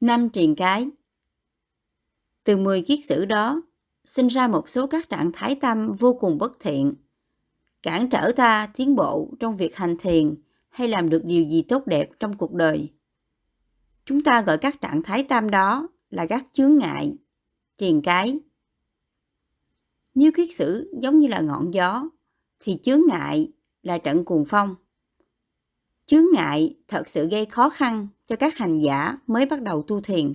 Năm 0.00 0.28
triền 0.28 0.54
cái 0.56 0.88
Từ 2.44 2.56
10 2.56 2.82
kiết 2.82 2.98
sử 3.04 3.24
đó, 3.24 3.62
sinh 4.04 4.26
ra 4.26 4.48
một 4.48 4.68
số 4.68 4.86
các 4.86 5.08
trạng 5.08 5.30
thái 5.32 5.54
tâm 5.54 5.92
vô 5.92 6.14
cùng 6.14 6.38
bất 6.38 6.60
thiện, 6.60 6.94
cản 7.82 8.10
trở 8.10 8.32
ta 8.36 8.70
tiến 8.74 8.96
bộ 8.96 9.34
trong 9.40 9.56
việc 9.56 9.76
hành 9.76 9.96
thiền 9.96 10.34
hay 10.68 10.88
làm 10.88 11.08
được 11.08 11.24
điều 11.24 11.44
gì 11.44 11.62
tốt 11.62 11.86
đẹp 11.86 12.10
trong 12.20 12.36
cuộc 12.36 12.52
đời. 12.52 12.92
Chúng 14.04 14.22
ta 14.22 14.42
gọi 14.42 14.58
các 14.58 14.80
trạng 14.80 15.02
thái 15.02 15.24
tâm 15.24 15.50
đó 15.50 15.88
là 16.10 16.26
các 16.26 16.46
chướng 16.52 16.78
ngại, 16.78 17.16
triền 17.78 18.02
cái. 18.02 18.40
Nếu 20.14 20.32
kiết 20.36 20.54
sử 20.54 20.90
giống 21.02 21.18
như 21.18 21.28
là 21.28 21.40
ngọn 21.40 21.74
gió, 21.74 22.08
thì 22.60 22.78
chướng 22.82 23.00
ngại 23.08 23.52
là 23.82 23.98
trận 23.98 24.24
cuồng 24.24 24.44
phong. 24.48 24.74
Chướng 26.06 26.24
ngại 26.34 26.76
thật 26.88 27.08
sự 27.08 27.28
gây 27.28 27.46
khó 27.46 27.70
khăn 27.70 28.08
cho 28.30 28.36
các 28.36 28.56
hành 28.56 28.78
giả 28.78 29.18
mới 29.26 29.46
bắt 29.46 29.62
đầu 29.62 29.82
tu 29.82 30.00
thiền. 30.00 30.34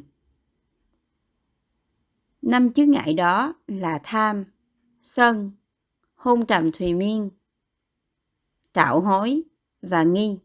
Năm 2.42 2.74
chướng 2.74 2.92
ngại 2.92 3.14
đó 3.14 3.54
là 3.68 4.00
tham, 4.04 4.46
sân, 5.04 5.52
hôn 6.16 6.46
trầm 6.46 6.72
thùy 6.72 6.94
miên, 6.94 7.30
trạo 8.74 9.02
hối 9.02 9.44
và 9.82 10.04
nghi. 10.04 10.38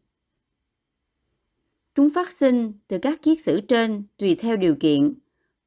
Chúng 1.95 2.11
phát 2.15 2.33
sinh 2.33 2.73
từ 2.89 2.99
các 2.99 3.23
kiết 3.23 3.41
sử 3.41 3.61
trên 3.61 4.05
tùy 4.17 4.35
theo 4.35 4.57
điều 4.57 4.77
kiện, 4.81 5.15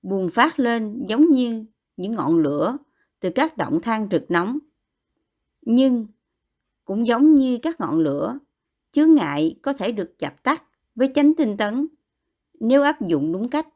bùng 0.02 0.30
phát 0.30 0.60
lên 0.60 1.06
giống 1.08 1.30
như 1.30 1.66
những 1.98 2.16
ngọn 2.16 2.38
lửa 2.38 2.78
từ 3.20 3.30
các 3.36 3.58
động 3.58 3.82
than 3.82 4.08
rực 4.12 4.32
nóng. 4.32 4.60
Nhưng 5.62 6.08
cũng 6.86 7.08
giống 7.08 7.36
như 7.36 7.60
các 7.62 7.80
ngọn 7.80 8.00
lửa, 8.00 8.40
chướng 8.92 9.14
ngại 9.14 9.60
có 9.62 9.74
thể 9.74 9.92
được 9.92 10.20
dập 10.20 10.44
tắt 10.44 10.64
với 10.96 11.12
chánh 11.16 11.34
tinh 11.36 11.58
tấn 11.58 11.88
nếu 12.60 12.82
áp 12.82 13.08
dụng 13.08 13.34
đúng 13.34 13.50
cách. 13.50 13.68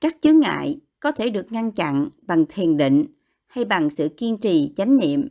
Các 0.00 0.16
chướng 0.22 0.38
ngại 0.38 0.80
có 1.00 1.12
thể 1.12 1.30
được 1.30 1.52
ngăn 1.52 1.72
chặn 1.72 2.08
bằng 2.22 2.44
thiền 2.48 2.76
định 2.76 3.04
hay 3.46 3.64
bằng 3.64 3.90
sự 3.90 4.08
kiên 4.16 4.38
trì 4.38 4.72
chánh 4.76 4.96
niệm. 4.96 5.28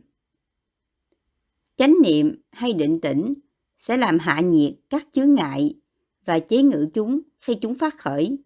Chánh 1.76 1.94
niệm 2.02 2.42
hay 2.50 2.72
định 2.72 3.00
tĩnh 3.00 3.34
sẽ 3.78 3.96
làm 3.96 4.18
hạ 4.18 4.40
nhiệt 4.40 4.74
các 4.90 5.06
chướng 5.12 5.34
ngại 5.34 5.74
và 6.24 6.38
chế 6.38 6.62
ngự 6.62 6.88
chúng 6.94 7.20
khi 7.40 7.54
chúng 7.60 7.74
phát 7.74 7.98
khởi. 7.98 8.38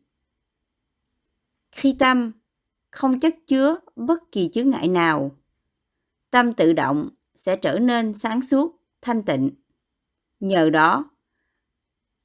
Khi 1.73 1.97
tâm 1.99 2.33
không 2.91 3.21
chất 3.21 3.37
chứa 3.47 3.77
bất 3.97 4.33
kỳ 4.33 4.51
chướng 4.55 4.71
ngại 4.71 4.89
nào, 4.89 5.37
tâm 6.31 6.55
tự 6.55 6.73
động 6.73 7.09
sẽ 7.35 7.57
trở 7.57 7.79
nên 7.79 8.15
sáng 8.15 8.43
suốt, 8.43 8.81
thanh 9.01 9.23
tịnh. 9.23 9.51
Nhờ 10.43 10.71
đó, 10.71 11.11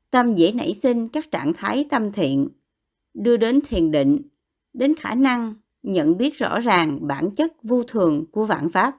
tâm 0.10 0.36
dễ 0.36 0.52
nảy 0.52 0.74
sinh 0.74 1.10
các 1.10 1.32
trạng 1.32 1.54
thái 1.54 1.86
tâm 1.90 2.12
thiện, 2.12 2.50
đưa 3.14 3.38
đến 3.38 3.60
thiền 3.68 3.92
định, 3.92 4.22
đến 4.74 4.96
khả 4.96 5.16
năng 5.16 5.56
nhận 5.84 6.18
biết 6.18 6.38
rõ 6.38 6.60
ràng 6.60 7.08
bản 7.08 7.36
chất 7.36 7.64
vô 7.64 7.84
thường 7.84 8.26
của 8.32 8.46
vạn 8.46 8.70
pháp. 8.70 8.98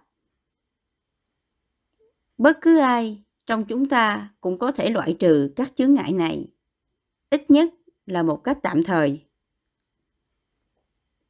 Bất 2.39 2.59
cứ 2.61 2.79
ai 2.79 3.23
trong 3.47 3.65
chúng 3.65 3.89
ta 3.89 4.35
cũng 4.41 4.59
có 4.59 4.73
thể 4.73 4.91
loại 4.91 5.17
trừ 5.19 5.53
các 5.57 5.73
chướng 5.77 5.95
ngại 5.95 6.13
này, 6.13 6.49
ít 7.31 7.51
nhất 7.51 7.75
là 8.07 8.23
một 8.23 8.45
cách 8.45 8.59
tạm 8.63 8.85
thời. 8.85 9.23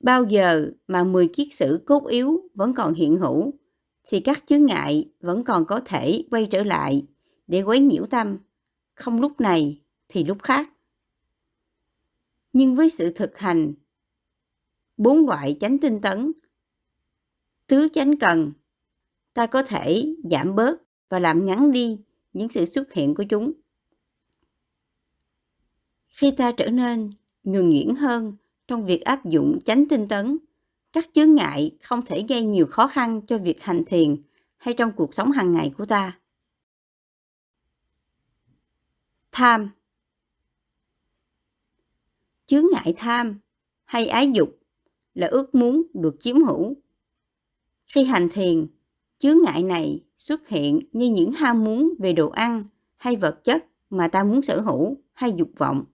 Bao 0.00 0.24
giờ 0.24 0.70
mà 0.88 1.04
10 1.04 1.28
kiết 1.28 1.48
sử 1.50 1.82
cốt 1.86 2.06
yếu 2.06 2.40
vẫn 2.54 2.74
còn 2.74 2.94
hiện 2.94 3.16
hữu, 3.16 3.52
thì 4.04 4.20
các 4.20 4.44
chướng 4.46 4.66
ngại 4.66 5.10
vẫn 5.20 5.44
còn 5.44 5.64
có 5.64 5.80
thể 5.84 6.24
quay 6.30 6.46
trở 6.46 6.64
lại 6.64 7.06
để 7.48 7.62
quấy 7.62 7.80
nhiễu 7.80 8.06
tâm, 8.06 8.38
không 8.94 9.20
lúc 9.20 9.40
này 9.40 9.80
thì 10.08 10.24
lúc 10.24 10.42
khác. 10.42 10.70
Nhưng 12.52 12.76
với 12.76 12.90
sự 12.90 13.12
thực 13.12 13.38
hành, 13.38 13.74
bốn 14.96 15.26
loại 15.26 15.56
chánh 15.60 15.78
tinh 15.78 16.00
tấn, 16.00 16.32
tứ 17.66 17.88
chánh 17.94 18.18
cần, 18.18 18.52
ta 19.34 19.46
có 19.46 19.62
thể 19.62 20.14
giảm 20.30 20.54
bớt 20.54 20.82
và 21.08 21.18
làm 21.18 21.46
ngắn 21.46 21.72
đi 21.72 22.00
những 22.32 22.48
sự 22.48 22.64
xuất 22.64 22.92
hiện 22.92 23.14
của 23.14 23.24
chúng. 23.28 23.52
Khi 26.08 26.30
ta 26.30 26.52
trở 26.52 26.70
nên 26.70 27.10
nhuần 27.44 27.70
nhuyễn 27.70 27.94
hơn 27.94 28.36
trong 28.68 28.84
việc 28.84 29.04
áp 29.04 29.24
dụng 29.24 29.58
chánh 29.64 29.88
tinh 29.88 30.08
tấn, 30.08 30.38
các 30.92 31.08
chướng 31.14 31.34
ngại 31.34 31.76
không 31.82 32.02
thể 32.06 32.24
gây 32.28 32.42
nhiều 32.42 32.66
khó 32.66 32.86
khăn 32.86 33.20
cho 33.26 33.38
việc 33.38 33.62
hành 33.62 33.82
thiền 33.86 34.16
hay 34.56 34.74
trong 34.74 34.92
cuộc 34.92 35.14
sống 35.14 35.30
hàng 35.30 35.52
ngày 35.52 35.72
của 35.78 35.86
ta. 35.86 36.18
Tham 39.38 39.68
Chướng 42.46 42.64
ngại 42.72 42.94
tham 42.96 43.38
hay 43.84 44.06
ái 44.06 44.30
dục 44.32 44.58
là 45.14 45.26
ước 45.26 45.54
muốn 45.54 45.82
được 45.94 46.16
chiếm 46.20 46.44
hữu. 46.44 46.74
Khi 47.84 48.04
hành 48.04 48.28
thiền, 48.32 48.66
chướng 49.18 49.36
ngại 49.44 49.62
này 49.62 50.04
xuất 50.16 50.48
hiện 50.48 50.80
như 50.92 51.06
những 51.06 51.32
ham 51.32 51.64
muốn 51.64 51.94
về 51.98 52.12
đồ 52.12 52.28
ăn 52.28 52.64
hay 52.96 53.16
vật 53.16 53.44
chất 53.44 53.64
mà 53.90 54.08
ta 54.08 54.24
muốn 54.24 54.42
sở 54.42 54.60
hữu 54.60 54.96
hay 55.12 55.32
dục 55.36 55.50
vọng. 55.56 55.84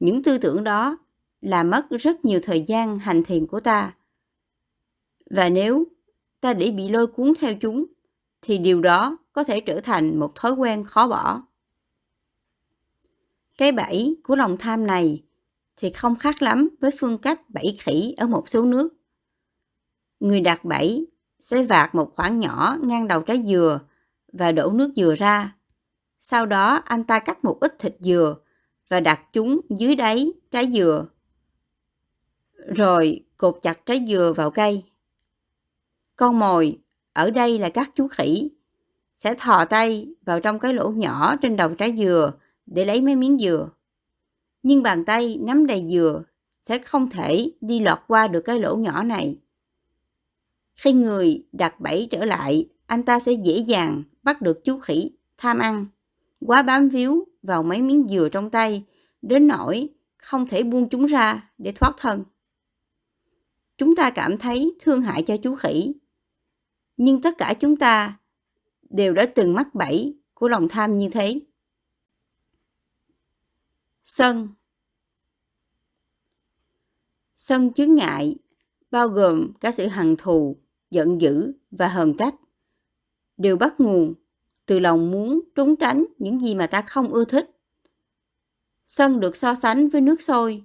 Những 0.00 0.22
tư 0.22 0.38
tưởng 0.38 0.64
đó 0.64 0.98
là 1.40 1.62
mất 1.62 1.86
rất 1.90 2.24
nhiều 2.24 2.40
thời 2.42 2.62
gian 2.62 2.98
hành 2.98 3.24
thiền 3.24 3.46
của 3.46 3.60
ta. 3.60 3.96
Và 5.30 5.48
nếu 5.48 5.84
ta 6.40 6.54
để 6.54 6.70
bị 6.70 6.88
lôi 6.88 7.06
cuốn 7.06 7.32
theo 7.38 7.54
chúng, 7.54 7.84
thì 8.42 8.58
điều 8.58 8.80
đó 8.80 9.18
có 9.32 9.44
thể 9.44 9.60
trở 9.60 9.80
thành 9.80 10.20
một 10.20 10.34
thói 10.34 10.52
quen 10.52 10.84
khó 10.84 11.08
bỏ. 11.08 11.42
Cái 13.58 13.72
bẫy 13.72 14.16
của 14.24 14.36
lòng 14.36 14.56
tham 14.58 14.86
này 14.86 15.22
thì 15.76 15.90
không 15.90 16.16
khác 16.16 16.42
lắm 16.42 16.68
với 16.80 16.90
phương 16.98 17.18
cách 17.18 17.50
bẫy 17.50 17.76
khỉ 17.80 18.14
ở 18.16 18.26
một 18.26 18.48
số 18.48 18.62
nước. 18.62 18.94
Người 20.20 20.40
đặt 20.40 20.64
bẫy 20.64 21.06
sẽ 21.38 21.62
vạt 21.62 21.94
một 21.94 22.12
khoảng 22.16 22.40
nhỏ 22.40 22.76
ngang 22.82 23.08
đầu 23.08 23.20
trái 23.22 23.42
dừa 23.46 23.80
và 24.32 24.52
đổ 24.52 24.70
nước 24.70 24.92
dừa 24.96 25.14
ra. 25.14 25.56
Sau 26.18 26.46
đó 26.46 26.74
anh 26.84 27.04
ta 27.04 27.18
cắt 27.18 27.44
một 27.44 27.58
ít 27.60 27.78
thịt 27.78 27.96
dừa 28.00 28.36
và 28.88 29.00
đặt 29.00 29.20
chúng 29.32 29.60
dưới 29.70 29.94
đáy 29.94 30.32
trái 30.50 30.72
dừa. 30.72 31.06
Rồi 32.54 33.24
cột 33.36 33.58
chặt 33.62 33.86
trái 33.86 34.04
dừa 34.08 34.32
vào 34.36 34.50
cây. 34.50 34.84
Con 36.16 36.38
mồi, 36.38 36.78
ở 37.12 37.30
đây 37.30 37.58
là 37.58 37.68
các 37.68 37.90
chú 37.94 38.08
khỉ, 38.08 38.50
sẽ 39.14 39.34
thò 39.34 39.64
tay 39.64 40.14
vào 40.24 40.40
trong 40.40 40.58
cái 40.58 40.74
lỗ 40.74 40.88
nhỏ 40.88 41.36
trên 41.42 41.56
đầu 41.56 41.74
trái 41.74 41.94
dừa 41.98 42.32
để 42.66 42.84
lấy 42.84 43.02
mấy 43.02 43.16
miếng 43.16 43.38
dừa. 43.38 43.70
Nhưng 44.62 44.82
bàn 44.82 45.04
tay 45.04 45.38
nắm 45.42 45.66
đầy 45.66 45.86
dừa 45.90 46.22
sẽ 46.60 46.78
không 46.78 47.10
thể 47.10 47.52
đi 47.60 47.80
lọt 47.80 47.98
qua 48.06 48.28
được 48.28 48.40
cái 48.40 48.58
lỗ 48.58 48.76
nhỏ 48.76 49.02
này. 49.02 49.38
Khi 50.74 50.92
người 50.92 51.46
đặt 51.52 51.80
bẫy 51.80 52.08
trở 52.10 52.24
lại, 52.24 52.68
anh 52.86 53.02
ta 53.02 53.18
sẽ 53.18 53.32
dễ 53.32 53.58
dàng 53.58 54.02
bắt 54.22 54.42
được 54.42 54.64
chú 54.64 54.78
khỉ 54.78 55.10
tham 55.38 55.58
ăn, 55.58 55.86
quá 56.46 56.62
bám 56.62 56.88
víu 56.88 57.24
vào 57.42 57.62
mấy 57.62 57.82
miếng 57.82 58.08
dừa 58.08 58.28
trong 58.28 58.50
tay, 58.50 58.84
đến 59.22 59.46
nỗi 59.46 59.88
không 60.16 60.46
thể 60.46 60.62
buông 60.62 60.88
chúng 60.88 61.06
ra 61.06 61.50
để 61.58 61.72
thoát 61.72 61.92
thân. 61.96 62.24
Chúng 63.78 63.96
ta 63.96 64.10
cảm 64.10 64.38
thấy 64.38 64.74
thương 64.80 65.02
hại 65.02 65.22
cho 65.22 65.36
chú 65.36 65.54
khỉ, 65.54 65.94
nhưng 66.96 67.22
tất 67.22 67.38
cả 67.38 67.54
chúng 67.60 67.76
ta 67.76 68.18
đều 68.90 69.12
đã 69.12 69.26
từng 69.34 69.54
mắc 69.54 69.74
bẫy 69.74 70.14
của 70.34 70.48
lòng 70.48 70.68
tham 70.68 70.98
như 70.98 71.08
thế. 71.10 71.40
Sân 74.04 74.48
Sân 77.36 77.72
chướng 77.72 77.94
ngại 77.94 78.36
bao 78.90 79.08
gồm 79.08 79.52
cả 79.60 79.72
sự 79.72 79.86
hằn 79.86 80.16
thù, 80.16 80.56
giận 80.90 81.20
dữ 81.20 81.52
và 81.70 81.88
hờn 81.88 82.16
trách, 82.16 82.34
đều 83.36 83.56
bắt 83.56 83.80
nguồn 83.80 84.14
từ 84.66 84.78
lòng 84.78 85.10
muốn 85.10 85.40
trốn 85.54 85.76
tránh 85.76 86.04
những 86.18 86.40
gì 86.40 86.54
mà 86.54 86.66
ta 86.66 86.82
không 86.82 87.12
ưa 87.12 87.24
thích. 87.24 87.50
Sân 88.86 89.20
được 89.20 89.36
so 89.36 89.54
sánh 89.54 89.88
với 89.88 90.00
nước 90.00 90.22
sôi. 90.22 90.64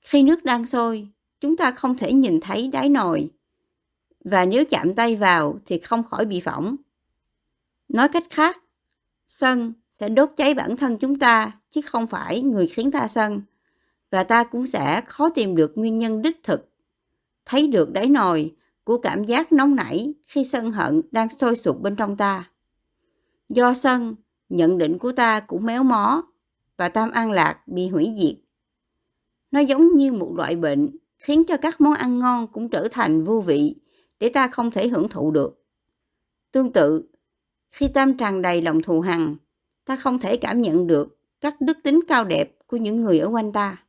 Khi 0.00 0.22
nước 0.22 0.44
đang 0.44 0.66
sôi, 0.66 1.08
chúng 1.40 1.56
ta 1.56 1.70
không 1.70 1.96
thể 1.96 2.12
nhìn 2.12 2.40
thấy 2.40 2.68
đáy 2.68 2.88
nồi. 2.88 3.30
Và 4.24 4.44
nếu 4.44 4.64
chạm 4.70 4.94
tay 4.94 5.16
vào 5.16 5.60
thì 5.66 5.78
không 5.78 6.04
khỏi 6.04 6.24
bị 6.24 6.40
phỏng. 6.40 6.76
Nói 7.88 8.08
cách 8.08 8.26
khác, 8.30 8.62
sân 9.26 9.72
sẽ 10.00 10.08
đốt 10.08 10.30
cháy 10.36 10.54
bản 10.54 10.76
thân 10.76 10.98
chúng 10.98 11.18
ta 11.18 11.52
chứ 11.70 11.80
không 11.80 12.06
phải 12.06 12.42
người 12.42 12.66
khiến 12.66 12.90
ta 12.90 13.08
sân. 13.08 13.42
Và 14.10 14.24
ta 14.24 14.44
cũng 14.44 14.66
sẽ 14.66 15.00
khó 15.06 15.28
tìm 15.28 15.56
được 15.56 15.72
nguyên 15.78 15.98
nhân 15.98 16.22
đích 16.22 16.42
thực. 16.42 16.70
Thấy 17.44 17.66
được 17.66 17.92
đáy 17.92 18.08
nồi 18.08 18.54
của 18.84 18.98
cảm 18.98 19.24
giác 19.24 19.52
nóng 19.52 19.76
nảy 19.76 20.14
khi 20.26 20.44
sân 20.44 20.72
hận 20.72 21.02
đang 21.10 21.28
sôi 21.28 21.56
sục 21.56 21.80
bên 21.80 21.96
trong 21.96 22.16
ta. 22.16 22.50
Do 23.48 23.74
sân, 23.74 24.14
nhận 24.48 24.78
định 24.78 24.98
của 24.98 25.12
ta 25.12 25.40
cũng 25.40 25.66
méo 25.66 25.82
mó 25.82 26.22
và 26.76 26.88
tam 26.88 27.10
an 27.10 27.30
lạc 27.30 27.68
bị 27.68 27.88
hủy 27.88 28.14
diệt. 28.18 28.36
Nó 29.50 29.60
giống 29.60 29.94
như 29.94 30.12
một 30.12 30.32
loại 30.36 30.56
bệnh 30.56 30.96
khiến 31.18 31.44
cho 31.48 31.56
các 31.56 31.80
món 31.80 31.94
ăn 31.94 32.18
ngon 32.18 32.46
cũng 32.52 32.68
trở 32.68 32.88
thành 32.90 33.24
vô 33.24 33.40
vị 33.40 33.76
để 34.20 34.28
ta 34.28 34.48
không 34.48 34.70
thể 34.70 34.88
hưởng 34.88 35.08
thụ 35.08 35.30
được. 35.30 35.64
Tương 36.52 36.72
tự, 36.72 37.02
khi 37.70 37.88
tâm 37.88 38.16
tràn 38.16 38.42
đầy 38.42 38.62
lòng 38.62 38.82
thù 38.82 39.00
hằn, 39.00 39.36
ta 39.90 39.96
không 39.96 40.18
thể 40.18 40.36
cảm 40.36 40.60
nhận 40.60 40.86
được 40.86 41.18
các 41.40 41.60
đức 41.60 41.78
tính 41.82 42.00
cao 42.08 42.24
đẹp 42.24 42.56
của 42.66 42.76
những 42.76 43.02
người 43.02 43.18
ở 43.18 43.28
quanh 43.28 43.52
ta. 43.52 43.84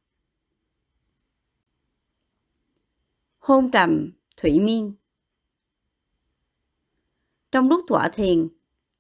Hôn 3.38 3.72
trầm, 3.72 4.12
thủy 4.38 4.60
miên 4.60 4.94
Trong 7.52 7.70
lúc 7.70 7.86
tọa 7.88 8.10
thiền, 8.10 8.48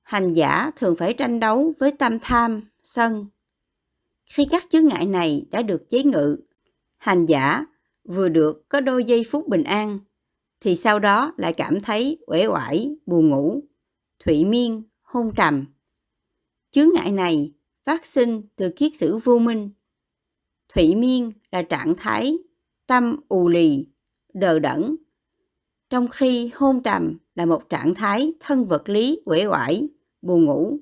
hành 0.02 0.34
giả 0.34 0.72
thường 0.76 0.96
phải 0.96 1.14
tranh 1.14 1.40
đấu 1.40 1.74
với 1.80 1.92
tâm 1.92 2.18
tham, 2.22 2.62
sân. 2.84 3.26
Khi 4.26 4.48
các 4.50 4.66
chướng 4.70 4.88
ngại 4.88 5.06
này 5.06 5.46
đã 5.52 5.62
được 5.62 5.90
chế 5.90 6.04
ngự, 6.04 6.38
hành 6.98 7.26
giả 7.26 7.66
vừa 8.04 8.30
được 8.30 8.70
có 8.70 8.80
đôi 8.80 9.04
giây 9.04 9.24
phút 9.32 9.48
bình 9.48 9.64
an, 9.64 10.00
thì 10.60 10.76
sau 10.76 11.00
đó 11.00 11.34
lại 11.38 11.54
cảm 11.54 11.82
thấy 11.82 12.18
uể 12.28 12.48
oải, 12.48 12.96
buồn 13.06 13.30
ngủ, 13.30 13.64
thủy 14.20 14.46
miên, 14.46 14.84
hôn 15.02 15.32
trầm. 15.36 15.66
Chướng 16.72 16.90
ngại 16.94 17.12
này 17.12 17.54
phát 17.86 18.06
sinh 18.06 18.42
từ 18.56 18.70
kiết 18.76 18.96
sử 18.96 19.18
vô 19.18 19.40
minh. 19.40 19.70
Thủy 20.74 20.96
miên 20.96 21.32
là 21.52 21.62
trạng 21.62 21.94
thái 21.98 22.38
tâm 22.88 23.16
ù 23.28 23.48
lì, 23.48 23.86
đờ 24.34 24.60
đẫn, 24.60 24.96
trong 25.90 26.08
khi 26.08 26.52
hôn 26.56 26.84
trầm 26.84 27.18
là 27.36 27.46
một 27.46 27.70
trạng 27.70 27.96
thái 27.96 28.34
thân 28.40 28.66
vật 28.66 28.90
lý 28.90 29.22
uể 29.26 29.46
oải, 29.46 29.88
buồn 30.22 30.46
ngủ. 30.46 30.78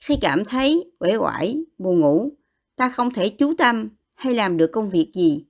Khi 0.00 0.16
cảm 0.20 0.44
thấy 0.44 0.92
uể 0.98 1.16
oải, 1.16 1.64
buồn 1.78 2.00
ngủ, 2.00 2.32
ta 2.76 2.88
không 2.88 3.10
thể 3.10 3.28
chú 3.28 3.54
tâm 3.58 3.88
hay 4.14 4.34
làm 4.34 4.56
được 4.56 4.72
công 4.72 4.90
việc 4.90 5.10
gì. 5.14 5.44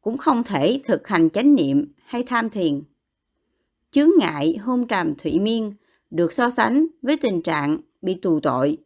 Cũng 0.00 0.18
không 0.18 0.44
thể 0.44 0.80
thực 0.84 1.08
hành 1.08 1.30
chánh 1.30 1.54
niệm 1.54 1.92
hay 2.04 2.22
tham 2.22 2.50
thiền. 2.50 2.82
Chướng 3.90 4.10
ngại 4.18 4.56
hôn 4.56 4.86
trầm 4.86 5.14
thủy 5.18 5.38
miên 5.38 5.72
được 6.16 6.32
so 6.32 6.50
sánh 6.50 6.86
với 7.02 7.16
tình 7.16 7.42
trạng 7.42 7.80
bị 8.02 8.18
tù 8.22 8.40
tội. 8.40 8.78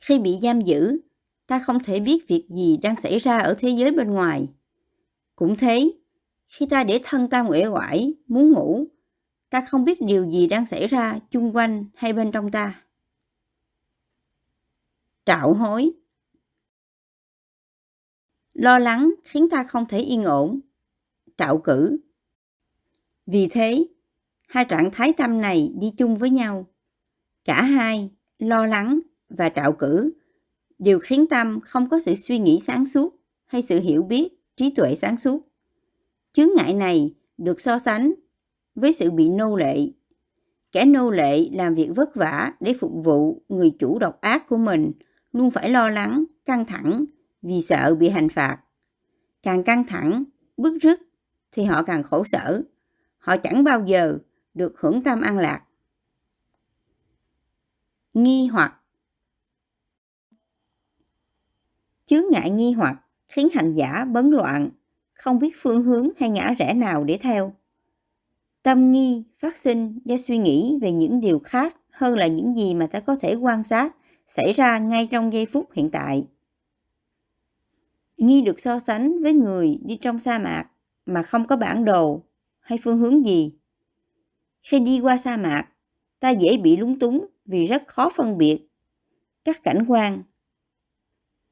Khi 0.00 0.18
bị 0.18 0.38
giam 0.42 0.60
giữ, 0.60 0.98
ta 1.46 1.58
không 1.58 1.82
thể 1.84 2.00
biết 2.00 2.28
việc 2.28 2.46
gì 2.48 2.76
đang 2.76 3.00
xảy 3.00 3.18
ra 3.18 3.38
ở 3.38 3.54
thế 3.58 3.68
giới 3.68 3.90
bên 3.90 4.10
ngoài. 4.10 4.48
Cũng 5.36 5.56
thế, 5.56 5.90
khi 6.48 6.66
ta 6.66 6.84
để 6.84 7.00
thân 7.02 7.28
ta 7.28 7.40
uể 7.40 7.66
oải, 7.66 8.14
muốn 8.26 8.52
ngủ, 8.52 8.86
ta 9.50 9.60
không 9.60 9.84
biết 9.84 10.00
điều 10.00 10.30
gì 10.30 10.46
đang 10.46 10.66
xảy 10.66 10.86
ra 10.86 11.18
chung 11.30 11.56
quanh 11.56 11.84
hay 11.94 12.12
bên 12.12 12.32
trong 12.32 12.50
ta. 12.50 12.82
Trạo 15.24 15.54
hối 15.54 15.90
Lo 18.54 18.78
lắng 18.78 19.14
khiến 19.24 19.48
ta 19.50 19.64
không 19.64 19.86
thể 19.86 19.98
yên 19.98 20.24
ổn. 20.24 20.60
Trạo 21.38 21.58
cử 21.58 21.98
Vì 23.26 23.48
thế, 23.50 23.86
hai 24.48 24.64
trạng 24.64 24.90
thái 24.92 25.12
tâm 25.12 25.40
này 25.40 25.72
đi 25.78 25.92
chung 25.96 26.16
với 26.16 26.30
nhau. 26.30 26.66
Cả 27.44 27.62
hai, 27.62 28.10
lo 28.38 28.66
lắng 28.66 29.00
và 29.28 29.48
trạo 29.48 29.72
cử, 29.72 30.12
đều 30.78 30.98
khiến 30.98 31.26
tâm 31.30 31.60
không 31.60 31.88
có 31.88 32.00
sự 32.00 32.14
suy 32.14 32.38
nghĩ 32.38 32.60
sáng 32.66 32.86
suốt 32.86 33.14
hay 33.46 33.62
sự 33.62 33.80
hiểu 33.80 34.02
biết, 34.02 34.28
trí 34.56 34.74
tuệ 34.74 34.94
sáng 34.94 35.18
suốt. 35.18 35.48
Chướng 36.32 36.48
ngại 36.56 36.74
này 36.74 37.14
được 37.38 37.60
so 37.60 37.78
sánh 37.78 38.14
với 38.74 38.92
sự 38.92 39.10
bị 39.10 39.28
nô 39.28 39.56
lệ. 39.56 39.90
Kẻ 40.72 40.84
nô 40.84 41.10
lệ 41.10 41.48
làm 41.52 41.74
việc 41.74 41.90
vất 41.96 42.14
vả 42.14 42.52
để 42.60 42.74
phục 42.80 42.92
vụ 43.04 43.42
người 43.48 43.70
chủ 43.78 43.98
độc 43.98 44.20
ác 44.20 44.48
của 44.48 44.56
mình 44.56 44.92
luôn 45.32 45.50
phải 45.50 45.70
lo 45.70 45.88
lắng, 45.88 46.24
căng 46.44 46.64
thẳng 46.64 47.04
vì 47.42 47.62
sợ 47.62 47.94
bị 47.94 48.08
hành 48.08 48.28
phạt. 48.28 48.58
Càng 49.42 49.62
căng 49.62 49.84
thẳng, 49.84 50.24
bức 50.56 50.78
rứt 50.82 51.00
thì 51.52 51.64
họ 51.64 51.82
càng 51.82 52.02
khổ 52.02 52.24
sở. 52.24 52.62
Họ 53.18 53.36
chẳng 53.36 53.64
bao 53.64 53.84
giờ 53.86 54.18
được 54.54 54.80
hưởng 54.80 55.02
tâm 55.02 55.20
an 55.20 55.38
lạc. 55.38 55.62
Nghi 58.14 58.46
hoặc 58.46 58.74
Chướng 62.06 62.24
ngại 62.30 62.50
nghi 62.50 62.72
hoặc 62.72 62.96
khiến 63.28 63.48
hành 63.54 63.72
giả 63.72 64.04
bấn 64.04 64.30
loạn, 64.30 64.70
không 65.14 65.38
biết 65.38 65.54
phương 65.56 65.82
hướng 65.82 66.08
hay 66.16 66.30
ngã 66.30 66.54
rẽ 66.58 66.74
nào 66.74 67.04
để 67.04 67.18
theo. 67.20 67.54
Tâm 68.62 68.92
nghi 68.92 69.22
phát 69.38 69.56
sinh 69.56 69.98
do 70.04 70.16
suy 70.16 70.38
nghĩ 70.38 70.78
về 70.82 70.92
những 70.92 71.20
điều 71.20 71.38
khác 71.38 71.76
hơn 71.90 72.14
là 72.14 72.26
những 72.26 72.54
gì 72.54 72.74
mà 72.74 72.86
ta 72.86 73.00
có 73.00 73.16
thể 73.20 73.34
quan 73.34 73.64
sát 73.64 73.96
xảy 74.26 74.52
ra 74.52 74.78
ngay 74.78 75.08
trong 75.10 75.32
giây 75.32 75.46
phút 75.46 75.72
hiện 75.72 75.90
tại. 75.90 76.26
Nghi 78.16 78.40
được 78.40 78.60
so 78.60 78.78
sánh 78.78 79.22
với 79.22 79.32
người 79.32 79.78
đi 79.84 79.96
trong 79.96 80.18
sa 80.18 80.38
mạc 80.38 80.70
mà 81.06 81.22
không 81.22 81.46
có 81.46 81.56
bản 81.56 81.84
đồ 81.84 82.22
hay 82.60 82.78
phương 82.82 82.98
hướng 82.98 83.26
gì. 83.26 83.57
Khi 84.68 84.80
đi 84.80 85.00
qua 85.00 85.16
sa 85.16 85.36
mạc, 85.36 85.68
ta 86.20 86.30
dễ 86.30 86.56
bị 86.56 86.76
lúng 86.76 86.98
túng 86.98 87.26
vì 87.44 87.64
rất 87.64 87.82
khó 87.86 88.08
phân 88.08 88.38
biệt 88.38 88.68
các 89.44 89.62
cảnh 89.62 89.84
quan. 89.88 90.22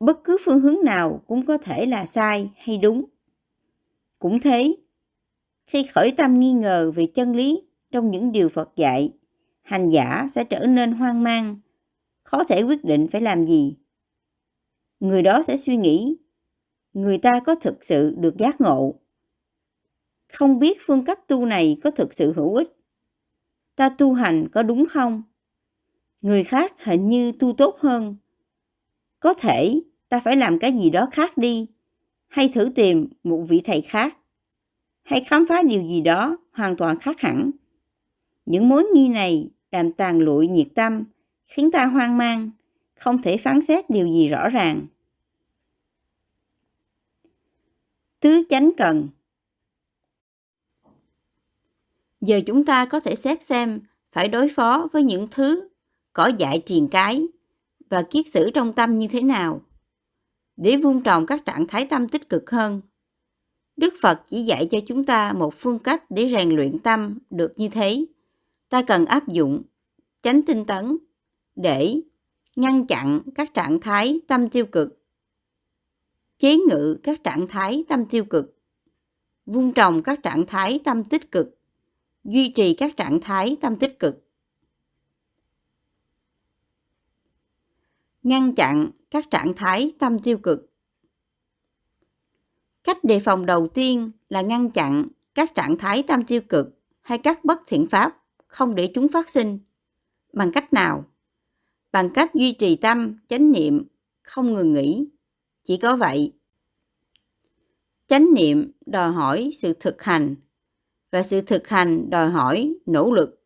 Bất 0.01 0.25
cứ 0.25 0.37
phương 0.45 0.61
hướng 0.61 0.77
nào 0.85 1.23
cũng 1.27 1.47
có 1.47 1.59
thể 1.59 1.87
là 1.87 2.07
sai 2.07 2.51
hay 2.57 2.79
đúng. 2.79 3.05
Cũng 4.19 4.41
thế, 4.41 4.77
khi 5.65 5.87
khởi 5.87 6.13
tâm 6.17 6.41
nghi 6.41 6.53
ngờ 6.53 6.93
về 6.95 7.07
chân 7.07 7.37
lý 7.37 7.63
trong 7.91 8.11
những 8.11 8.33
điều 8.33 8.49
Phật 8.49 8.77
dạy, 8.77 9.13
hành 9.63 9.89
giả 9.89 10.27
sẽ 10.31 10.45
trở 10.45 10.67
nên 10.67 10.93
hoang 10.93 11.23
mang, 11.23 11.61
khó 12.23 12.45
thể 12.45 12.63
quyết 12.63 12.85
định 12.85 13.07
phải 13.13 13.21
làm 13.21 13.47
gì. 13.47 13.77
Người 15.01 15.23
đó 15.23 15.43
sẽ 15.43 15.57
suy 15.57 15.77
nghĩ, 15.77 16.17
người 16.93 17.19
ta 17.19 17.41
có 17.41 17.55
thực 17.55 17.85
sự 17.85 18.15
được 18.19 18.37
giác 18.37 18.61
ngộ. 18.61 18.95
Không 20.33 20.59
biết 20.59 20.79
phương 20.81 21.05
cách 21.05 21.29
tu 21.29 21.47
này 21.47 21.77
có 21.83 21.91
thực 21.91 22.15
sự 22.15 22.33
hữu 22.33 22.55
ích. 22.55 22.76
Ta 23.77 23.89
tu 23.89 24.15
hành 24.15 24.49
có 24.49 24.63
đúng 24.63 24.87
không? 24.87 25.23
Người 26.23 26.45
khác 26.45 26.85
hình 26.85 27.09
như 27.09 27.33
tu 27.33 27.53
tốt 27.53 27.79
hơn. 27.81 28.17
Có 29.21 29.35
thể 29.35 29.81
ta 30.09 30.21
phải 30.21 30.37
làm 30.37 30.59
cái 30.59 30.73
gì 30.73 30.91
đó 30.91 31.09
khác 31.13 31.39
đi, 31.39 31.67
hay 32.29 32.49
thử 32.49 32.73
tìm 32.75 33.09
một 33.25 33.45
vị 33.49 33.61
thầy 33.65 33.81
khác 33.81 34.17
hay 35.07 35.25
khám 35.25 35.47
phá 35.47 35.63
điều 35.63 35.83
gì 35.83 36.01
đó 36.01 36.37
hoàn 36.53 36.77
toàn 36.77 36.99
khác 36.99 37.21
hẳn. 37.21 37.51
Những 38.47 38.69
mối 38.69 38.85
nghi 38.95 39.09
này 39.09 39.51
làm 39.73 39.93
tàn 39.93 40.19
lụi 40.19 40.49
nhiệt 40.49 40.69
tâm, 40.75 41.05
khiến 41.45 41.71
ta 41.71 41.87
hoang 41.87 42.19
mang, 42.19 42.51
không 42.95 43.23
thể 43.23 43.37
phán 43.37 43.61
xét 43.61 43.91
điều 43.91 44.07
gì 44.07 44.29
rõ 44.29 44.49
ràng. 44.49 44.87
Tứ 48.21 48.43
chánh 48.49 48.71
cần 48.77 49.09
Giờ 52.27 52.41
chúng 52.47 52.65
ta 52.65 52.85
có 52.85 53.01
thể 53.01 53.15
xét 53.15 53.43
xem 53.43 53.81
phải 54.13 54.29
đối 54.29 54.49
phó 54.49 54.89
với 54.93 55.03
những 55.03 55.29
thứ 55.31 55.69
có 56.13 56.31
dại 56.39 56.63
triền 56.67 56.89
cái 56.91 57.27
và 57.91 58.03
kiết 58.03 58.27
sử 58.29 58.51
trong 58.51 58.73
tâm 58.73 58.99
như 58.99 59.07
thế 59.07 59.21
nào 59.23 59.61
để 60.57 60.77
vun 60.77 61.03
trồng 61.03 61.27
các 61.27 61.45
trạng 61.45 61.67
thái 61.67 61.87
tâm 61.87 62.09
tích 62.09 62.29
cực 62.29 62.51
hơn. 62.51 62.81
Đức 63.77 63.95
Phật 64.01 64.23
chỉ 64.29 64.43
dạy 64.43 64.69
cho 64.71 64.79
chúng 64.87 65.05
ta 65.05 65.33
một 65.33 65.55
phương 65.57 65.79
cách 65.79 66.11
để 66.11 66.29
rèn 66.29 66.51
luyện 66.51 66.79
tâm 66.79 67.19
được 67.31 67.53
như 67.57 67.69
thế. 67.69 68.05
Ta 68.69 68.83
cần 68.83 69.07
áp 69.07 69.29
dụng 69.29 69.63
chánh 70.23 70.43
tinh 70.43 70.65
tấn 70.65 70.97
để 71.57 72.01
ngăn 72.57 72.87
chặn 72.87 73.21
các 73.35 73.55
trạng 73.55 73.81
thái 73.81 74.21
tâm 74.27 74.49
tiêu 74.49 74.67
cực, 74.67 75.05
chế 76.39 76.57
ngự 76.57 76.99
các 77.03 77.25
trạng 77.25 77.47
thái 77.49 77.85
tâm 77.89 78.07
tiêu 78.07 78.25
cực, 78.25 78.59
vun 79.47 79.73
trồng 79.73 80.03
các 80.03 80.23
trạng 80.23 80.47
thái 80.47 80.81
tâm 80.85 81.05
tích 81.05 81.31
cực, 81.31 81.56
duy 82.27 82.49
trì 82.49 82.75
các 82.75 82.97
trạng 82.97 83.21
thái 83.21 83.57
tâm 83.61 83.77
tích 83.77 83.99
cực. 83.99 84.29
Ngăn 88.23 88.55
chặn 88.55 88.91
các 89.11 89.31
trạng 89.31 89.53
thái 89.57 89.93
tâm 89.99 90.19
tiêu 90.19 90.39
cực 90.39 90.73
Cách 92.87 93.05
đề 93.05 93.21
phòng 93.21 93.47
đầu 93.47 93.69
tiên 93.69 94.11
là 94.29 94.41
ngăn 94.41 94.71
chặn 94.71 95.09
các 95.35 95.55
trạng 95.55 95.79
thái 95.79 96.03
tâm 96.03 96.25
tiêu 96.25 96.41
cực 96.41 96.79
hay 97.01 97.19
các 97.19 97.45
bất 97.45 97.61
thiện 97.67 97.87
pháp, 97.87 98.23
không 98.47 98.75
để 98.75 98.91
chúng 98.95 99.09
phát 99.09 99.31
sinh. 99.31 99.59
Bằng 100.33 100.53
cách 100.53 100.73
nào? 100.73 101.05
Bằng 101.93 102.11
cách 102.11 102.35
duy 102.35 102.53
trì 102.53 102.77
tâm, 102.77 103.19
chánh 103.29 103.53
niệm, 103.53 103.85
không 104.23 104.55
ngừng 104.55 104.73
nghỉ. 104.73 105.09
Chỉ 105.65 105.77
có 105.77 105.97
vậy. 105.97 106.33
Chánh 108.07 108.35
niệm 108.35 108.71
đòi 108.87 109.13
hỏi 109.13 109.51
sự 109.53 109.73
thực 109.81 110.03
hành 110.03 110.35
và 111.11 111.23
sự 111.23 111.41
thực 111.41 111.69
hành 111.69 112.11
đòi 112.11 112.31
hỏi 112.31 112.75
nỗ 112.87 113.13
lực. 113.13 113.43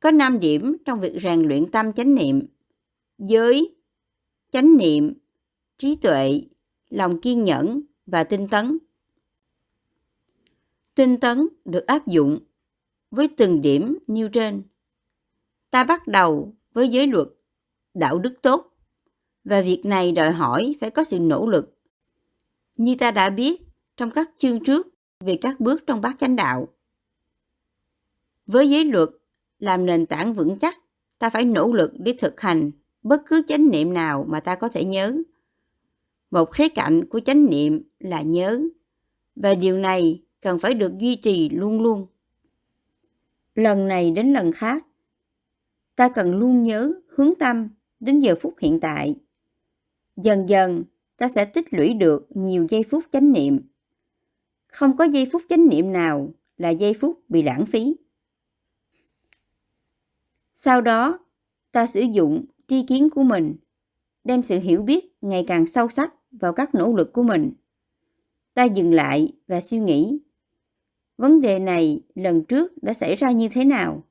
Có 0.00 0.10
5 0.10 0.40
điểm 0.40 0.76
trong 0.84 1.00
việc 1.00 1.12
rèn 1.22 1.40
luyện 1.40 1.70
tâm 1.70 1.92
chánh 1.92 2.14
niệm. 2.14 2.46
Giới, 3.18 3.76
chánh 4.50 4.76
niệm, 4.76 5.14
trí 5.78 5.94
tuệ, 5.94 6.42
lòng 6.90 7.20
kiên 7.20 7.44
nhẫn 7.44 7.82
và 8.06 8.24
tinh 8.24 8.48
tấn. 8.48 8.78
Tinh 10.94 11.20
tấn 11.20 11.48
được 11.64 11.86
áp 11.86 12.06
dụng 12.06 12.38
với 13.10 13.28
từng 13.36 13.62
điểm 13.62 13.98
nêu 14.06 14.28
trên. 14.28 14.62
Ta 15.70 15.84
bắt 15.84 16.06
đầu 16.06 16.54
với 16.72 16.88
giới 16.88 17.06
luật, 17.06 17.28
đạo 17.94 18.18
đức 18.18 18.34
tốt 18.42 18.70
và 19.44 19.62
việc 19.62 19.82
này 19.84 20.12
đòi 20.12 20.30
hỏi 20.30 20.74
phải 20.80 20.90
có 20.90 21.04
sự 21.04 21.18
nỗ 21.18 21.46
lực. 21.46 21.78
Như 22.76 22.94
ta 22.98 23.10
đã 23.10 23.30
biết 23.30 23.62
trong 23.96 24.10
các 24.10 24.30
chương 24.38 24.64
trước 24.64 24.86
về 25.20 25.38
các 25.40 25.60
bước 25.60 25.82
trong 25.86 26.00
bát 26.00 26.16
chánh 26.20 26.36
đạo. 26.36 26.68
Với 28.46 28.70
giới 28.70 28.84
luật 28.84 29.08
làm 29.58 29.86
nền 29.86 30.06
tảng 30.06 30.34
vững 30.34 30.58
chắc, 30.58 30.78
ta 31.18 31.30
phải 31.30 31.44
nỗ 31.44 31.72
lực 31.72 31.92
để 31.98 32.14
thực 32.18 32.40
hành 32.40 32.70
bất 33.02 33.22
cứ 33.26 33.42
chánh 33.48 33.70
niệm 33.70 33.94
nào 33.94 34.24
mà 34.28 34.40
ta 34.40 34.54
có 34.54 34.68
thể 34.68 34.84
nhớ. 34.84 35.22
Một 36.30 36.52
khía 36.52 36.68
cạnh 36.68 37.08
của 37.08 37.20
chánh 37.20 37.46
niệm 37.46 37.82
là 37.98 38.22
nhớ, 38.22 38.60
và 39.36 39.54
điều 39.54 39.78
này 39.78 40.22
cần 40.40 40.58
phải 40.58 40.74
được 40.74 40.98
duy 40.98 41.16
trì 41.16 41.48
luôn 41.48 41.82
luôn. 41.82 42.06
Lần 43.54 43.88
này 43.88 44.10
đến 44.10 44.32
lần 44.32 44.52
khác, 44.52 44.86
ta 45.96 46.08
cần 46.08 46.38
luôn 46.38 46.62
nhớ 46.62 46.92
hướng 47.08 47.34
tâm 47.38 47.68
đến 48.00 48.20
giờ 48.20 48.34
phút 48.40 48.54
hiện 48.58 48.80
tại. 48.80 49.16
Dần 50.16 50.48
dần, 50.48 50.84
ta 51.16 51.28
sẽ 51.28 51.44
tích 51.44 51.74
lũy 51.74 51.94
được 51.94 52.28
nhiều 52.34 52.66
giây 52.70 52.82
phút 52.82 53.04
chánh 53.12 53.32
niệm. 53.32 53.60
Không 54.72 54.96
có 54.96 55.04
giây 55.04 55.28
phút 55.32 55.42
chánh 55.48 55.68
niệm 55.68 55.92
nào 55.92 56.30
là 56.56 56.68
giây 56.68 56.94
phút 56.94 57.20
bị 57.28 57.42
lãng 57.42 57.66
phí. 57.66 57.96
Sau 60.54 60.80
đó, 60.80 61.18
ta 61.72 61.86
sử 61.86 62.00
dụng 62.00 62.44
tri 62.68 62.82
kiến 62.82 63.10
của 63.10 63.22
mình, 63.22 63.56
đem 64.24 64.42
sự 64.42 64.58
hiểu 64.58 64.82
biết 64.82 65.16
ngày 65.20 65.44
càng 65.48 65.66
sâu 65.66 65.88
sắc 65.88 66.14
vào 66.30 66.52
các 66.52 66.74
nỗ 66.74 66.96
lực 66.96 67.12
của 67.12 67.22
mình. 67.22 67.52
Ta 68.54 68.64
dừng 68.64 68.94
lại 68.94 69.32
và 69.46 69.60
suy 69.60 69.78
nghĩ, 69.78 70.18
vấn 71.16 71.40
đề 71.40 71.58
này 71.58 72.00
lần 72.14 72.44
trước 72.44 72.82
đã 72.82 72.92
xảy 72.92 73.14
ra 73.14 73.30
như 73.30 73.48
thế 73.48 73.64
nào? 73.64 74.04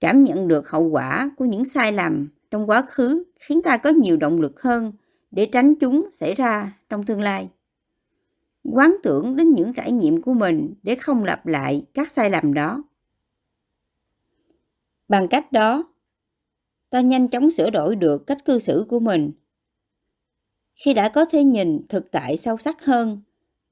Cảm 0.00 0.22
nhận 0.22 0.48
được 0.48 0.68
hậu 0.68 0.82
quả 0.88 1.30
của 1.36 1.44
những 1.44 1.64
sai 1.64 1.92
lầm 1.92 2.28
trong 2.50 2.70
quá 2.70 2.82
khứ 2.82 3.24
khiến 3.40 3.62
ta 3.62 3.76
có 3.76 3.90
nhiều 3.90 4.16
động 4.16 4.40
lực 4.40 4.62
hơn 4.62 4.92
để 5.30 5.46
tránh 5.46 5.74
chúng 5.74 6.08
xảy 6.12 6.34
ra 6.34 6.72
trong 6.88 7.04
tương 7.04 7.20
lai. 7.20 7.48
Quán 8.64 8.96
tưởng 9.02 9.36
đến 9.36 9.52
những 9.52 9.72
trải 9.72 9.92
nghiệm 9.92 10.22
của 10.22 10.34
mình 10.34 10.74
để 10.82 10.94
không 10.94 11.24
lặp 11.24 11.46
lại 11.46 11.84
các 11.94 12.10
sai 12.10 12.30
lầm 12.30 12.54
đó. 12.54 12.84
Bằng 15.08 15.28
cách 15.28 15.52
đó, 15.52 15.84
ta 16.90 17.00
nhanh 17.00 17.28
chóng 17.28 17.50
sửa 17.50 17.70
đổi 17.70 17.96
được 17.96 18.26
cách 18.26 18.44
cư 18.44 18.58
xử 18.58 18.86
của 18.88 19.00
mình. 19.00 19.32
Khi 20.74 20.94
đã 20.94 21.08
có 21.08 21.24
thể 21.24 21.44
nhìn 21.44 21.86
thực 21.88 22.10
tại 22.10 22.36
sâu 22.36 22.56
sắc 22.56 22.84
hơn, 22.84 23.20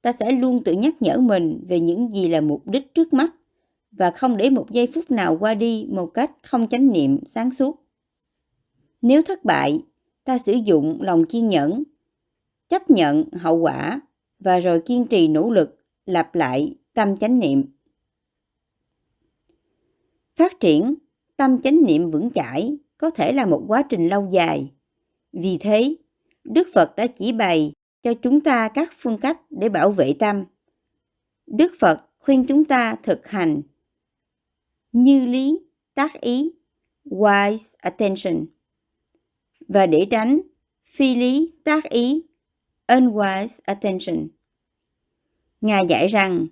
ta 0.01 0.11
sẽ 0.11 0.31
luôn 0.31 0.63
tự 0.63 0.73
nhắc 0.73 1.01
nhở 1.01 1.17
mình 1.17 1.65
về 1.67 1.79
những 1.79 2.11
gì 2.11 2.27
là 2.27 2.41
mục 2.41 2.67
đích 2.67 2.93
trước 2.93 3.13
mắt 3.13 3.33
và 3.91 4.11
không 4.11 4.37
để 4.37 4.49
một 4.49 4.71
giây 4.71 4.87
phút 4.87 5.11
nào 5.11 5.37
qua 5.39 5.53
đi 5.53 5.87
một 5.91 6.07
cách 6.13 6.31
không 6.43 6.67
chánh 6.67 6.91
niệm 6.91 7.19
sáng 7.27 7.51
suốt. 7.51 7.83
Nếu 9.01 9.21
thất 9.21 9.45
bại, 9.45 9.81
ta 10.23 10.37
sử 10.37 10.53
dụng 10.53 11.01
lòng 11.01 11.25
kiên 11.25 11.49
nhẫn, 11.49 11.83
chấp 12.69 12.89
nhận 12.89 13.23
hậu 13.33 13.57
quả 13.57 14.01
và 14.43 14.59
rồi 14.59 14.81
kiên 14.85 15.07
trì 15.07 15.27
nỗ 15.27 15.49
lực 15.49 15.77
lặp 16.05 16.35
lại 16.35 16.75
tâm 16.93 17.17
chánh 17.17 17.39
niệm. 17.39 17.63
Phát 20.35 20.59
triển 20.59 20.95
tâm 21.37 21.61
chánh 21.61 21.83
niệm 21.83 22.11
vững 22.11 22.31
chãi 22.31 22.77
có 22.97 23.09
thể 23.09 23.33
là 23.33 23.45
một 23.45 23.63
quá 23.67 23.83
trình 23.89 24.07
lâu 24.07 24.29
dài. 24.31 24.71
Vì 25.33 25.57
thế, 25.59 25.95
Đức 26.43 26.67
Phật 26.73 26.95
đã 26.95 27.07
chỉ 27.07 27.31
bày 27.31 27.73
cho 28.01 28.13
chúng 28.13 28.41
ta 28.41 28.69
các 28.73 28.93
phương 28.97 29.17
cách 29.17 29.41
để 29.49 29.69
bảo 29.69 29.91
vệ 29.91 30.13
tâm. 30.19 30.43
Đức 31.47 31.71
Phật 31.79 32.01
khuyên 32.19 32.45
chúng 32.45 32.65
ta 32.65 32.95
thực 33.03 33.27
hành 33.27 33.61
như 34.91 35.25
lý, 35.25 35.59
tác 35.93 36.21
ý, 36.21 36.51
wise 37.05 37.75
attention. 37.77 38.45
Và 39.67 39.85
để 39.85 40.07
tránh 40.11 40.41
phi 40.83 41.15
lý, 41.15 41.51
tác 41.63 41.89
ý, 41.89 42.23
unwise 42.87 43.59
attention. 43.63 44.27
Ngài 45.61 45.83
dạy 45.89 46.07
rằng 46.07 46.47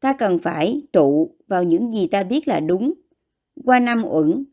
ta 0.00 0.12
cần 0.12 0.38
phải 0.38 0.82
trụ 0.92 1.36
vào 1.48 1.62
những 1.62 1.92
gì 1.92 2.06
ta 2.06 2.22
biết 2.22 2.48
là 2.48 2.60
đúng 2.60 2.94
qua 3.64 3.78
năm 3.78 4.04
uẩn 4.04 4.44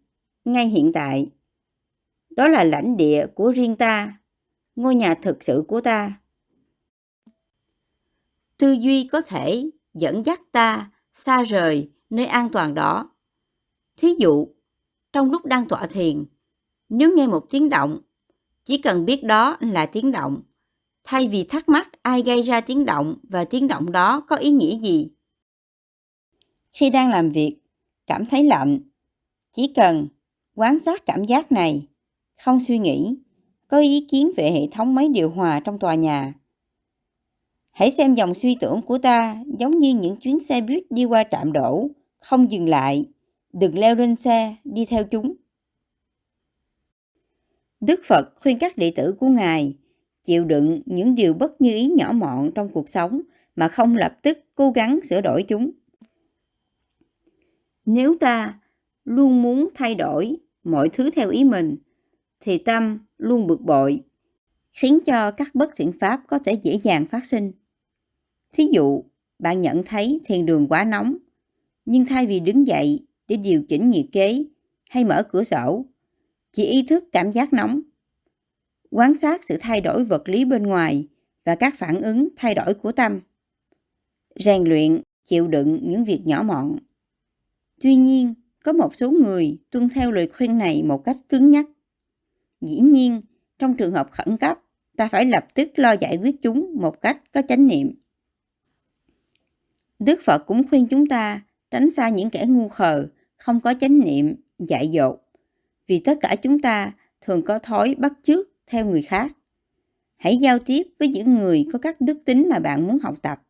ngay 0.45 0.67
hiện 0.67 0.91
tại. 0.93 1.31
Đó 2.29 2.48
là 2.48 2.63
lãnh 2.63 2.98
địa 2.98 3.27
của 3.36 3.51
riêng 3.51 3.75
ta, 3.75 4.19
ngôi 4.75 4.95
nhà 4.95 5.15
thực 5.15 5.43
sự 5.43 5.63
của 5.67 5.81
ta. 5.81 6.19
Tư 8.57 8.71
duy 8.71 9.07
có 9.12 9.21
thể 9.21 9.69
dẫn 9.93 10.25
dắt 10.25 10.41
ta 10.51 10.91
xa 11.13 11.43
rời 11.43 11.91
nơi 12.09 12.25
an 12.25 12.50
toàn 12.51 12.74
đó. 12.74 13.12
Thí 13.98 14.15
dụ, 14.19 14.48
trong 15.13 15.31
lúc 15.31 15.45
đang 15.45 15.67
tọa 15.67 15.88
thiền, 15.88 16.25
nếu 16.89 17.15
nghe 17.15 17.27
một 17.27 17.45
tiếng 17.50 17.69
động, 17.69 18.01
chỉ 18.65 18.77
cần 18.77 19.05
biết 19.05 19.24
đó 19.24 19.57
là 19.59 19.86
tiếng 19.86 20.12
động, 20.12 20.41
thay 21.10 21.28
vì 21.28 21.44
thắc 21.44 21.70
mắc 21.70 21.89
ai 22.01 22.22
gây 22.22 22.42
ra 22.42 22.62
tiếng 22.62 22.86
động 22.86 23.16
và 23.24 23.46
tiếng 23.46 23.68
động 23.68 23.92
đó 23.92 24.20
có 24.28 24.36
ý 24.36 24.51
nghĩa 24.51 24.80
gì. 24.80 25.10
Khi 26.74 26.89
đang 26.89 27.10
làm 27.10 27.30
việc, 27.30 27.58
cảm 28.08 28.25
thấy 28.25 28.44
lạnh, 28.44 28.80
chỉ 29.51 29.74
cần 29.75 30.08
quan 30.56 30.80
sát 30.80 31.06
cảm 31.06 31.25
giác 31.25 31.51
này, 31.51 31.88
không 32.44 32.60
suy 32.60 32.78
nghĩ, 32.78 33.16
có 33.68 33.80
ý 33.80 34.08
kiến 34.12 34.32
về 34.38 34.51
hệ 34.51 34.68
thống 34.72 34.96
máy 34.96 35.10
điều 35.10 35.30
hòa 35.30 35.60
trong 35.60 35.80
tòa 35.80 35.96
nhà. 35.96 36.34
Hãy 37.72 37.92
xem 37.92 38.16
dòng 38.16 38.34
suy 38.34 38.58
tưởng 38.60 38.82
của 38.82 38.98
ta 38.98 39.44
giống 39.60 39.80
như 39.80 39.96
những 39.96 40.18
chuyến 40.18 40.39
xe 40.39 40.62
buýt 40.62 40.84
đi 40.89 41.06
qua 41.06 41.24
trạm 41.32 41.54
đổ, 41.54 41.88
không 42.20 42.51
dừng 42.51 42.70
lại, 42.70 43.06
đừng 43.54 43.80
leo 43.80 43.96
lên 43.96 44.16
xe, 44.16 44.56
đi 44.63 44.86
theo 44.86 45.04
chúng. 45.04 45.36
Đức 47.82 48.00
Phật 48.08 48.34
khuyên 48.36 48.60
các 48.60 48.78
đệ 48.78 48.92
tử 48.96 49.16
của 49.20 49.28
Ngài 49.28 49.75
chịu 50.29 50.45
đựng 50.45 50.81
những 50.86 51.15
điều 51.15 51.33
bất 51.33 51.62
như 51.62 51.74
ý 51.75 51.88
nhỏ 51.88 52.12
mọn 52.12 52.51
trong 52.55 52.69
cuộc 52.69 52.89
sống 52.89 53.21
mà 53.55 53.67
không 53.67 53.95
lập 53.95 54.17
tức 54.21 54.39
cố 54.55 54.71
gắng 54.71 55.00
sửa 55.03 55.21
đổi 55.21 55.43
chúng. 55.43 55.71
Nếu 57.86 58.15
ta 58.19 58.59
luôn 59.05 59.41
muốn 59.41 59.67
thay 59.75 59.95
đổi 59.95 60.38
mọi 60.63 60.89
thứ 60.89 61.12
theo 61.12 61.29
ý 61.29 61.43
mình, 61.43 61.75
thì 62.39 62.57
tâm 62.57 63.00
luôn 63.17 63.48
bực 63.48 63.62
bội, 63.62 64.03
khiến 64.71 65.00
cho 65.05 65.31
các 65.31 65.55
bất 65.55 65.71
thiện 65.75 65.91
pháp 66.00 66.21
có 66.27 66.39
thể 66.39 66.53
dễ 66.53 66.79
dàng 66.83 67.05
phát 67.05 67.25
sinh 67.25 67.51
thí 68.53 68.67
dụ, 68.71 69.03
bạn 69.39 69.62
nhận 69.62 69.83
thấy 69.83 70.19
thiền 70.25 70.45
đường 70.45 70.67
quá 70.67 70.83
nóng, 70.83 71.17
nhưng 71.86 72.05
thay 72.05 72.25
vì 72.25 72.39
đứng 72.39 72.67
dậy 72.67 73.05
để 73.27 73.38
điều 73.38 73.63
chỉnh 73.69 73.89
nhiệt 73.89 74.05
kế 74.12 74.43
hay 74.89 75.05
mở 75.05 75.24
cửa 75.24 75.43
sổ, 75.43 75.86
chỉ 76.53 76.65
ý 76.65 76.83
thức 76.83 77.03
cảm 77.12 77.31
giác 77.31 77.53
nóng 77.53 77.81
quan 78.91 79.19
sát 79.19 79.43
sự 79.43 79.58
thay 79.60 79.81
đổi 79.81 80.05
vật 80.05 80.29
lý 80.29 80.46
bên 80.46 80.63
ngoài 80.63 81.08
và 81.46 81.55
các 81.55 81.75
phản 81.77 82.01
ứng 82.01 82.29
thay 82.38 82.55
đổi 82.55 82.74
của 82.74 82.91
tâm 82.91 83.19
rèn 84.36 84.63
luyện 84.63 85.01
chịu 85.25 85.48
đựng 85.48 85.79
những 85.84 86.03
việc 86.03 86.22
nhỏ 86.25 86.43
mọn 86.43 86.77
tuy 87.81 87.96
nhiên 87.96 88.34
có 88.63 88.74
một 88.74 88.96
số 88.96 89.12
người 89.12 89.58
tuân 89.72 89.89
theo 89.89 90.12
lời 90.12 90.29
khuyên 90.38 90.58
này 90.58 90.84
một 90.84 91.05
cách 91.05 91.17
cứng 91.29 91.51
nhắc. 91.51 91.65
Dĩ 92.62 92.79
nhiên, 92.79 93.22
trong 93.60 93.77
trường 93.77 93.91
hợp 93.91 94.12
khẩn 94.12 94.38
cấp, 94.38 94.60
ta 94.98 95.08
phải 95.08 95.25
lập 95.25 95.48
tức 95.53 95.69
lo 95.75 95.91
giải 95.91 96.17
quyết 96.17 96.36
chúng 96.41 96.75
một 96.75 97.01
cách 97.01 97.22
có 97.34 97.41
chánh 97.48 97.67
niệm. 97.67 97.93
Đức 100.00 100.19
Phật 100.24 100.43
cũng 100.46 100.67
khuyên 100.69 100.88
chúng 100.88 101.08
ta 101.08 101.41
tránh 101.72 101.91
xa 101.91 102.10
những 102.10 102.29
kẻ 102.29 102.46
ngu 102.48 102.69
khờ, 102.69 103.08
không 103.38 103.60
có 103.60 103.74
chánh 103.81 104.00
niệm, 104.00 104.36
dại 104.60 104.88
dột. 104.88 105.19
Vì 105.88 106.00
tất 106.00 106.17
cả 106.22 106.36
chúng 106.41 106.62
ta 106.62 106.93
thường 107.22 107.41
có 107.46 107.60
thói 107.60 107.96
bắt 107.96 108.13
chước 108.24 108.48
theo 108.70 108.86
người 108.86 109.02
khác. 109.02 109.32
Hãy 110.16 110.38
giao 110.38 110.60
tiếp 110.60 110.84
với 111.00 111.08
những 111.08 111.36
người 111.36 111.66
có 111.74 111.80
các 111.80 112.02
đức 112.02 112.22
tính 112.26 112.50
mà 112.50 112.60
bạn 112.60 112.88
muốn 112.88 113.00
học 113.00 113.16
tập. 113.22 113.42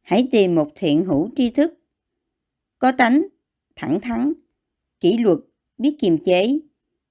Hãy 0.00 0.28
tìm 0.30 0.54
một 0.54 0.68
thiện 0.74 1.04
hữu 1.04 1.30
tri 1.36 1.50
thức, 1.50 1.74
có 2.78 2.92
tánh 2.92 3.26
thẳng 3.76 4.00
thắn, 4.00 4.32
kỷ 5.00 5.18
luật, 5.18 5.38
biết 5.78 5.96
kiềm 5.98 6.18
chế, 6.24 6.58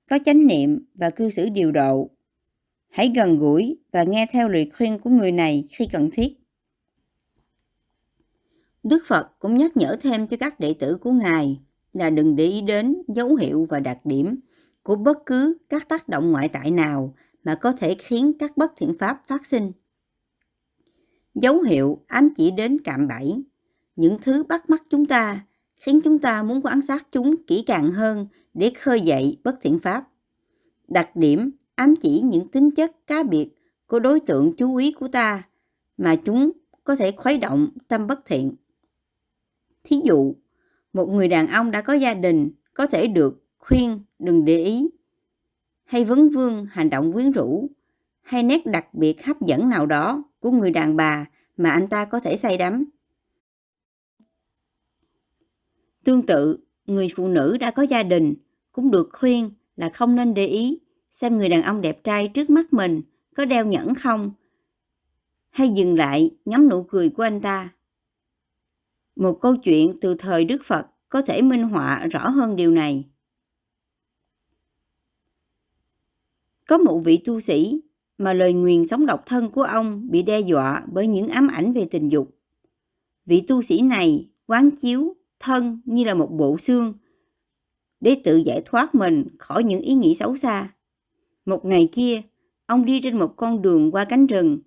có 0.10 0.20
chánh 0.26 0.48
niệm 0.48 0.86
và 0.94 1.10
cư 1.10 1.30
xử 1.30 1.50
điều 1.50 1.72
độ. 1.72 2.10
Hãy 2.90 3.12
gần 3.16 3.38
gũi 3.38 3.78
và 3.92 4.04
nghe 4.04 4.28
theo 4.32 4.50
lời 4.50 4.72
khuyên 4.78 5.00
của 5.00 5.10
người 5.10 5.32
này 5.32 5.68
khi 5.72 5.88
cần 5.92 6.10
thiết. 6.14 6.34
Đức 8.84 9.04
Phật 9.08 9.30
cũng 9.40 9.58
nhắc 9.58 9.78
nhở 9.78 9.98
thêm 10.02 10.28
cho 10.28 10.38
các 10.38 10.60
đệ 10.60 10.74
tử 10.74 10.98
của 11.02 11.12
Ngài 11.12 11.60
là 11.94 12.10
đừng 12.10 12.36
để 12.36 12.46
ý 12.46 12.62
đến 12.62 13.02
dấu 13.08 13.36
hiệu 13.36 13.68
và 13.70 13.80
đặc 13.80 14.00
điểm 14.06 14.40
của 14.88 14.96
bất 14.96 15.26
cứ 15.26 15.58
các 15.70 15.90
tác 15.90 16.10
động 16.10 16.32
ngoại 16.32 16.50
tại 16.50 16.72
nào 16.72 17.16
mà 17.44 17.56
có 17.56 17.72
thể 17.72 17.96
khiến 18.00 18.32
các 18.40 18.58
bất 18.58 18.72
thiện 18.78 18.96
pháp 19.00 19.22
phát 19.28 19.46
sinh. 19.46 19.72
Dấu 21.36 21.62
hiệu 21.62 22.04
ám 22.08 22.30
chỉ 22.38 22.52
đến 22.52 22.78
cạm 22.84 23.08
bẫy, 23.08 23.44
những 23.96 24.18
thứ 24.22 24.44
bắt 24.44 24.70
mắt 24.70 24.84
chúng 24.90 25.06
ta 25.06 25.46
khiến 25.76 26.00
chúng 26.04 26.20
ta 26.20 26.44
muốn 26.44 26.62
quan 26.64 26.82
sát 26.82 27.08
chúng 27.12 27.36
kỹ 27.48 27.64
càng 27.68 27.92
hơn 27.92 28.28
để 28.54 28.72
khơi 28.80 29.02
dậy 29.02 29.38
bất 29.44 29.56
thiện 29.62 29.80
pháp. 29.80 30.08
Đặc 30.88 31.16
điểm 31.16 31.52
ám 31.76 31.96
chỉ 31.96 32.22
những 32.22 32.48
tính 32.48 32.72
chất 32.72 33.08
cá 33.08 33.24
biệt 33.24 33.50
của 33.88 34.00
đối 34.00 34.20
tượng 34.20 34.54
chú 34.58 34.76
ý 34.76 34.92
của 34.92 35.08
ta 35.08 35.44
mà 35.98 36.16
chúng 36.16 36.52
có 36.84 36.96
thể 36.96 37.12
khuấy 37.12 37.38
động 37.38 37.70
tâm 37.88 38.08
bất 38.08 38.26
thiện. 38.26 38.56
Thí 39.84 40.02
dụ, 40.04 40.36
một 40.94 41.10
người 41.10 41.28
đàn 41.28 41.48
ông 41.48 41.72
đã 41.72 41.82
có 41.82 41.94
gia 41.94 42.14
đình 42.14 42.52
có 42.74 42.86
thể 42.86 43.08
được 43.08 43.47
khuyên 43.58 44.00
đừng 44.20 44.46
để 44.46 44.58
ý 44.58 44.90
hay 45.84 46.06
vấn 46.06 46.30
vương 46.30 46.66
hành 46.66 46.90
động 46.90 47.14
quyến 47.14 47.32
rũ 47.32 47.70
hay 48.22 48.44
nét 48.44 48.66
đặc 48.66 48.94
biệt 48.94 49.26
hấp 49.26 49.42
dẫn 49.42 49.70
nào 49.70 49.86
đó 49.86 50.24
của 50.40 50.52
người 50.52 50.72
đàn 50.72 50.96
bà 50.96 51.26
mà 51.58 51.70
anh 51.70 51.88
ta 51.88 52.06
có 52.06 52.20
thể 52.20 52.38
say 52.38 52.58
đắm 52.58 52.86
Tương 56.04 56.26
tự, 56.26 56.60
người 56.86 57.08
phụ 57.16 57.28
nữ 57.28 57.58
đã 57.58 57.72
có 57.72 57.84
gia 57.84 58.04
đình 58.04 58.36
cũng 58.72 58.92
được 58.92 59.10
khuyên 59.14 59.52
là 59.76 59.90
không 59.90 60.16
nên 60.16 60.34
để 60.34 60.46
ý 60.46 60.80
xem 61.10 61.38
người 61.38 61.50
đàn 61.50 61.62
ông 61.62 61.82
đẹp 61.82 62.04
trai 62.04 62.28
trước 62.28 62.50
mắt 62.50 62.74
mình 62.74 63.02
có 63.36 63.46
đeo 63.46 63.66
nhẫn 63.66 63.96
không, 63.96 64.32
hay 65.50 65.70
dừng 65.70 65.96
lại 65.96 66.32
ngắm 66.46 66.70
nụ 66.70 66.84
cười 66.84 67.10
của 67.10 67.24
anh 67.24 67.42
ta. 67.42 67.70
Một 69.16 69.38
câu 69.42 69.56
chuyện 69.56 69.98
từ 70.02 70.16
thời 70.20 70.46
Đức 70.46 70.62
Phật 70.66 70.88
có 71.10 71.22
thể 71.22 71.42
minh 71.42 71.64
họa 71.64 72.08
rõ 72.12 72.30
hơn 72.30 72.56
điều 72.56 72.72
này. 72.72 73.06
Có 76.68 76.78
một 76.78 77.00
vị 77.00 77.18
tu 77.18 77.40
sĩ 77.40 77.82
mà 78.18 78.34
lời 78.34 78.54
nguyền 78.54 78.86
sống 78.86 79.06
độc 79.06 79.24
thân 79.26 79.52
của 79.52 79.64
ông 79.64 80.12
bị 80.12 80.22
đe 80.22 80.40
dọa 80.40 80.84
bởi 80.92 81.08
những 81.08 81.28
ám 81.28 81.48
ảnh 81.48 81.74
về 81.74 81.86
tình 81.86 82.12
dục. 82.12 82.36
Vị 83.26 83.42
tu 83.42 83.62
sĩ 83.62 83.82
này 83.82 84.30
quán 84.48 84.70
chiếu 84.82 85.16
thân 85.40 85.82
như 85.86 86.04
là 86.04 86.14
một 86.14 86.32
bộ 86.32 86.58
xương 86.58 86.94
để 88.00 88.22
tự 88.24 88.38
giải 88.38 88.62
thoát 88.66 88.96
mình 88.96 89.28
khỏi 89.40 89.64
những 89.64 89.82
ý 89.82 89.94
nghĩ 89.94 90.16
xấu 90.16 90.36
xa. 90.36 90.74
Một 91.46 91.66
ngày 91.66 91.90
kia, 91.92 92.22
ông 92.66 92.86
đi 92.86 93.00
trên 93.04 93.20
một 93.20 93.34
con 93.36 93.62
đường 93.62 93.92
qua 93.92 94.06
cánh 94.06 94.28
rừng. 94.28 94.60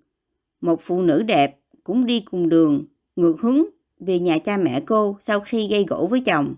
Một 0.61 0.81
phụ 0.81 1.01
nữ 1.01 1.23
đẹp 1.23 1.59
cũng 1.83 2.05
đi 2.05 2.19
cùng 2.19 2.49
đường, 2.49 2.85
ngược 3.15 3.41
hướng 3.41 3.63
về 3.99 4.19
nhà 4.19 4.37
cha 4.37 4.57
mẹ 4.57 4.79
cô 4.85 5.17
sau 5.19 5.39
khi 5.39 5.67
gây 5.67 5.85
gỗ 5.87 6.07
với 6.11 6.19
chồng. 6.19 6.55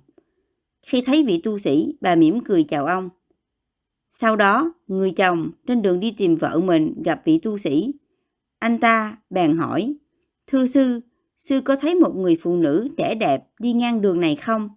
Khi 0.86 1.02
thấy 1.02 1.24
vị 1.24 1.42
tu 1.44 1.58
sĩ, 1.58 1.96
bà 2.02 2.16
mỉm 2.16 2.40
cười 2.40 2.64
chào 2.64 2.86
ông. 2.86 3.10
Sau 4.16 4.36
đó, 4.36 4.74
người 4.88 5.12
chồng 5.12 5.52
trên 5.68 5.82
đường 5.82 6.00
đi 6.00 6.12
tìm 6.12 6.36
vợ 6.36 6.60
mình 6.64 7.04
gặp 7.06 7.22
vị 7.26 7.40
tu 7.44 7.58
sĩ. 7.58 7.94
Anh 8.60 8.80
ta 8.80 9.18
bèn 9.30 9.58
hỏi, 9.58 9.96
Thưa 10.48 10.66
sư, 10.66 11.02
sư 11.38 11.62
có 11.62 11.76
thấy 11.76 11.96
một 11.96 12.16
người 12.16 12.38
phụ 12.42 12.56
nữ 12.56 12.88
trẻ 12.98 13.16
đẹp 13.16 13.44
đi 13.60 13.74
ngang 13.74 14.02
đường 14.02 14.20
này 14.20 14.36
không? 14.36 14.70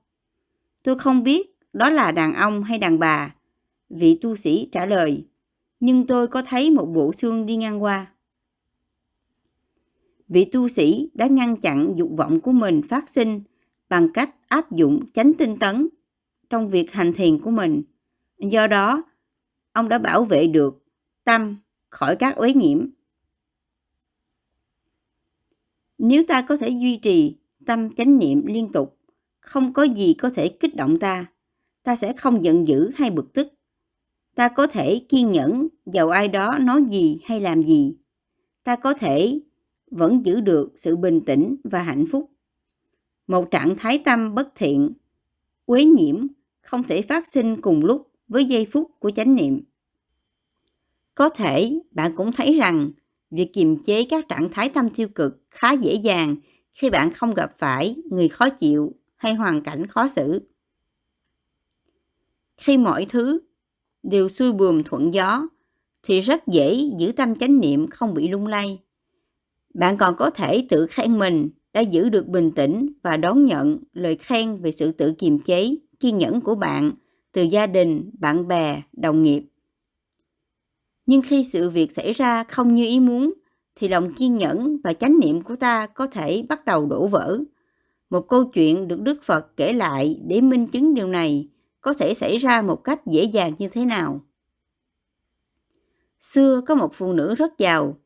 Tôi 0.82 0.98
không 0.98 1.22
biết 1.22 1.58
đó 1.72 1.90
là 1.90 2.12
đàn 2.12 2.34
ông 2.34 2.62
hay 2.62 2.78
đàn 2.78 2.98
bà. 2.98 3.34
Vị 3.90 4.18
tu 4.20 4.36
sĩ 4.36 4.68
trả 4.72 4.86
lời, 4.86 5.26
nhưng 5.80 6.06
tôi 6.06 6.28
có 6.28 6.42
thấy 6.42 6.70
một 6.70 6.86
bộ 6.86 7.12
xương 7.12 7.46
đi 7.46 7.56
ngang 7.56 7.82
qua. 7.82 8.06
Vị 10.28 10.44
tu 10.44 10.68
sĩ 10.68 11.10
đã 11.14 11.26
ngăn 11.26 11.56
chặn 11.56 11.94
dục 11.96 12.10
vọng 12.16 12.40
của 12.40 12.52
mình 12.52 12.82
phát 12.82 13.08
sinh 13.08 13.40
bằng 13.88 14.12
cách 14.12 14.34
áp 14.48 14.72
dụng 14.72 15.00
chánh 15.12 15.34
tinh 15.34 15.58
tấn 15.58 15.88
trong 16.50 16.68
việc 16.68 16.92
hành 16.92 17.12
thiền 17.12 17.38
của 17.40 17.50
mình. 17.50 17.82
Do 18.38 18.66
đó, 18.66 19.02
ông 19.76 19.88
đã 19.88 19.98
bảo 19.98 20.24
vệ 20.24 20.46
được 20.46 20.84
tâm 21.24 21.56
khỏi 21.88 22.16
các 22.16 22.36
uế 22.36 22.52
nhiễm. 22.52 22.86
Nếu 25.98 26.24
ta 26.28 26.42
có 26.42 26.56
thể 26.56 26.68
duy 26.68 26.96
trì 26.96 27.36
tâm 27.66 27.94
chánh 27.94 28.18
niệm 28.18 28.46
liên 28.46 28.72
tục, 28.72 28.98
không 29.40 29.72
có 29.72 29.82
gì 29.82 30.14
có 30.14 30.30
thể 30.30 30.48
kích 30.48 30.76
động 30.76 30.98
ta, 30.98 31.26
ta 31.82 31.96
sẽ 31.96 32.12
không 32.12 32.44
giận 32.44 32.66
dữ 32.66 32.90
hay 32.94 33.10
bực 33.10 33.32
tức. 33.32 33.48
Ta 34.34 34.48
có 34.48 34.66
thể 34.66 35.00
kiên 35.08 35.30
nhẫn 35.30 35.68
dầu 35.86 36.10
ai 36.10 36.28
đó 36.28 36.58
nói 36.60 36.82
gì 36.88 37.20
hay 37.24 37.40
làm 37.40 37.62
gì. 37.62 37.96
Ta 38.64 38.76
có 38.76 38.94
thể 38.94 39.40
vẫn 39.90 40.26
giữ 40.26 40.40
được 40.40 40.72
sự 40.76 40.96
bình 40.96 41.20
tĩnh 41.26 41.56
và 41.64 41.82
hạnh 41.82 42.04
phúc. 42.12 42.30
Một 43.26 43.50
trạng 43.50 43.76
thái 43.76 44.02
tâm 44.04 44.34
bất 44.34 44.48
thiện, 44.54 44.92
uế 45.66 45.84
nhiễm 45.84 46.26
không 46.60 46.82
thể 46.82 47.02
phát 47.02 47.24
sinh 47.32 47.60
cùng 47.60 47.84
lúc 47.84 48.08
với 48.28 48.44
giây 48.44 48.66
phút 48.72 48.90
của 48.98 49.10
chánh 49.10 49.34
niệm. 49.34 49.62
Có 51.14 51.28
thể 51.28 51.78
bạn 51.90 52.16
cũng 52.16 52.32
thấy 52.32 52.52
rằng 52.52 52.90
việc 53.30 53.52
kiềm 53.52 53.82
chế 53.82 54.04
các 54.04 54.28
trạng 54.28 54.48
thái 54.52 54.68
tâm 54.68 54.90
tiêu 54.90 55.08
cực 55.08 55.42
khá 55.50 55.72
dễ 55.72 55.94
dàng 55.94 56.36
khi 56.72 56.90
bạn 56.90 57.12
không 57.12 57.34
gặp 57.34 57.58
phải 57.58 57.96
người 58.10 58.28
khó 58.28 58.48
chịu 58.48 58.92
hay 59.16 59.34
hoàn 59.34 59.62
cảnh 59.62 59.86
khó 59.86 60.08
xử. 60.08 60.48
Khi 62.56 62.76
mọi 62.76 63.06
thứ 63.08 63.40
đều 64.02 64.28
xuôi 64.28 64.52
buồm 64.52 64.82
thuận 64.82 65.14
gió 65.14 65.48
thì 66.02 66.20
rất 66.20 66.46
dễ 66.46 66.90
giữ 66.98 67.12
tâm 67.12 67.34
chánh 67.34 67.60
niệm 67.60 67.86
không 67.90 68.14
bị 68.14 68.28
lung 68.28 68.46
lay. 68.46 68.82
Bạn 69.74 69.96
còn 69.96 70.16
có 70.16 70.30
thể 70.30 70.66
tự 70.68 70.86
khen 70.86 71.18
mình 71.18 71.48
đã 71.72 71.80
giữ 71.80 72.08
được 72.08 72.26
bình 72.26 72.52
tĩnh 72.52 72.92
và 73.02 73.16
đón 73.16 73.44
nhận 73.44 73.78
lời 73.92 74.16
khen 74.16 74.56
về 74.56 74.72
sự 74.72 74.92
tự 74.92 75.14
kiềm 75.18 75.38
chế, 75.38 75.74
kiên 76.00 76.18
nhẫn 76.18 76.40
của 76.40 76.54
bạn 76.54 76.92
từ 77.36 77.42
gia 77.42 77.66
đình, 77.66 78.10
bạn 78.18 78.48
bè, 78.48 78.82
đồng 78.92 79.22
nghiệp. 79.22 79.42
Nhưng 81.06 81.22
khi 81.22 81.44
sự 81.44 81.70
việc 81.70 81.92
xảy 81.92 82.12
ra 82.12 82.44
không 82.44 82.74
như 82.74 82.84
ý 82.84 83.00
muốn, 83.00 83.34
thì 83.74 83.88
lòng 83.88 84.12
kiên 84.14 84.36
nhẫn 84.36 84.78
và 84.84 84.92
chánh 84.92 85.18
niệm 85.20 85.42
của 85.42 85.56
ta 85.56 85.86
có 85.86 86.06
thể 86.06 86.44
bắt 86.48 86.64
đầu 86.64 86.86
đổ 86.86 87.06
vỡ. 87.06 87.38
Một 88.10 88.28
câu 88.28 88.44
chuyện 88.44 88.88
được 88.88 89.00
Đức 89.00 89.22
Phật 89.22 89.56
kể 89.56 89.72
lại 89.72 90.20
để 90.26 90.40
minh 90.40 90.66
chứng 90.66 90.94
điều 90.94 91.08
này 91.08 91.48
có 91.80 91.92
thể 91.92 92.14
xảy 92.14 92.36
ra 92.36 92.62
một 92.62 92.84
cách 92.84 93.06
dễ 93.06 93.24
dàng 93.24 93.52
như 93.58 93.68
thế 93.68 93.84
nào. 93.84 94.20
Xưa 96.20 96.60
có 96.66 96.74
một 96.74 96.94
phụ 96.94 97.12
nữ 97.12 97.34
rất 97.34 97.58
giàu, 97.58 97.98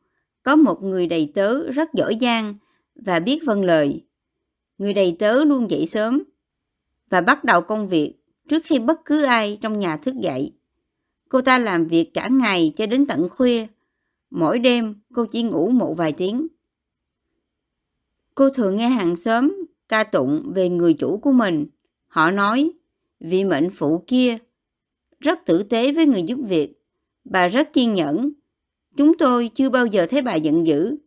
có 0.43 0.55
một 0.55 0.83
người 0.83 1.07
đầy 1.07 1.31
tớ 1.33 1.71
rất 1.71 1.93
giỏi 1.93 2.17
giang 2.21 2.55
và 2.95 3.19
biết 3.19 3.39
vâng 3.45 3.63
lời. 3.63 4.05
Người 4.77 4.93
đầy 4.93 5.15
tớ 5.19 5.43
luôn 5.43 5.71
dậy 5.71 5.85
sớm 5.87 6.23
và 7.09 7.21
bắt 7.21 7.43
đầu 7.43 7.61
công 7.61 7.87
việc 7.87 8.20
trước 8.51 8.63
khi 8.65 8.79
bất 8.79 9.05
cứ 9.05 9.23
ai 9.23 9.57
trong 9.61 9.79
nhà 9.79 9.97
thức 9.97 10.15
dậy. 10.15 10.53
Cô 11.29 11.41
ta 11.41 11.59
làm 11.59 11.87
việc 11.87 12.13
cả 12.13 12.27
ngày 12.27 12.73
cho 12.77 12.85
đến 12.85 13.05
tận 13.05 13.29
khuya. 13.29 13.67
Mỗi 14.29 14.59
đêm 14.59 14.95
cô 15.13 15.25
chỉ 15.25 15.43
ngủ 15.43 15.69
một 15.69 15.93
vài 15.97 16.11
tiếng. 16.11 16.47
Cô 18.35 18.49
thường 18.49 18.75
nghe 18.75 18.89
hàng 18.89 19.15
xóm 19.15 19.65
ca 19.89 20.03
tụng 20.03 20.51
về 20.55 20.69
người 20.69 20.93
chủ 20.93 21.17
của 21.17 21.31
mình. 21.31 21.65
Họ 22.07 22.31
nói, 22.31 22.71
vị 23.19 23.43
mệnh 23.43 23.69
phụ 23.69 24.03
kia 24.07 24.37
rất 25.19 25.45
tử 25.45 25.63
tế 25.63 25.91
với 25.91 26.05
người 26.05 26.23
giúp 26.23 26.39
việc. 26.47 26.83
Bà 27.23 27.47
rất 27.47 27.73
kiên 27.73 27.93
nhẫn. 27.93 28.31
Chúng 28.97 29.17
tôi 29.17 29.51
chưa 29.55 29.69
bao 29.69 29.85
giờ 29.85 30.05
thấy 30.09 30.21
bà 30.21 30.35
giận 30.35 30.67
dữ. 30.67 30.97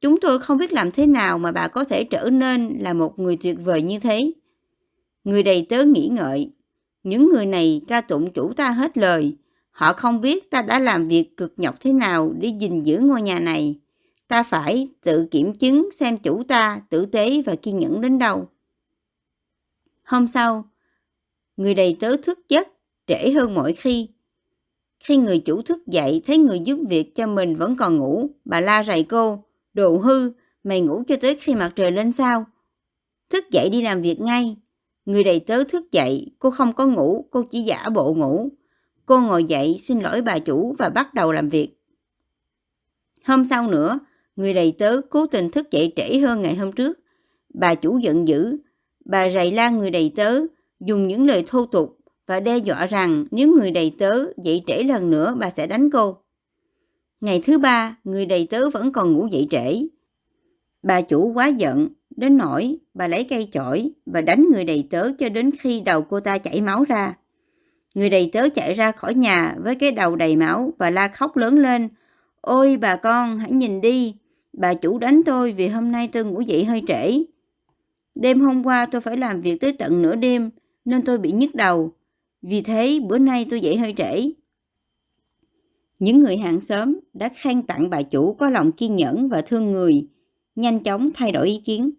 Chúng 0.00 0.20
tôi 0.20 0.38
không 0.38 0.58
biết 0.58 0.72
làm 0.72 0.90
thế 0.90 1.06
nào 1.06 1.38
mà 1.38 1.52
bà 1.52 1.68
có 1.68 1.84
thể 1.84 2.04
trở 2.04 2.30
nên 2.30 2.78
là 2.80 2.92
một 2.92 3.18
người 3.18 3.36
tuyệt 3.36 3.56
vời 3.64 3.82
như 3.82 3.98
thế. 4.00 4.32
Người 5.24 5.42
đầy 5.42 5.66
tớ 5.68 5.84
nghĩ 5.84 6.08
ngợi. 6.08 6.55
Những 7.06 7.28
người 7.28 7.46
này 7.46 7.80
ca 7.88 8.00
tụng 8.00 8.32
chủ 8.32 8.52
ta 8.52 8.70
hết 8.70 8.98
lời. 8.98 9.36
Họ 9.70 9.92
không 9.92 10.20
biết 10.20 10.50
ta 10.50 10.62
đã 10.62 10.78
làm 10.78 11.08
việc 11.08 11.36
cực 11.36 11.54
nhọc 11.56 11.80
thế 11.80 11.92
nào 11.92 12.34
để 12.38 12.48
gìn 12.48 12.82
giữ 12.82 12.98
ngôi 12.98 13.22
nhà 13.22 13.38
này. 13.38 13.80
Ta 14.28 14.42
phải 14.42 14.88
tự 15.02 15.28
kiểm 15.30 15.54
chứng 15.54 15.90
xem 15.92 16.18
chủ 16.18 16.42
ta 16.42 16.80
tử 16.90 17.06
tế 17.06 17.42
và 17.42 17.54
kiên 17.54 17.78
nhẫn 17.78 18.00
đến 18.00 18.18
đâu. 18.18 18.48
Hôm 20.04 20.28
sau, 20.28 20.64
người 21.56 21.74
đầy 21.74 21.96
tớ 22.00 22.16
thức 22.16 22.38
giấc 22.48 22.68
trễ 23.06 23.30
hơn 23.30 23.54
mọi 23.54 23.72
khi. 23.72 24.08
Khi 25.00 25.16
người 25.16 25.38
chủ 25.38 25.62
thức 25.62 25.86
dậy 25.86 26.22
thấy 26.26 26.38
người 26.38 26.60
giúp 26.60 26.78
việc 26.88 27.14
cho 27.14 27.26
mình 27.26 27.56
vẫn 27.56 27.76
còn 27.76 27.96
ngủ, 27.96 28.30
bà 28.44 28.60
la 28.60 28.82
rầy 28.82 29.02
cô, 29.02 29.44
đồ 29.74 29.98
hư, 29.98 30.32
mày 30.64 30.80
ngủ 30.80 31.02
cho 31.08 31.16
tới 31.20 31.36
khi 31.40 31.54
mặt 31.54 31.72
trời 31.76 31.90
lên 31.90 32.12
sao? 32.12 32.46
Thức 33.30 33.44
dậy 33.50 33.68
đi 33.70 33.82
làm 33.82 34.02
việc 34.02 34.20
ngay. 34.20 34.56
Người 35.06 35.24
đầy 35.24 35.40
tớ 35.40 35.64
thức 35.64 35.92
dậy, 35.92 36.26
cô 36.38 36.50
không 36.50 36.72
có 36.72 36.86
ngủ, 36.86 37.24
cô 37.30 37.42
chỉ 37.50 37.60
giả 37.60 37.88
bộ 37.94 38.14
ngủ. 38.14 38.48
Cô 39.06 39.20
ngồi 39.20 39.44
dậy 39.44 39.76
xin 39.80 40.00
lỗi 40.00 40.22
bà 40.22 40.38
chủ 40.38 40.74
và 40.78 40.88
bắt 40.88 41.14
đầu 41.14 41.32
làm 41.32 41.48
việc. 41.48 41.68
Hôm 43.24 43.44
sau 43.44 43.70
nữa, 43.70 43.98
người 44.36 44.54
đầy 44.54 44.72
tớ 44.78 45.00
cố 45.10 45.26
tình 45.26 45.50
thức 45.50 45.70
dậy 45.70 45.92
trễ 45.96 46.18
hơn 46.18 46.42
ngày 46.42 46.56
hôm 46.56 46.72
trước. 46.72 47.00
Bà 47.54 47.74
chủ 47.74 47.98
giận 47.98 48.28
dữ, 48.28 48.56
bà 49.04 49.30
rầy 49.30 49.50
la 49.50 49.70
người 49.70 49.90
đầy 49.90 50.12
tớ, 50.16 50.40
dùng 50.80 51.08
những 51.08 51.26
lời 51.26 51.44
thô 51.46 51.66
tục 51.66 51.98
và 52.26 52.40
đe 52.40 52.58
dọa 52.58 52.86
rằng 52.86 53.24
nếu 53.30 53.48
người 53.48 53.70
đầy 53.70 53.94
tớ 53.98 54.24
dậy 54.36 54.62
trễ 54.66 54.82
lần 54.82 55.10
nữa 55.10 55.36
bà 55.38 55.50
sẽ 55.50 55.66
đánh 55.66 55.90
cô. 55.90 56.16
Ngày 57.20 57.42
thứ 57.44 57.58
ba, 57.58 57.96
người 58.04 58.26
đầy 58.26 58.46
tớ 58.50 58.70
vẫn 58.70 58.92
còn 58.92 59.12
ngủ 59.12 59.26
dậy 59.26 59.46
trễ. 59.50 59.82
Bà 60.82 61.00
chủ 61.00 61.32
quá 61.32 61.48
giận, 61.48 61.88
đến 62.16 62.36
nỗi 62.36 62.78
bà 62.94 63.08
lấy 63.08 63.24
cây 63.24 63.48
chổi 63.52 63.90
và 64.06 64.20
đánh 64.20 64.46
người 64.52 64.64
đầy 64.64 64.86
tớ 64.90 65.12
cho 65.18 65.28
đến 65.28 65.50
khi 65.60 65.80
đầu 65.80 66.02
cô 66.02 66.20
ta 66.20 66.38
chảy 66.38 66.60
máu 66.60 66.84
ra. 66.84 67.14
Người 67.94 68.10
đầy 68.10 68.30
tớ 68.32 68.48
chạy 68.48 68.74
ra 68.74 68.92
khỏi 68.92 69.14
nhà 69.14 69.54
với 69.58 69.74
cái 69.74 69.92
đầu 69.92 70.16
đầy 70.16 70.36
máu 70.36 70.72
và 70.78 70.90
la 70.90 71.08
khóc 71.08 71.36
lớn 71.36 71.58
lên. 71.58 71.88
Ôi 72.40 72.76
bà 72.76 72.96
con, 72.96 73.38
hãy 73.38 73.50
nhìn 73.50 73.80
đi, 73.80 74.14
bà 74.52 74.74
chủ 74.74 74.98
đánh 74.98 75.22
tôi 75.26 75.52
vì 75.52 75.68
hôm 75.68 75.92
nay 75.92 76.08
tôi 76.08 76.24
ngủ 76.24 76.40
dậy 76.40 76.64
hơi 76.64 76.82
trễ. 76.88 77.24
Đêm 78.14 78.40
hôm 78.40 78.66
qua 78.66 78.86
tôi 78.86 79.00
phải 79.00 79.16
làm 79.16 79.40
việc 79.40 79.60
tới 79.60 79.72
tận 79.72 80.02
nửa 80.02 80.14
đêm 80.14 80.50
nên 80.84 81.04
tôi 81.04 81.18
bị 81.18 81.32
nhức 81.32 81.54
đầu. 81.54 81.92
Vì 82.42 82.60
thế 82.60 83.00
bữa 83.08 83.18
nay 83.18 83.46
tôi 83.50 83.60
dậy 83.60 83.76
hơi 83.76 83.94
trễ. 83.96 84.30
Những 85.98 86.20
người 86.20 86.36
hàng 86.36 86.60
xóm 86.60 86.98
đã 87.12 87.28
khen 87.34 87.62
tặng 87.62 87.90
bà 87.90 88.02
chủ 88.02 88.34
có 88.34 88.50
lòng 88.50 88.72
kiên 88.72 88.96
nhẫn 88.96 89.28
và 89.28 89.42
thương 89.42 89.72
người, 89.72 90.08
nhanh 90.56 90.82
chóng 90.82 91.10
thay 91.14 91.32
đổi 91.32 91.48
ý 91.48 91.60
kiến. 91.64 91.90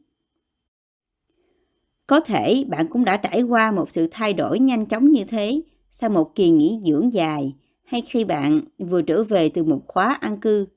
Có 2.08 2.20
thể 2.20 2.66
bạn 2.68 2.88
cũng 2.88 3.06
đã 3.06 3.18
trải 3.18 3.42
qua 3.42 3.72
một 3.72 3.92
sự 3.92 4.08
thay 4.12 4.34
đổi 4.34 4.60
nhanh 4.60 4.86
chóng 4.86 5.10
như 5.10 5.24
thế 5.24 5.62
sau 5.90 6.10
một 6.10 6.36
kỳ 6.36 6.50
nghỉ 6.50 6.80
dưỡng 6.86 7.14
dài 7.14 7.56
hay 7.84 8.02
khi 8.02 8.24
bạn 8.24 8.62
vừa 8.78 9.02
trở 9.02 9.24
về 9.24 9.50
từ 9.50 9.64
một 9.64 9.82
khóa 9.88 10.18
an 10.22 10.38
cư. 10.38 10.68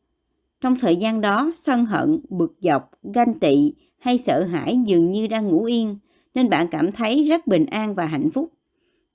Trong 0.61 0.77
thời 0.77 0.97
gian 0.97 1.21
đó, 1.21 1.53
sân 1.55 1.87
hận, 1.87 2.21
bực 2.29 2.57
dọc, 2.61 2.91
ganh 3.15 3.39
tị 3.39 3.73
hay 3.99 4.19
sợ 4.19 4.45
hãi 4.45 4.79
dường 4.87 5.11
như 5.11 5.27
đang 5.27 5.49
ngủ 5.49 5.65
yên, 5.65 5.99
nên 6.35 6.49
bạn 6.49 6.67
cảm 6.71 6.93
thấy 6.93 7.25
rất 7.25 7.47
bình 7.47 7.67
an 7.67 7.95
và 7.95 8.07
hạnh 8.07 8.31
phúc. 8.31 8.53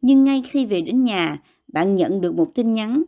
Nhưng 0.02 0.24
ngay 0.24 0.44
khi 0.46 0.66
về 0.66 0.82
đến 0.82 1.04
nhà, 1.04 1.38
bạn 1.68 1.94
nhận 1.94 2.22
được 2.22 2.36
một 2.36 2.48
tin 2.56 2.74
nhắn. 2.74 3.04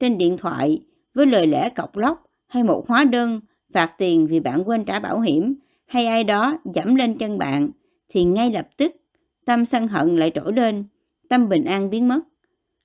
trên 0.00 0.18
điện 0.18 0.36
thoại 0.36 0.82
với 1.14 1.26
lời 1.26 1.46
lẽ 1.46 1.70
cọc 1.70 1.96
lóc 1.96 2.22
hay 2.46 2.62
một 2.62 2.88
hóa 2.88 3.04
đơn 3.04 3.40
phạt 3.72 3.94
tiền 3.98 4.26
vì 4.26 4.40
bạn 4.40 4.68
quên 4.68 4.84
trả 4.84 5.00
bảo 5.00 5.20
hiểm 5.20 5.54
hay 5.86 6.06
ai 6.06 6.24
đó 6.24 6.58
dẫm 6.74 6.94
lên 6.94 7.18
chân 7.18 7.38
bạn 7.38 7.70
thì 8.08 8.24
ngay 8.24 8.50
lập 8.50 8.68
tức 8.76 8.96
tâm 9.44 9.64
sân 9.64 9.88
hận 9.88 10.16
lại 10.16 10.30
trỗi 10.34 10.52
lên, 10.52 10.84
tâm 11.28 11.48
bình 11.48 11.64
an 11.64 11.90
biến 11.90 12.08
mất. 12.08 12.20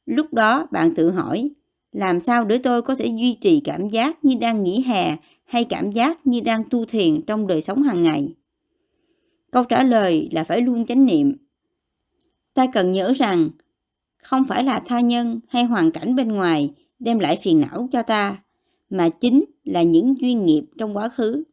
Lúc 0.06 0.34
đó 0.34 0.68
bạn 0.72 0.96
tự 0.96 1.12
hỏi, 1.12 1.50
làm 1.92 2.20
sao 2.20 2.46
để 2.46 2.58
tôi 2.58 2.82
có 2.82 2.96
thể 2.96 3.06
duy 3.06 3.34
trì 3.42 3.60
cảm 3.60 3.90
giác 3.90 4.26
như 4.26 4.36
đang 4.42 4.64
nghỉ 4.64 4.82
hè 4.82 5.18
hay 5.46 5.64
cảm 5.64 5.92
giác 5.92 6.28
như 6.28 6.40
đang 6.40 6.64
tu 6.70 6.86
thiền 6.86 7.22
trong 7.22 7.48
đời 7.48 7.62
sống 7.62 7.84
hàng 7.84 8.04
ngày? 8.04 8.34
Câu 9.52 9.64
trả 9.64 9.84
lời 9.84 10.30
là 10.32 10.44
phải 10.44 10.62
luôn 10.62 10.86
chánh 10.86 11.06
niệm. 11.06 11.34
Ta 12.54 12.68
cần 12.74 12.92
nhớ 12.92 13.14
rằng 13.16 13.50
không 14.18 14.46
phải 14.48 14.64
là 14.64 14.80
tha 14.86 15.00
nhân 15.00 15.40
hay 15.48 15.64
hoàn 15.64 15.92
cảnh 15.92 16.16
bên 16.16 16.28
ngoài 16.28 16.74
đem 17.00 17.20
lại 17.20 17.38
phiền 17.44 17.62
não 17.62 17.88
cho 17.92 18.04
ta, 18.04 18.44
mà 18.90 19.10
chính 19.10 19.46
là 19.64 19.84
những 19.84 20.22
duyên 20.22 20.46
nghiệp 20.46 20.64
trong 20.78 20.98
quá 20.98 21.10
khứ. 21.10 21.44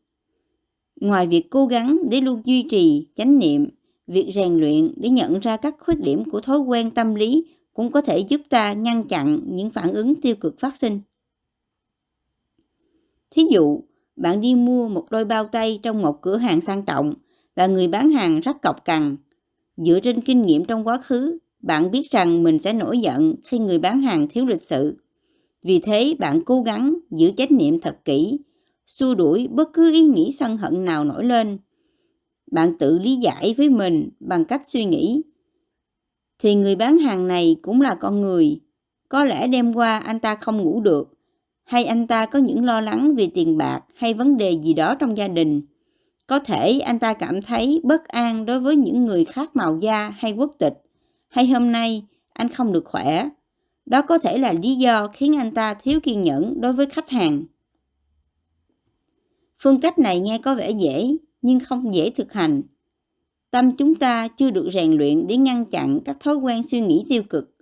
Ngoài 1.00 1.26
việc 1.26 1.50
cố 1.50 1.66
gắng 1.66 1.98
để 2.10 2.20
luôn 2.20 2.42
duy 2.44 2.62
trì 2.70 3.06
chánh 3.16 3.38
niệm, 3.38 3.68
việc 4.06 4.30
rèn 4.34 4.56
luyện 4.56 4.92
để 4.96 5.08
nhận 5.08 5.40
ra 5.40 5.56
các 5.56 5.74
khuyết 5.78 6.00
điểm 6.00 6.30
của 6.30 6.40
thói 6.40 6.58
quen 6.58 6.90
tâm 6.90 7.14
lý 7.14 7.44
cũng 7.74 7.92
có 7.92 8.00
thể 8.00 8.18
giúp 8.18 8.40
ta 8.48 8.72
ngăn 8.72 9.04
chặn 9.04 9.40
những 9.46 9.70
phản 9.70 9.92
ứng 9.92 10.14
tiêu 10.20 10.34
cực 10.36 10.60
phát 10.60 10.76
sinh. 10.76 11.00
Thí 13.30 13.42
dụ, 13.50 13.80
bạn 14.16 14.40
đi 14.40 14.54
mua 14.54 14.88
một 14.88 15.06
đôi 15.10 15.24
bao 15.24 15.44
tay 15.44 15.80
trong 15.82 16.02
một 16.02 16.22
cửa 16.22 16.36
hàng 16.36 16.60
sang 16.60 16.82
trọng 16.82 17.14
và 17.56 17.66
người 17.66 17.88
bán 17.88 18.10
hàng 18.10 18.40
rất 18.40 18.62
cọc 18.62 18.84
cằn. 18.84 19.16
Dựa 19.76 20.00
trên 20.00 20.20
kinh 20.20 20.46
nghiệm 20.46 20.64
trong 20.64 20.86
quá 20.86 20.98
khứ, 20.98 21.38
bạn 21.60 21.90
biết 21.90 22.10
rằng 22.10 22.42
mình 22.42 22.58
sẽ 22.58 22.72
nổi 22.72 22.98
giận 22.98 23.34
khi 23.44 23.58
người 23.58 23.78
bán 23.78 24.00
hàng 24.02 24.28
thiếu 24.28 24.46
lịch 24.46 24.62
sự. 24.62 24.96
Vì 25.62 25.78
thế, 25.78 26.14
bạn 26.18 26.40
cố 26.46 26.62
gắng 26.62 26.94
giữ 27.10 27.30
trách 27.30 27.52
niệm 27.52 27.80
thật 27.80 27.98
kỹ, 28.04 28.38
xua 28.98 29.14
đuổi 29.14 29.48
bất 29.50 29.72
cứ 29.72 29.92
ý 29.92 30.02
nghĩ 30.02 30.32
sân 30.38 30.56
hận 30.56 30.84
nào 30.84 31.04
nổi 31.04 31.24
lên. 31.24 31.58
Bạn 32.52 32.78
tự 32.78 32.98
lý 32.98 33.16
giải 33.16 33.54
với 33.56 33.68
mình 33.68 34.10
bằng 34.20 34.44
cách 34.44 34.62
suy 34.66 34.84
nghĩ. 34.84 35.22
Thì 36.38 36.54
người 36.54 36.76
bán 36.76 36.98
hàng 36.98 37.28
này 37.28 37.56
cũng 37.62 37.80
là 37.80 37.94
con 37.94 38.20
người. 38.20 38.60
Có 39.08 39.24
lẽ 39.24 39.46
đêm 39.46 39.74
qua 39.74 39.98
anh 39.98 40.20
ta 40.20 40.34
không 40.34 40.56
ngủ 40.56 40.80
được, 40.80 41.12
hay 41.64 41.84
anh 41.84 42.06
ta 42.06 42.26
có 42.26 42.38
những 42.38 42.64
lo 42.64 42.80
lắng 42.80 43.14
về 43.16 43.28
tiền 43.34 43.56
bạc 43.56 43.80
hay 43.94 44.14
vấn 44.14 44.36
đề 44.36 44.50
gì 44.50 44.74
đó 44.74 44.94
trong 44.94 45.16
gia 45.16 45.28
đình 45.28 45.62
có 46.26 46.38
thể 46.38 46.78
anh 46.78 46.98
ta 46.98 47.12
cảm 47.12 47.42
thấy 47.42 47.80
bất 47.84 48.08
an 48.08 48.46
đối 48.46 48.60
với 48.60 48.76
những 48.76 49.06
người 49.06 49.24
khác 49.24 49.56
màu 49.56 49.78
da 49.80 50.14
hay 50.18 50.32
quốc 50.32 50.54
tịch, 50.58 50.74
hay 51.28 51.46
hôm 51.46 51.72
nay 51.72 52.04
anh 52.32 52.48
không 52.48 52.72
được 52.72 52.84
khỏe. 52.84 53.28
Đó 53.86 54.02
có 54.02 54.18
thể 54.18 54.38
là 54.38 54.52
lý 54.52 54.74
do 54.74 55.06
khiến 55.06 55.36
anh 55.36 55.54
ta 55.54 55.74
thiếu 55.74 56.00
kiên 56.00 56.22
nhẫn 56.22 56.60
đối 56.60 56.72
với 56.72 56.86
khách 56.86 57.10
hàng. 57.10 57.44
Phương 59.62 59.80
cách 59.80 59.98
này 59.98 60.20
nghe 60.20 60.38
có 60.38 60.54
vẻ 60.54 60.70
dễ, 60.70 61.16
nhưng 61.42 61.60
không 61.60 61.94
dễ 61.94 62.10
thực 62.10 62.32
hành. 62.32 62.62
Tâm 63.50 63.76
chúng 63.76 63.94
ta 63.94 64.28
chưa 64.28 64.50
được 64.50 64.68
rèn 64.72 64.92
luyện 64.92 65.26
để 65.26 65.36
ngăn 65.36 65.64
chặn 65.64 66.00
các 66.04 66.20
thói 66.20 66.36
quen 66.36 66.62
suy 66.62 66.80
nghĩ 66.80 67.04
tiêu 67.08 67.22
cực. 67.22 67.56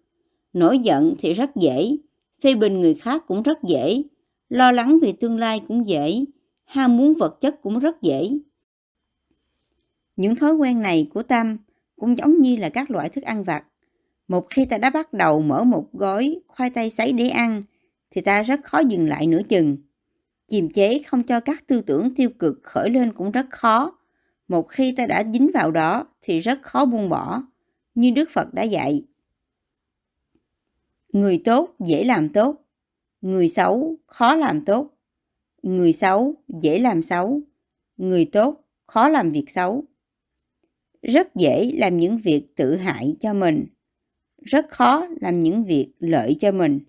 Nổi 0.52 0.78
giận 0.78 1.14
thì 1.18 1.32
rất 1.32 1.56
dễ, 1.56 1.96
phê 2.42 2.54
bình 2.54 2.80
người 2.80 2.94
khác 2.94 3.22
cũng 3.26 3.42
rất 3.42 3.58
dễ, 3.62 4.02
lo 4.48 4.72
lắng 4.72 4.98
về 5.02 5.12
tương 5.12 5.38
lai 5.38 5.60
cũng 5.68 5.88
dễ, 5.88 6.24
ham 6.64 6.96
muốn 6.96 7.14
vật 7.14 7.40
chất 7.40 7.62
cũng 7.62 7.78
rất 7.78 8.02
dễ. 8.02 8.30
Những 10.16 10.36
thói 10.36 10.54
quen 10.54 10.82
này 10.82 11.08
của 11.14 11.22
Tâm 11.22 11.56
cũng 11.96 12.18
giống 12.18 12.40
như 12.40 12.56
là 12.56 12.68
các 12.68 12.90
loại 12.90 13.08
thức 13.08 13.24
ăn 13.24 13.44
vặt. 13.44 13.64
Một 14.28 14.46
khi 14.50 14.64
ta 14.64 14.78
đã 14.78 14.90
bắt 14.90 15.12
đầu 15.12 15.42
mở 15.42 15.64
một 15.64 15.92
gói 15.92 16.40
khoai 16.48 16.70
tây 16.70 16.90
sấy 16.90 17.12
để 17.12 17.28
ăn, 17.28 17.62
thì 18.10 18.20
ta 18.20 18.42
rất 18.42 18.60
khó 18.64 18.78
dừng 18.78 19.08
lại 19.08 19.26
nửa 19.26 19.42
chừng. 19.48 19.76
Kiềm 20.48 20.70
chế 20.70 21.02
không 21.06 21.22
cho 21.22 21.40
các 21.40 21.66
tư 21.66 21.80
tưởng 21.80 22.14
tiêu 22.14 22.30
cực 22.38 22.60
khởi 22.62 22.90
lên 22.90 23.12
cũng 23.12 23.30
rất 23.30 23.46
khó. 23.50 23.98
Một 24.48 24.68
khi 24.68 24.94
ta 24.96 25.06
đã 25.06 25.24
dính 25.32 25.50
vào 25.54 25.70
đó 25.70 26.06
thì 26.20 26.38
rất 26.38 26.62
khó 26.62 26.84
buông 26.84 27.08
bỏ, 27.08 27.42
như 27.94 28.10
Đức 28.10 28.30
Phật 28.30 28.54
đã 28.54 28.62
dạy. 28.62 29.04
Người 31.12 31.42
tốt 31.44 31.74
dễ 31.78 32.04
làm 32.04 32.28
tốt, 32.28 32.64
người 33.20 33.48
xấu 33.48 33.96
khó 34.06 34.34
làm 34.34 34.64
tốt. 34.64 34.90
Người 35.62 35.92
xấu 35.92 36.34
dễ 36.62 36.78
làm 36.78 37.02
xấu, 37.02 37.40
người 37.96 38.24
tốt 38.24 38.64
khó 38.86 39.08
làm 39.08 39.32
việc 39.32 39.50
xấu 39.50 39.84
rất 41.02 41.34
dễ 41.34 41.72
làm 41.74 41.98
những 41.98 42.18
việc 42.18 42.56
tự 42.56 42.76
hại 42.76 43.16
cho 43.20 43.34
mình 43.34 43.66
rất 44.42 44.66
khó 44.68 45.06
làm 45.20 45.40
những 45.40 45.64
việc 45.64 45.92
lợi 45.98 46.36
cho 46.40 46.52
mình 46.52 46.80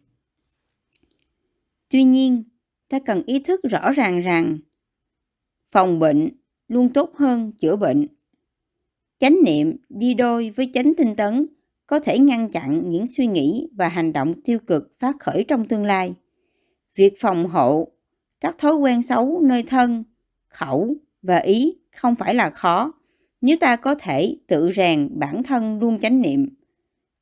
tuy 1.89 2.03
nhiên 2.03 2.43
ta 2.95 2.99
cần 3.05 3.23
ý 3.25 3.39
thức 3.39 3.61
rõ 3.63 3.91
ràng 3.91 4.21
rằng 4.21 4.57
phòng 5.71 5.99
bệnh 5.99 6.29
luôn 6.67 6.93
tốt 6.93 7.15
hơn 7.15 7.51
chữa 7.51 7.75
bệnh 7.75 8.05
chánh 9.19 9.37
niệm 9.45 9.77
đi 9.89 10.13
đôi 10.13 10.49
với 10.49 10.71
chánh 10.73 10.93
tinh 10.97 11.15
tấn 11.15 11.47
có 11.87 11.99
thể 11.99 12.19
ngăn 12.19 12.51
chặn 12.51 12.89
những 12.89 13.07
suy 13.07 13.27
nghĩ 13.27 13.69
và 13.75 13.87
hành 13.87 14.13
động 14.13 14.41
tiêu 14.41 14.59
cực 14.59 14.99
phát 14.99 15.15
khởi 15.19 15.45
trong 15.47 15.67
tương 15.67 15.85
lai 15.85 16.13
việc 16.95 17.13
phòng 17.19 17.49
hộ 17.49 17.87
các 18.39 18.57
thói 18.57 18.75
quen 18.75 19.01
xấu 19.01 19.41
nơi 19.43 19.63
thân 19.63 20.03
khẩu 20.47 20.95
và 21.21 21.37
ý 21.37 21.77
không 21.95 22.15
phải 22.15 22.35
là 22.35 22.49
khó 22.49 22.93
nếu 23.41 23.57
ta 23.59 23.75
có 23.75 23.95
thể 23.95 24.37
tự 24.47 24.71
rèn 24.75 25.09
bản 25.19 25.43
thân 25.43 25.79
luôn 25.79 25.99
chánh 25.99 26.21
niệm. 26.21 26.49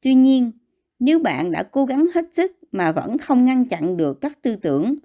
Tuy 0.01 0.15
nhiên, 0.15 0.51
nếu 0.99 1.19
bạn 1.19 1.51
đã 1.51 1.63
cố 1.63 1.85
gắng 1.85 2.05
hết 2.13 2.33
sức 2.33 2.51
mà 2.71 2.91
vẫn 2.91 3.17
không 3.17 3.45
ngăn 3.45 3.65
chặn 3.65 3.97
được 3.97 4.21
các 4.21 4.41
tư 4.41 4.55
tưởng 4.55 4.95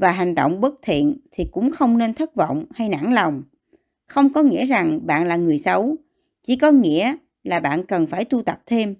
và 0.00 0.12
hành 0.12 0.34
động 0.34 0.60
bất 0.60 0.74
thiện 0.82 1.16
thì 1.30 1.44
cũng 1.52 1.70
không 1.70 1.98
nên 1.98 2.14
thất 2.14 2.34
vọng 2.34 2.64
hay 2.74 2.88
nản 2.88 3.14
lòng. 3.14 3.42
Không 4.06 4.32
có 4.32 4.42
nghĩa 4.42 4.64
rằng 4.64 5.06
bạn 5.06 5.26
là 5.26 5.36
người 5.36 5.58
xấu, 5.58 5.96
chỉ 6.42 6.56
có 6.56 6.70
nghĩa 6.70 7.16
là 7.44 7.60
bạn 7.60 7.86
cần 7.86 8.06
phải 8.06 8.24
tu 8.24 8.42
tập 8.42 8.62
thêm. 8.66 8.94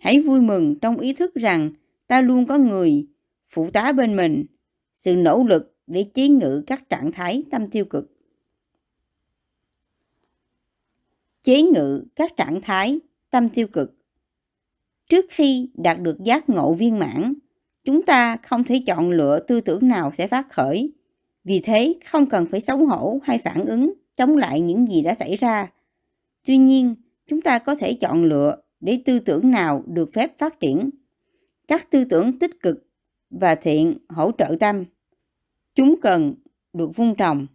Hãy 0.00 0.20
vui 0.20 0.40
mừng 0.40 0.78
trong 0.78 0.96
ý 0.96 1.12
thức 1.12 1.34
rằng 1.34 1.70
ta 2.06 2.20
luôn 2.20 2.46
có 2.46 2.58
người 2.58 3.06
phụ 3.50 3.70
tá 3.70 3.92
bên 3.92 4.16
mình, 4.16 4.44
sự 4.94 5.16
nỗ 5.16 5.44
lực 5.44 5.76
để 5.86 6.04
chế 6.14 6.28
ngự 6.28 6.62
các 6.66 6.88
trạng 6.88 7.12
thái 7.12 7.42
tâm 7.50 7.70
tiêu 7.70 7.84
cực. 7.84 8.14
chế 11.44 11.62
ngự 11.62 12.04
các 12.16 12.36
trạng 12.36 12.60
thái 12.62 13.00
tâm 13.30 13.48
tiêu 13.48 13.66
cực. 13.66 13.94
Trước 15.08 15.24
khi 15.28 15.70
đạt 15.74 16.00
được 16.00 16.16
giác 16.24 16.48
ngộ 16.48 16.74
viên 16.74 16.98
mãn, 16.98 17.34
chúng 17.84 18.02
ta 18.02 18.36
không 18.36 18.64
thể 18.64 18.82
chọn 18.86 19.10
lựa 19.10 19.38
tư 19.38 19.60
tưởng 19.60 19.88
nào 19.88 20.12
sẽ 20.14 20.26
phát 20.26 20.50
khởi. 20.50 20.92
Vì 21.44 21.60
thế, 21.60 21.94
không 22.06 22.26
cần 22.26 22.46
phải 22.46 22.60
xấu 22.60 22.86
hổ 22.86 23.18
hay 23.22 23.38
phản 23.38 23.64
ứng 23.64 23.92
chống 24.16 24.36
lại 24.36 24.60
những 24.60 24.86
gì 24.86 25.02
đã 25.02 25.14
xảy 25.14 25.36
ra. 25.36 25.72
Tuy 26.46 26.56
nhiên, 26.56 26.94
chúng 27.26 27.40
ta 27.40 27.58
có 27.58 27.74
thể 27.74 27.94
chọn 27.94 28.24
lựa 28.24 28.56
để 28.80 29.02
tư 29.04 29.18
tưởng 29.18 29.50
nào 29.50 29.84
được 29.86 30.10
phép 30.12 30.38
phát 30.38 30.60
triển. 30.60 30.90
Các 31.68 31.90
tư 31.90 32.04
tưởng 32.04 32.38
tích 32.38 32.62
cực 32.62 32.86
và 33.30 33.54
thiện 33.54 33.94
hỗ 34.08 34.30
trợ 34.38 34.56
tâm. 34.60 34.84
Chúng 35.74 36.00
cần 36.02 36.34
được 36.72 36.96
vun 36.96 37.14
trồng. 37.14 37.46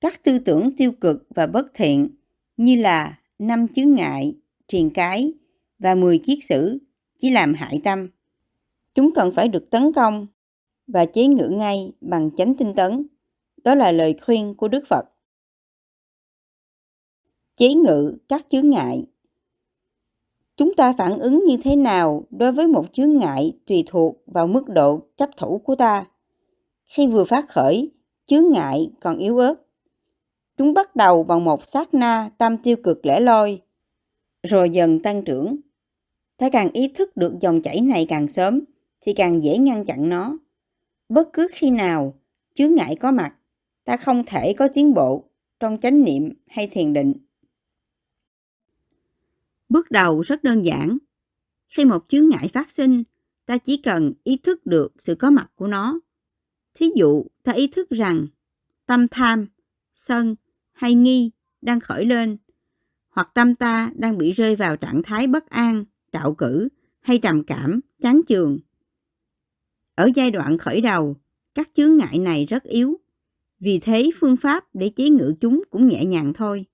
Các 0.00 0.22
tư 0.22 0.38
tưởng 0.38 0.76
tiêu 0.76 0.92
cực 0.92 1.26
và 1.34 1.46
bất 1.46 1.66
thiện 1.74 2.08
như 2.56 2.76
là 2.76 3.18
năm 3.38 3.68
chướng 3.68 3.94
ngại, 3.94 4.34
triền 4.68 4.90
cái 4.90 5.32
và 5.78 5.94
10 5.94 6.18
kiết 6.18 6.38
sử 6.42 6.78
chỉ 7.20 7.30
làm 7.30 7.54
hại 7.54 7.80
tâm. 7.84 8.08
Chúng 8.94 9.14
cần 9.14 9.32
phải 9.34 9.48
được 9.48 9.70
tấn 9.70 9.92
công 9.92 10.26
và 10.86 11.06
chế 11.06 11.26
ngự 11.26 11.48
ngay 11.48 11.92
bằng 12.00 12.30
chánh 12.36 12.54
tinh 12.54 12.74
tấn. 12.74 13.06
Đó 13.64 13.74
là 13.74 13.92
lời 13.92 14.14
khuyên 14.22 14.54
của 14.54 14.68
Đức 14.68 14.84
Phật. 14.86 15.04
Chế 17.54 17.74
ngự 17.74 18.16
các 18.28 18.46
chướng 18.50 18.70
ngại 18.70 19.06
Chúng 20.56 20.74
ta 20.74 20.92
phản 20.98 21.18
ứng 21.18 21.44
như 21.44 21.56
thế 21.62 21.76
nào 21.76 22.24
đối 22.30 22.52
với 22.52 22.66
một 22.66 22.86
chướng 22.92 23.18
ngại 23.18 23.52
tùy 23.66 23.84
thuộc 23.86 24.16
vào 24.26 24.46
mức 24.46 24.68
độ 24.68 25.00
chấp 25.16 25.30
thủ 25.36 25.58
của 25.58 25.74
ta. 25.74 26.06
Khi 26.84 27.06
vừa 27.06 27.24
phát 27.24 27.48
khởi, 27.48 27.90
chướng 28.26 28.52
ngại 28.52 28.90
còn 29.00 29.18
yếu 29.18 29.38
ớt 29.38 29.54
Chúng 30.56 30.74
bắt 30.74 30.96
đầu 30.96 31.22
bằng 31.24 31.44
một 31.44 31.64
sát 31.64 31.94
na 31.94 32.30
tâm 32.38 32.56
tiêu 32.56 32.76
cực 32.84 33.06
lẻ 33.06 33.20
loi, 33.20 33.60
rồi 34.42 34.70
dần 34.70 35.02
tăng 35.02 35.24
trưởng. 35.24 35.56
Ta 36.36 36.50
càng 36.50 36.70
ý 36.72 36.88
thức 36.88 37.16
được 37.16 37.34
dòng 37.40 37.62
chảy 37.62 37.80
này 37.80 38.06
càng 38.08 38.28
sớm, 38.28 38.60
thì 39.00 39.12
càng 39.12 39.42
dễ 39.42 39.58
ngăn 39.58 39.84
chặn 39.84 40.08
nó. 40.08 40.38
Bất 41.08 41.28
cứ 41.32 41.48
khi 41.52 41.70
nào 41.70 42.20
chướng 42.54 42.74
ngại 42.74 42.96
có 43.00 43.12
mặt, 43.12 43.34
ta 43.84 43.96
không 43.96 44.22
thể 44.26 44.52
có 44.52 44.68
tiến 44.68 44.94
bộ 44.94 45.30
trong 45.60 45.78
chánh 45.82 46.04
niệm 46.04 46.32
hay 46.46 46.66
thiền 46.66 46.92
định. 46.92 47.12
Bước 49.68 49.90
đầu 49.90 50.20
rất 50.20 50.44
đơn 50.44 50.64
giản. 50.64 50.98
Khi 51.68 51.84
một 51.84 52.04
chướng 52.08 52.28
ngại 52.28 52.48
phát 52.48 52.70
sinh, 52.70 53.02
ta 53.46 53.58
chỉ 53.58 53.76
cần 53.76 54.12
ý 54.24 54.36
thức 54.36 54.66
được 54.66 54.92
sự 54.98 55.14
có 55.14 55.30
mặt 55.30 55.50
của 55.54 55.66
nó. 55.66 56.00
Thí 56.74 56.90
dụ, 56.96 57.24
ta 57.42 57.52
ý 57.52 57.66
thức 57.66 57.90
rằng 57.90 58.26
tâm 58.86 59.08
tham, 59.08 59.46
sân 59.94 60.36
hay 60.72 60.94
nghi 60.94 61.30
đang 61.62 61.80
khởi 61.80 62.04
lên, 62.04 62.36
hoặc 63.10 63.30
tâm 63.34 63.54
ta 63.54 63.90
đang 63.94 64.18
bị 64.18 64.32
rơi 64.32 64.56
vào 64.56 64.76
trạng 64.76 65.02
thái 65.02 65.26
bất 65.26 65.50
an, 65.50 65.84
trạo 66.12 66.34
cử 66.34 66.68
hay 67.00 67.18
trầm 67.18 67.44
cảm, 67.44 67.80
chán 67.98 68.20
chường. 68.28 68.58
Ở 70.00 70.10
giai 70.14 70.30
đoạn 70.30 70.58
khởi 70.58 70.80
đầu, 70.80 71.16
các 71.54 71.70
chướng 71.74 71.96
ngại 71.96 72.18
này 72.18 72.46
rất 72.46 72.62
yếu. 72.62 73.00
Vì 73.58 73.78
thế 73.78 74.10
phương 74.20 74.36
pháp 74.36 74.64
để 74.74 74.88
chế 74.88 75.08
ngự 75.08 75.34
chúng 75.40 75.62
cũng 75.70 75.88
nhẹ 75.88 76.04
nhàng 76.04 76.32
thôi. 76.34 76.66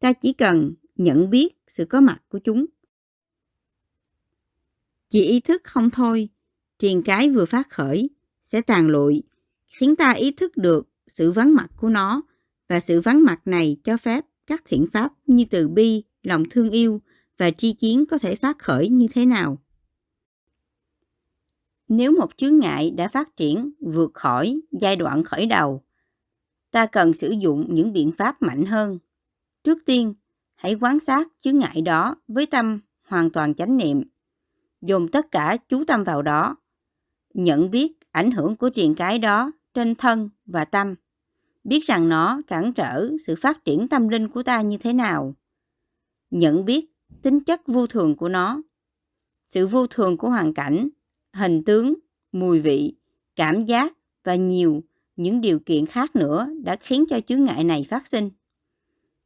Ta 0.00 0.12
chỉ 0.12 0.32
cần 0.32 0.74
nhận 0.96 1.30
biết 1.30 1.48
sự 1.68 1.84
có 1.84 2.00
mặt 2.00 2.22
của 2.28 2.38
chúng. 2.38 2.66
Chỉ 5.08 5.22
ý 5.24 5.40
thức 5.40 5.64
không 5.64 5.90
thôi, 5.90 6.28
triền 6.78 7.02
cái 7.02 7.30
vừa 7.30 7.44
phát 7.44 7.70
khởi 7.70 8.10
sẽ 8.42 8.60
tàn 8.60 8.88
lụi, 8.88 9.22
khiến 9.66 9.96
ta 9.96 10.10
ý 10.12 10.30
thức 10.30 10.56
được 10.56 10.88
sự 11.06 11.32
vắng 11.32 11.54
mặt 11.54 11.68
của 11.76 11.88
nó 11.88 12.22
và 12.68 12.80
sự 12.80 13.00
vắng 13.00 13.22
mặt 13.24 13.40
này 13.44 13.76
cho 13.84 13.96
phép 13.96 14.24
các 14.46 14.62
thiện 14.64 14.86
pháp 14.92 15.12
như 15.26 15.44
từ 15.50 15.68
bi, 15.68 16.02
lòng 16.22 16.44
thương 16.50 16.70
yêu 16.70 17.00
và 17.38 17.50
tri 17.50 17.72
kiến 17.72 18.06
có 18.06 18.18
thể 18.18 18.34
phát 18.34 18.58
khởi 18.58 18.88
như 18.88 19.06
thế 19.12 19.26
nào. 19.26 19.58
Nếu 21.88 22.12
một 22.12 22.36
chướng 22.36 22.58
ngại 22.58 22.90
đã 22.90 23.08
phát 23.08 23.36
triển 23.36 23.70
vượt 23.80 24.10
khỏi 24.14 24.60
giai 24.70 24.96
đoạn 24.96 25.24
khởi 25.24 25.46
đầu, 25.46 25.82
ta 26.70 26.86
cần 26.86 27.14
sử 27.14 27.30
dụng 27.30 27.66
những 27.74 27.92
biện 27.92 28.12
pháp 28.12 28.42
mạnh 28.42 28.66
hơn. 28.66 28.98
Trước 29.64 29.78
tiên, 29.86 30.14
hãy 30.54 30.74
quan 30.80 31.00
sát 31.00 31.28
chướng 31.40 31.58
ngại 31.58 31.82
đó 31.82 32.16
với 32.28 32.46
tâm 32.46 32.80
hoàn 33.08 33.30
toàn 33.30 33.54
chánh 33.54 33.76
niệm. 33.76 34.02
Dùng 34.80 35.08
tất 35.08 35.30
cả 35.30 35.56
chú 35.68 35.84
tâm 35.84 36.04
vào 36.04 36.22
đó. 36.22 36.56
Nhận 37.34 37.70
biết 37.70 37.92
ảnh 38.10 38.30
hưởng 38.30 38.56
của 38.56 38.68
triền 38.68 38.94
cái 38.94 39.18
đó 39.18 39.52
trên 39.74 39.94
thân 39.94 40.30
và 40.46 40.64
tâm. 40.64 40.94
Biết 41.64 41.84
rằng 41.86 42.08
nó 42.08 42.40
cản 42.46 42.72
trở 42.72 43.10
sự 43.26 43.34
phát 43.40 43.64
triển 43.64 43.88
tâm 43.88 44.08
linh 44.08 44.28
của 44.28 44.42
ta 44.42 44.60
như 44.60 44.76
thế 44.76 44.92
nào. 44.92 45.34
Nhận 46.30 46.64
biết 46.64 46.86
tính 47.22 47.44
chất 47.44 47.66
vô 47.66 47.86
thường 47.86 48.16
của 48.16 48.28
nó. 48.28 48.62
Sự 49.46 49.66
vô 49.66 49.86
thường 49.86 50.16
của 50.16 50.30
hoàn 50.30 50.54
cảnh, 50.54 50.88
hình 51.36 51.64
tướng, 51.64 51.94
mùi 52.32 52.60
vị, 52.60 52.94
cảm 53.36 53.64
giác 53.64 53.92
và 54.24 54.34
nhiều 54.34 54.82
những 55.16 55.40
điều 55.40 55.58
kiện 55.58 55.86
khác 55.86 56.16
nữa 56.16 56.48
đã 56.64 56.76
khiến 56.76 57.04
cho 57.08 57.20
chướng 57.20 57.44
ngại 57.44 57.64
này 57.64 57.86
phát 57.90 58.06
sinh. 58.06 58.30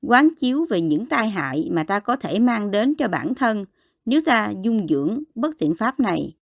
Quán 0.02 0.28
chiếu 0.40 0.66
về 0.70 0.80
những 0.80 1.06
tai 1.06 1.30
hại 1.30 1.68
mà 1.72 1.84
ta 1.84 2.00
có 2.00 2.16
thể 2.16 2.38
mang 2.38 2.70
đến 2.70 2.94
cho 2.94 3.08
bản 3.08 3.34
thân 3.34 3.64
nếu 4.04 4.20
ta 4.24 4.52
dung 4.62 4.88
dưỡng 4.88 5.22
bất 5.34 5.54
thiện 5.58 5.74
pháp 5.78 6.00
này. 6.00 6.36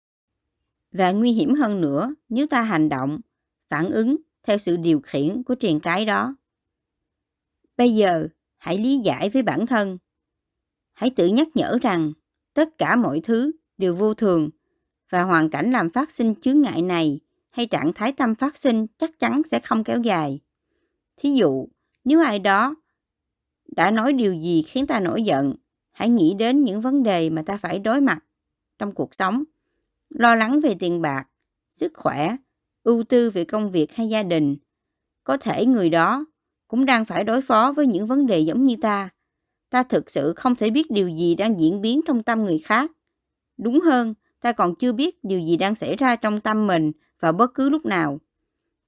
Và 0.92 1.12
nguy 1.12 1.32
hiểm 1.32 1.54
hơn 1.54 1.80
nữa 1.80 2.14
nếu 2.28 2.46
ta 2.46 2.62
hành 2.62 2.88
động, 2.88 3.20
phản 3.68 3.90
ứng 3.90 4.16
theo 4.42 4.58
sự 4.58 4.76
điều 4.76 5.00
khiển 5.00 5.42
của 5.42 5.54
triền 5.54 5.80
cái 5.80 6.04
đó. 6.04 6.36
Bây 7.76 7.94
giờ, 7.94 8.28
hãy 8.56 8.78
lý 8.78 8.98
giải 8.98 9.30
với 9.30 9.42
bản 9.42 9.66
thân. 9.66 9.98
Hãy 10.92 11.10
tự 11.10 11.26
nhắc 11.26 11.48
nhở 11.54 11.78
rằng 11.82 12.12
tất 12.54 12.78
cả 12.78 12.96
mọi 12.96 13.20
thứ 13.20 13.52
đều 13.78 13.94
vô 13.94 14.14
thường 14.14 14.50
và 15.10 15.22
hoàn 15.22 15.50
cảnh 15.50 15.70
làm 15.70 15.90
phát 15.90 16.10
sinh 16.10 16.34
chướng 16.40 16.60
ngại 16.60 16.82
này 16.82 17.20
hay 17.50 17.66
trạng 17.66 17.92
thái 17.92 18.12
tâm 18.12 18.34
phát 18.34 18.56
sinh 18.56 18.86
chắc 18.98 19.18
chắn 19.18 19.42
sẽ 19.50 19.60
không 19.60 19.84
kéo 19.84 20.00
dài. 20.00 20.40
Thí 21.16 21.30
dụ, 21.30 21.68
nếu 22.04 22.20
ai 22.22 22.38
đó 22.38 22.74
đã 23.76 23.90
nói 23.90 24.12
điều 24.12 24.34
gì 24.34 24.62
khiến 24.62 24.86
ta 24.86 25.00
nổi 25.00 25.22
giận, 25.22 25.54
hãy 25.92 26.08
nghĩ 26.08 26.34
đến 26.34 26.64
những 26.64 26.80
vấn 26.80 27.02
đề 27.02 27.30
mà 27.30 27.42
ta 27.42 27.56
phải 27.56 27.78
đối 27.78 28.00
mặt 28.00 28.24
trong 28.78 28.92
cuộc 28.92 29.14
sống. 29.14 29.44
Lo 30.08 30.34
lắng 30.34 30.60
về 30.60 30.76
tiền 30.78 31.02
bạc, 31.02 31.24
sức 31.70 31.92
khỏe, 31.94 32.36
ưu 32.82 33.04
tư 33.04 33.30
về 33.30 33.44
công 33.44 33.70
việc 33.70 33.92
hay 33.92 34.08
gia 34.08 34.22
đình. 34.22 34.56
Có 35.24 35.36
thể 35.36 35.66
người 35.66 35.90
đó 35.90 36.24
cũng 36.68 36.84
đang 36.84 37.04
phải 37.04 37.24
đối 37.24 37.42
phó 37.42 37.72
với 37.76 37.86
những 37.86 38.06
vấn 38.06 38.26
đề 38.26 38.38
giống 38.38 38.64
như 38.64 38.76
ta. 38.82 39.08
Ta 39.70 39.82
thực 39.82 40.10
sự 40.10 40.32
không 40.36 40.54
thể 40.54 40.70
biết 40.70 40.90
điều 40.90 41.08
gì 41.08 41.34
đang 41.34 41.60
diễn 41.60 41.80
biến 41.80 42.00
trong 42.06 42.22
tâm 42.22 42.44
người 42.44 42.58
khác. 42.58 42.90
Đúng 43.56 43.80
hơn, 43.80 44.14
ta 44.44 44.52
còn 44.52 44.74
chưa 44.74 44.92
biết 44.92 45.24
điều 45.24 45.40
gì 45.40 45.56
đang 45.56 45.74
xảy 45.74 45.96
ra 45.96 46.16
trong 46.16 46.40
tâm 46.40 46.66
mình 46.66 46.92
vào 47.20 47.32
bất 47.32 47.54
cứ 47.54 47.68
lúc 47.68 47.86
nào. 47.86 48.20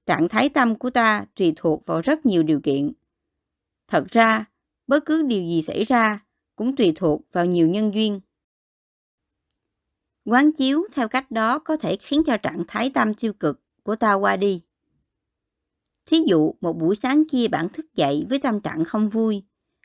Trạng 0.05 0.29
thái 0.29 0.49
tâm 0.49 0.75
của 0.75 0.89
ta 0.89 1.25
tùy 1.35 1.53
thuộc 1.55 1.85
vào 1.85 2.01
rất 2.01 2.25
nhiều 2.25 2.43
điều 2.43 2.59
kiện. 2.59 2.91
Thật 3.87 4.07
ra, 4.11 4.45
bất 4.87 5.05
cứ 5.05 5.21
điều 5.21 5.43
gì 5.43 5.61
xảy 5.61 5.83
ra 5.83 6.25
cũng 6.55 6.75
tùy 6.75 6.91
thuộc 6.95 7.21
vào 7.31 7.45
nhiều 7.45 7.67
nhân 7.67 7.93
duyên. 7.93 8.19
Quán 10.25 10.51
chiếu 10.51 10.83
theo 10.93 11.07
cách 11.07 11.31
đó 11.31 11.59
có 11.59 11.77
thể 11.77 11.95
khiến 11.95 12.21
cho 12.25 12.37
trạng 12.37 12.63
thái 12.67 12.91
tâm 12.93 13.13
tiêu 13.13 13.33
cực 13.33 13.61
của 13.83 13.95
ta 13.95 14.13
qua 14.13 14.35
đi. 14.35 14.61
Thí 16.05 16.17
dụ, 16.27 16.53
một 16.61 16.73
buổi 16.73 16.95
sáng 16.95 17.23
kia 17.31 17.47
bạn 17.47 17.69
thức 17.69 17.85
dậy 17.95 18.25
với 18.29 18.39
tâm 18.39 18.61
trạng 18.61 18.85
không 18.85 19.09
vui. 19.09 19.43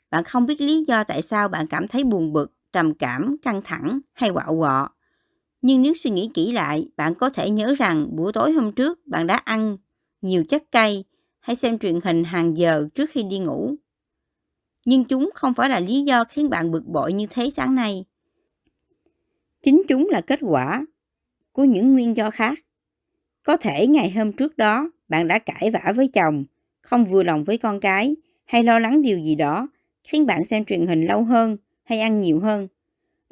Bạn 0.09 0.23
không 0.23 0.45
biết 0.45 0.61
lý 0.61 0.83
do 0.87 1.03
tại 1.03 1.21
sao 1.21 1.47
bạn 1.47 1.67
cảm 1.67 1.87
thấy 1.87 2.03
buồn 2.03 2.33
bực, 2.33 2.53
trầm 2.73 2.93
cảm, 2.93 3.35
căng 3.41 3.61
thẳng 3.61 3.99
hay 4.13 4.29
quạo 4.29 4.55
quọ. 4.57 4.89
Nhưng 5.63 5.81
nếu 5.81 5.93
suy 5.93 6.09
nghĩ 6.09 6.29
kỹ 6.33 6.51
lại, 6.51 6.87
bạn 6.97 7.15
có 7.15 7.29
thể 7.29 7.49
nhớ 7.49 7.73
rằng 7.77 8.07
buổi 8.11 8.33
tối 8.33 8.51
hôm 8.51 8.71
trước 8.71 9.07
bạn 9.07 9.27
đã 9.27 9.35
ăn 9.35 9.77
nhiều 10.21 10.43
chất 10.49 10.71
cay 10.71 11.03
hay 11.39 11.55
xem 11.55 11.79
truyền 11.79 11.99
hình 12.03 12.23
hàng 12.23 12.57
giờ 12.57 12.87
trước 12.95 13.09
khi 13.09 13.23
đi 13.23 13.39
ngủ. 13.39 13.75
Nhưng 14.85 15.05
chúng 15.05 15.29
không 15.35 15.53
phải 15.53 15.69
là 15.69 15.79
lý 15.79 16.01
do 16.01 16.23
khiến 16.23 16.49
bạn 16.49 16.71
bực 16.71 16.87
bội 16.87 17.13
như 17.13 17.27
thế 17.29 17.49
sáng 17.55 17.75
nay. 17.75 18.05
Chính 19.61 19.83
chúng 19.87 20.09
là 20.09 20.21
kết 20.21 20.39
quả 20.41 20.85
của 21.51 21.63
những 21.63 21.93
nguyên 21.93 22.17
do 22.17 22.29
khác. 22.29 22.59
Có 23.43 23.57
thể 23.57 23.87
ngày 23.87 24.11
hôm 24.11 24.31
trước 24.31 24.57
đó 24.57 24.91
bạn 25.09 25.27
đã 25.27 25.39
cãi 25.39 25.71
vã 25.71 25.93
với 25.95 26.07
chồng, 26.07 26.45
không 26.81 27.05
vừa 27.05 27.23
lòng 27.23 27.43
với 27.43 27.57
con 27.57 27.79
cái 27.79 28.15
hay 28.45 28.63
lo 28.63 28.79
lắng 28.79 29.01
điều 29.01 29.19
gì 29.19 29.35
đó 29.35 29.67
khiến 30.03 30.25
bạn 30.25 30.45
xem 30.45 30.65
truyền 30.65 30.87
hình 30.87 31.05
lâu 31.05 31.23
hơn 31.23 31.57
hay 31.83 31.99
ăn 31.99 32.21
nhiều 32.21 32.39
hơn. 32.39 32.67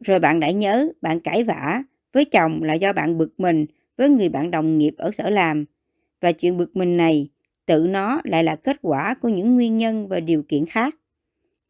Rồi 0.01 0.19
bạn 0.19 0.39
đã 0.39 0.51
nhớ 0.51 0.89
bạn 1.01 1.19
cãi 1.19 1.43
vã 1.43 1.83
với 2.13 2.26
chồng 2.26 2.63
là 2.63 2.74
do 2.74 2.93
bạn 2.93 3.17
bực 3.17 3.39
mình 3.39 3.65
với 3.97 4.10
người 4.10 4.30
bạn 4.30 4.52
đồng 4.52 4.78
nghiệp 4.78 4.93
ở 4.97 5.12
sở 5.12 5.30
làm. 5.30 5.65
Và 6.21 6.32
chuyện 6.32 6.58
bực 6.58 6.76
mình 6.76 6.97
này, 6.97 7.30
tự 7.65 7.88
nó 7.89 8.21
lại 8.24 8.43
là 8.43 8.56
kết 8.56 8.78
quả 8.82 9.15
của 9.21 9.30
những 9.30 9.56
nguyên 9.56 9.78
nhân 9.78 10.08
và 10.08 10.19
điều 10.19 10.43
kiện 10.43 10.65
khác. 10.65 10.95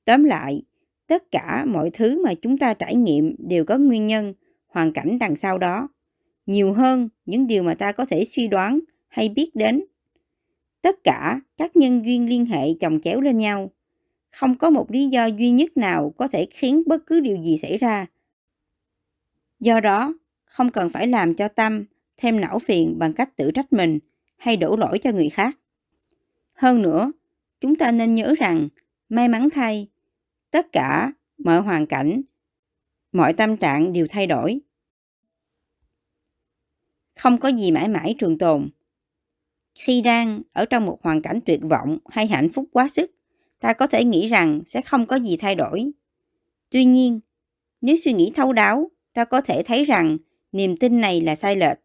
Tóm 0.05 0.23
lại, 0.23 0.63
tất 1.07 1.31
cả 1.31 1.65
mọi 1.67 1.89
thứ 1.93 2.23
mà 2.23 2.33
chúng 2.41 2.57
ta 2.57 2.73
trải 2.73 2.95
nghiệm 2.95 3.35
đều 3.39 3.65
có 3.65 3.77
nguyên 3.77 4.07
nhân, 4.07 4.33
hoàn 4.67 4.93
cảnh 4.93 5.19
đằng 5.19 5.35
sau 5.35 5.57
đó. 5.57 5.87
Nhiều 6.45 6.73
hơn 6.73 7.09
những 7.25 7.47
điều 7.47 7.63
mà 7.63 7.73
ta 7.73 7.91
có 7.91 8.05
thể 8.05 8.25
suy 8.25 8.47
đoán 8.47 8.79
hay 9.07 9.29
biết 9.29 9.55
đến. 9.55 9.83
Tất 10.81 11.03
cả 11.03 11.41
các 11.57 11.75
nhân 11.75 12.05
duyên 12.05 12.29
liên 12.29 12.45
hệ 12.45 12.67
chồng 12.79 12.99
chéo 13.01 13.21
lên 13.21 13.37
nhau. 13.37 13.71
Không 14.31 14.57
có 14.57 14.69
một 14.69 14.91
lý 14.91 15.07
do 15.07 15.25
duy 15.25 15.51
nhất 15.51 15.77
nào 15.77 16.13
có 16.17 16.27
thể 16.27 16.47
khiến 16.51 16.83
bất 16.85 17.05
cứ 17.05 17.19
điều 17.19 17.37
gì 17.37 17.57
xảy 17.57 17.77
ra. 17.77 18.05
Do 19.59 19.79
đó, 19.79 20.13
không 20.51 20.69
cần 20.69 20.89
phải 20.89 21.07
làm 21.07 21.35
cho 21.35 21.47
tâm 21.47 21.85
thêm 22.17 22.41
não 22.41 22.59
phiền 22.59 22.99
bằng 22.99 23.13
cách 23.13 23.35
tự 23.35 23.51
trách 23.51 23.73
mình 23.73 23.99
hay 24.37 24.57
đổ 24.57 24.75
lỗi 24.75 24.99
cho 25.03 25.11
người 25.11 25.29
khác. 25.29 25.57
Hơn 26.53 26.81
nữa, 26.81 27.11
chúng 27.61 27.75
ta 27.75 27.91
nên 27.91 28.15
nhớ 28.15 28.33
rằng 28.37 28.69
may 29.09 29.27
mắn 29.27 29.49
thay, 29.49 29.87
tất 30.51 30.71
cả 30.71 31.13
mọi 31.37 31.61
hoàn 31.61 31.85
cảnh, 31.85 32.21
mọi 33.11 33.33
tâm 33.33 33.57
trạng 33.57 33.93
đều 33.93 34.07
thay 34.09 34.27
đổi. 34.27 34.59
Không 37.15 37.37
có 37.37 37.49
gì 37.49 37.71
mãi 37.71 37.87
mãi 37.87 38.15
trường 38.19 38.37
tồn. 38.37 38.69
Khi 39.75 40.01
đang 40.01 40.41
ở 40.53 40.65
trong 40.65 40.85
một 40.85 40.99
hoàn 41.03 41.21
cảnh 41.21 41.39
tuyệt 41.45 41.59
vọng 41.69 41.97
hay 42.09 42.27
hạnh 42.27 42.49
phúc 42.49 42.65
quá 42.71 42.89
sức, 42.89 43.11
ta 43.59 43.73
có 43.73 43.87
thể 43.87 44.03
nghĩ 44.03 44.27
rằng 44.27 44.61
sẽ 44.65 44.81
không 44.81 45.05
có 45.05 45.15
gì 45.15 45.37
thay 45.37 45.55
đổi. 45.55 45.91
Tuy 46.69 46.85
nhiên, 46.85 47.19
nếu 47.81 47.95
suy 47.95 48.13
nghĩ 48.13 48.31
thấu 48.35 48.53
đáo, 48.53 48.91
ta 49.13 49.25
có 49.25 49.41
thể 49.41 49.63
thấy 49.65 49.85
rằng 49.85 50.17
niềm 50.51 50.77
tin 50.77 51.01
này 51.01 51.21
là 51.21 51.35
sai 51.35 51.55
lệch. 51.55 51.77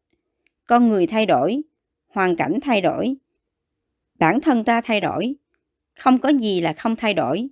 Con 0.67 0.89
người 0.89 1.07
thay 1.07 1.27
đổi, 1.27 1.63
hoàn 2.09 2.37
cảnh 2.37 2.59
thay 2.63 2.81
đổi, 2.81 3.17
bản 4.19 4.41
thân 4.41 4.65
ta 4.65 4.81
thay 4.81 5.01
đổi, 5.01 5.35
không 5.99 6.19
có 6.19 6.29
gì 6.29 6.61
là 6.61 6.73
không 6.73 6.97
thay 6.97 7.15
đổi. 7.15 7.49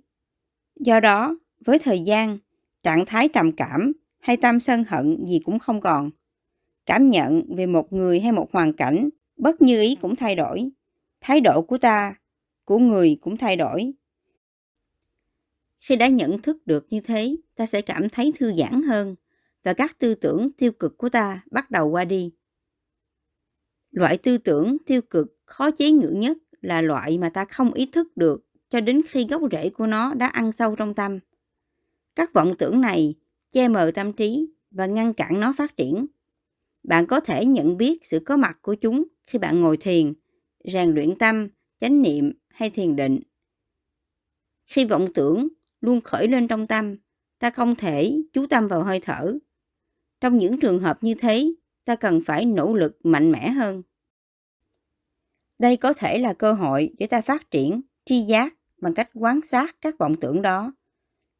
Do 0.75 0.99
đó, 0.99 1.37
với 1.65 1.79
thời 1.79 1.99
gian, 1.99 2.37
trạng 2.83 3.05
thái 3.05 3.29
trầm 3.29 3.51
cảm 3.51 3.93
hay 4.19 4.37
tâm 4.37 4.59
sân 4.59 4.83
hận 4.83 5.25
gì 5.25 5.39
cũng 5.45 5.59
không 5.59 5.81
còn. 5.81 6.09
Cảm 6.85 7.07
nhận 7.07 7.55
về 7.55 7.65
một 7.65 7.93
người 7.93 8.19
hay 8.19 8.31
một 8.31 8.49
hoàn 8.51 8.73
cảnh 8.73 9.09
bất 9.37 9.61
như 9.61 9.81
ý 9.81 9.95
cũng 10.01 10.15
thay 10.15 10.35
đổi. 10.35 10.69
Thái 11.21 11.41
độ 11.41 11.61
của 11.61 11.77
ta, 11.77 12.15
của 12.65 12.79
người 12.79 13.17
cũng 13.21 13.37
thay 13.37 13.55
đổi. 13.55 13.93
Khi 15.79 15.95
đã 15.95 16.07
nhận 16.07 16.41
thức 16.41 16.67
được 16.67 16.87
như 16.89 17.01
thế, 17.01 17.35
ta 17.55 17.65
sẽ 17.65 17.81
cảm 17.81 18.09
thấy 18.09 18.33
thư 18.39 18.53
giãn 18.55 18.81
hơn 18.81 19.15
và 19.65 19.73
các 19.73 19.99
tư 19.99 20.15
tưởng 20.15 20.51
tiêu 20.57 20.71
cực 20.71 20.97
của 20.97 21.09
ta 21.09 21.43
bắt 21.51 21.71
đầu 21.71 21.89
qua 21.89 22.05
đi. 22.05 22.33
Loại 23.91 24.17
tư 24.17 24.37
tưởng 24.37 24.77
tiêu 24.85 25.01
cực 25.01 25.37
khó 25.45 25.71
chế 25.71 25.91
ngự 25.91 26.09
nhất 26.09 26.37
là 26.61 26.81
loại 26.81 27.17
mà 27.17 27.29
ta 27.29 27.45
không 27.45 27.73
ý 27.73 27.85
thức 27.85 28.17
được 28.17 28.45
cho 28.69 28.81
đến 28.81 29.01
khi 29.09 29.27
gốc 29.29 29.41
rễ 29.51 29.69
của 29.69 29.87
nó 29.87 30.13
đã 30.13 30.27
ăn 30.27 30.51
sâu 30.51 30.75
trong 30.75 30.93
tâm. 30.93 31.19
Các 32.15 32.33
vọng 32.33 32.55
tưởng 32.59 32.81
này 32.81 33.15
che 33.49 33.67
mờ 33.67 33.91
tâm 33.95 34.13
trí 34.13 34.53
và 34.71 34.85
ngăn 34.85 35.13
cản 35.13 35.39
nó 35.39 35.53
phát 35.57 35.77
triển. 35.77 36.05
Bạn 36.83 37.07
có 37.07 37.19
thể 37.19 37.45
nhận 37.45 37.77
biết 37.77 37.99
sự 38.03 38.19
có 38.19 38.37
mặt 38.37 38.57
của 38.61 38.75
chúng 38.75 39.03
khi 39.27 39.39
bạn 39.39 39.61
ngồi 39.61 39.77
thiền, 39.77 40.13
rèn 40.63 40.93
luyện 40.93 41.17
tâm, 41.19 41.49
chánh 41.79 42.01
niệm 42.01 42.33
hay 42.49 42.69
thiền 42.69 42.95
định. 42.95 43.19
Khi 44.65 44.85
vọng 44.85 45.13
tưởng 45.13 45.47
luôn 45.81 46.01
khởi 46.01 46.27
lên 46.27 46.47
trong 46.47 46.67
tâm, 46.67 46.95
ta 47.39 47.49
không 47.49 47.75
thể 47.75 48.21
chú 48.33 48.47
tâm 48.47 48.67
vào 48.67 48.83
hơi 48.83 48.99
thở 48.99 49.37
trong 50.21 50.37
những 50.37 50.59
trường 50.59 50.79
hợp 50.79 51.03
như 51.03 51.13
thế, 51.13 51.53
ta 51.85 51.95
cần 51.95 52.21
phải 52.25 52.45
nỗ 52.45 52.73
lực 52.73 52.97
mạnh 53.03 53.31
mẽ 53.31 53.49
hơn. 53.49 53.83
Đây 55.59 55.77
có 55.77 55.93
thể 55.93 56.17
là 56.17 56.33
cơ 56.33 56.53
hội 56.53 56.93
để 56.97 57.07
ta 57.07 57.21
phát 57.21 57.51
triển 57.51 57.81
tri 58.05 58.21
giác 58.21 58.55
bằng 58.77 58.93
cách 58.93 59.09
quan 59.13 59.41
sát 59.41 59.75
các 59.81 59.97
vọng 59.97 60.15
tưởng 60.15 60.41
đó. 60.41 60.73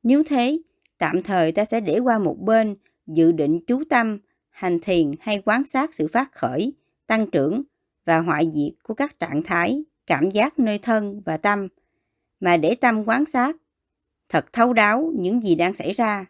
Nếu 0.04 0.24
thế, 0.24 0.60
tạm 0.98 1.24
thời 1.24 1.52
ta 1.52 1.66
sẽ 1.66 1.80
để 1.80 2.00
qua 2.00 2.20
một 2.20 2.38
bên 2.40 2.76
dự 3.08 3.32
định 3.32 3.60
chú 3.68 3.84
tâm, 3.90 4.20
hành 4.50 4.80
thiền 4.80 5.12
hay 5.20 5.42
quan 5.46 5.66
sát 5.66 5.94
sự 5.94 6.08
phát 6.08 6.32
khởi, 6.32 6.74
tăng 7.08 7.30
trưởng 7.32 7.64
và 8.06 8.20
hoại 8.20 8.52
diệt 8.54 8.84
của 8.84 8.94
các 8.94 9.20
trạng 9.20 9.44
thái, 9.44 9.84
cảm 10.08 10.30
giác 10.30 10.60
nơi 10.60 10.78
thân 10.78 11.22
và 11.26 11.38
tâm, 11.38 11.68
mà 12.40 12.58
để 12.58 12.76
tâm 12.76 13.04
quan 13.08 13.26
sát 13.26 13.56
thật 14.30 14.54
thấu 14.54 14.74
đáo 14.74 15.12
những 15.16 15.44
gì 15.44 15.56
đang 15.56 15.74
xảy 15.74 15.92
ra. 15.92 16.26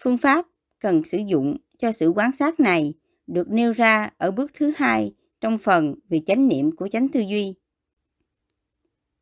Phương 0.00 0.18
pháp 0.18 0.46
cần 0.84 1.04
sử 1.04 1.18
dụng 1.18 1.56
cho 1.78 1.92
sự 1.92 2.08
quan 2.08 2.32
sát 2.32 2.60
này 2.60 2.94
được 3.26 3.48
nêu 3.50 3.72
ra 3.72 4.10
ở 4.18 4.30
bước 4.30 4.50
thứ 4.54 4.72
hai 4.76 5.14
trong 5.40 5.58
phần 5.58 5.94
về 6.08 6.20
chánh 6.26 6.48
niệm 6.48 6.76
của 6.76 6.88
chánh 6.88 7.08
tư 7.08 7.20
duy. 7.20 7.54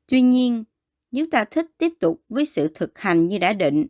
Tuy 0.06 0.22
nhiên, 0.22 0.64
nếu 1.10 1.26
ta 1.30 1.44
thích 1.44 1.66
tiếp 1.78 1.92
tục 2.00 2.22
với 2.28 2.46
sự 2.46 2.70
thực 2.74 2.98
hành 2.98 3.28
như 3.28 3.38
đã 3.38 3.52
định, 3.52 3.86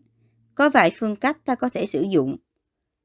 có 0.54 0.70
vài 0.70 0.90
phương 0.94 1.16
cách 1.16 1.44
ta 1.44 1.54
có 1.54 1.68
thể 1.68 1.86
sử 1.86 2.02
dụng. 2.10 2.36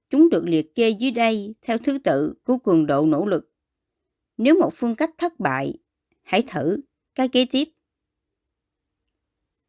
Chúng 0.09 0.29
được 0.29 0.43
liệt 0.45 0.75
kê 0.75 0.89
dưới 0.89 1.11
đây 1.11 1.55
theo 1.61 1.77
thứ 1.77 1.97
tự 1.97 2.33
của 2.43 2.57
cường 2.57 2.85
độ 2.85 3.05
nỗ 3.05 3.25
lực. 3.25 3.51
Nếu 4.37 4.59
một 4.59 4.73
phương 4.75 4.95
cách 4.95 5.11
thất 5.17 5.39
bại, 5.39 5.73
hãy 6.23 6.43
thử 6.47 6.77
cái 7.15 7.27
kế 7.27 7.45
tiếp. 7.51 7.67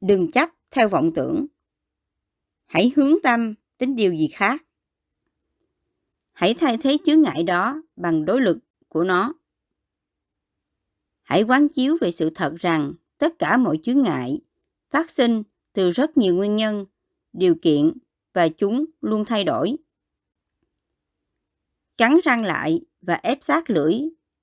Đừng 0.00 0.30
chấp 0.30 0.50
theo 0.70 0.88
vọng 0.88 1.10
tưởng. 1.14 1.46
Hãy 2.66 2.92
hướng 2.96 3.14
tâm 3.22 3.54
đến 3.78 3.96
điều 3.96 4.14
gì 4.14 4.28
khác. 4.28 4.64
Hãy 6.38 6.54
thay 6.54 6.76
thế 6.76 6.96
chướng 7.04 7.22
ngại 7.22 7.42
đó 7.42 7.82
bằng 7.96 8.24
đối 8.24 8.40
lực 8.40 8.58
của 8.88 9.04
nó. 9.04 9.34
Hãy 11.22 11.42
quán 11.42 11.68
chiếu 11.68 11.96
về 12.00 12.10
sự 12.10 12.30
thật 12.34 12.54
rằng 12.58 12.92
tất 13.18 13.38
cả 13.38 13.56
mọi 13.56 13.78
chướng 13.82 14.02
ngại 14.02 14.40
phát 14.90 15.10
sinh 15.10 15.42
từ 15.72 15.90
rất 15.90 16.16
nhiều 16.16 16.34
nguyên 16.34 16.56
nhân, 16.56 16.86
điều 17.32 17.54
kiện 17.62 17.92
và 18.32 18.48
chúng 18.48 18.84
luôn 19.00 19.24
thay 19.24 19.44
đổi. 19.44 19.76
Cắn 21.98 22.16
răng 22.24 22.44
lại 22.44 22.80
và 23.00 23.14
ép 23.14 23.38
sát 23.40 23.70
lưỡi 23.70 23.94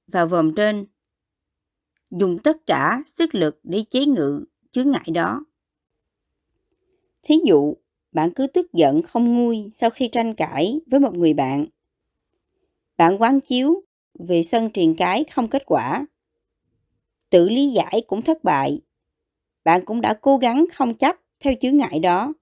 vào 0.07 0.27
vòm 0.27 0.55
trên. 0.55 0.85
Dùng 2.11 2.37
tất 2.43 2.57
cả 2.65 3.03
sức 3.05 3.35
lực 3.35 3.59
để 3.63 3.83
chế 3.89 4.05
ngự 4.05 4.45
chướng 4.71 4.91
ngại 4.91 5.09
đó. 5.13 5.45
Thí 7.23 7.35
dụ, 7.45 7.77
bạn 8.11 8.29
cứ 8.35 8.47
tức 8.47 8.73
giận 8.73 9.01
không 9.01 9.33
nguôi 9.33 9.69
sau 9.71 9.89
khi 9.89 10.09
tranh 10.11 10.35
cãi 10.35 10.79
với 10.91 10.99
một 10.99 11.13
người 11.13 11.33
bạn. 11.33 11.65
Bạn 12.97 13.21
quán 13.21 13.39
chiếu 13.41 13.83
về 14.19 14.43
sân 14.43 14.71
truyền 14.71 14.95
cái 14.95 15.23
không 15.31 15.47
kết 15.47 15.63
quả. 15.65 16.05
Tự 17.29 17.49
lý 17.49 17.67
giải 17.67 18.03
cũng 18.07 18.21
thất 18.21 18.43
bại. 18.43 18.81
Bạn 19.63 19.85
cũng 19.85 20.01
đã 20.01 20.13
cố 20.21 20.37
gắng 20.37 20.65
không 20.73 20.93
chấp 20.93 21.15
theo 21.39 21.53
chướng 21.61 21.77
ngại 21.77 21.99
đó. 21.99 22.33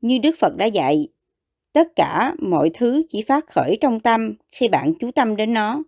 Như 0.00 0.18
Đức 0.18 0.34
Phật 0.38 0.56
đã 0.56 0.66
dạy, 0.66 1.08
tất 1.72 1.96
cả 1.96 2.34
mọi 2.38 2.70
thứ 2.74 3.02
chỉ 3.08 3.22
phát 3.22 3.46
khởi 3.46 3.78
trong 3.80 4.00
tâm 4.00 4.34
khi 4.52 4.68
bạn 4.68 4.94
chú 5.00 5.10
tâm 5.10 5.36
đến 5.36 5.52
nó. 5.52 5.82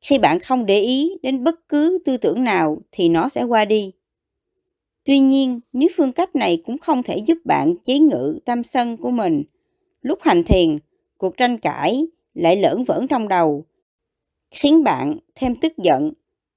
Khi 0.00 0.18
bạn 0.18 0.40
không 0.40 0.66
để 0.66 0.80
ý 0.80 1.12
đến 1.22 1.44
bất 1.44 1.68
cứ 1.68 1.98
tư 2.04 2.16
tưởng 2.16 2.44
nào 2.44 2.78
thì 2.92 3.08
nó 3.08 3.28
sẽ 3.28 3.42
qua 3.42 3.64
đi. 3.64 3.92
Tuy 5.04 5.18
nhiên, 5.18 5.60
nếu 5.72 5.88
phương 5.96 6.12
cách 6.12 6.36
này 6.36 6.62
cũng 6.64 6.78
không 6.78 7.02
thể 7.02 7.18
giúp 7.18 7.38
bạn 7.44 7.74
chế 7.84 7.98
ngự 7.98 8.38
tâm 8.44 8.62
sân 8.62 8.96
của 8.96 9.10
mình, 9.10 9.42
lúc 10.02 10.18
hành 10.22 10.44
thiền, 10.44 10.78
cuộc 11.18 11.36
tranh 11.36 11.58
cãi 11.58 12.06
lại 12.34 12.56
lởn 12.56 12.84
vởn 12.84 13.06
trong 13.08 13.28
đầu, 13.28 13.64
khiến 14.50 14.84
bạn 14.84 15.16
thêm 15.34 15.54
tức 15.54 15.72
giận 15.78 16.12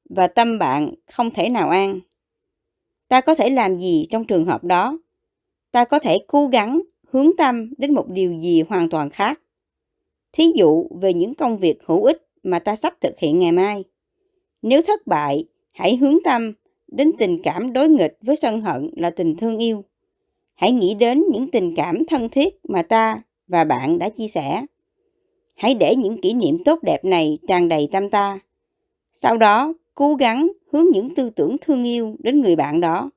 và 0.10 0.28
tâm 0.28 0.60
bạn 0.60 0.94
không 1.06 1.32
thể 1.32 1.50
nào 1.50 1.70
an. 1.70 2.00
Ta 3.08 3.22
có 3.22 3.36
thể 3.36 3.50
làm 3.50 3.80
gì 3.80 4.08
trong 4.10 4.26
trường 4.26 4.46
hợp 4.46 4.64
đó? 4.64 5.00
Ta 5.72 5.86
có 5.86 6.00
thể 6.00 6.18
cố 6.28 6.48
gắng 6.48 6.82
hướng 7.08 7.32
tâm 7.38 7.74
đến 7.78 7.94
một 7.94 8.10
điều 8.10 8.36
gì 8.36 8.62
hoàn 8.62 8.90
toàn 8.90 9.10
khác. 9.10 9.42
Thí 10.34 10.52
dụ 10.56 10.88
về 11.02 11.14
những 11.14 11.36
công 11.36 11.58
việc 11.58 11.84
hữu 11.86 12.04
ích 12.04 12.28
mà 12.44 12.60
ta 12.60 12.76
sắp 12.76 12.94
thực 13.02 13.20
hiện 13.20 13.40
ngày 13.40 13.52
mai. 13.52 13.84
Nếu 14.62 14.82
thất 14.82 15.08
bại, 15.08 15.46
hãy 15.72 15.96
hướng 15.96 16.18
tâm 16.24 16.54
đến 16.88 17.12
tình 17.20 17.42
cảm 17.44 17.74
đối 17.74 17.90
nghịch 17.90 18.18
với 18.22 18.36
sân 18.36 18.62
hận 18.62 18.90
là 18.96 19.10
tình 19.10 19.36
thương 19.36 19.58
yêu. 19.58 19.84
Hãy 20.56 20.72
nghĩ 20.72 20.94
đến 20.94 21.24
những 21.32 21.52
tình 21.52 21.76
cảm 21.76 22.06
thân 22.06 22.30
thiết 22.30 22.56
mà 22.64 22.84
ta 22.84 23.22
và 23.48 23.64
bạn 23.64 24.00
đã 24.00 24.10
chia 24.10 24.28
sẻ. 24.28 24.66
Hãy 25.56 25.74
để 25.74 25.96
những 25.96 26.22
kỷ 26.22 26.34
niệm 26.34 26.64
tốt 26.66 26.80
đẹp 26.84 27.06
này 27.06 27.38
tràn 27.48 27.70
đầy 27.70 27.90
tâm 27.92 28.10
ta. 28.10 28.40
Sau 29.12 29.38
đó, 29.38 29.74
cố 29.96 30.16
gắng 30.16 30.52
hướng 30.72 30.86
những 30.94 31.16
tư 31.16 31.30
tưởng 31.30 31.56
thương 31.62 31.84
yêu 31.84 32.16
đến 32.20 32.42
người 32.42 32.56
bạn 32.56 32.80
đó. 32.80 33.10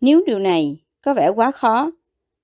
Nếu 0.00 0.22
điều 0.26 0.38
này 0.38 0.76
có 1.02 1.14
vẻ 1.14 1.28
quá 1.28 1.50
khó, 1.50 1.90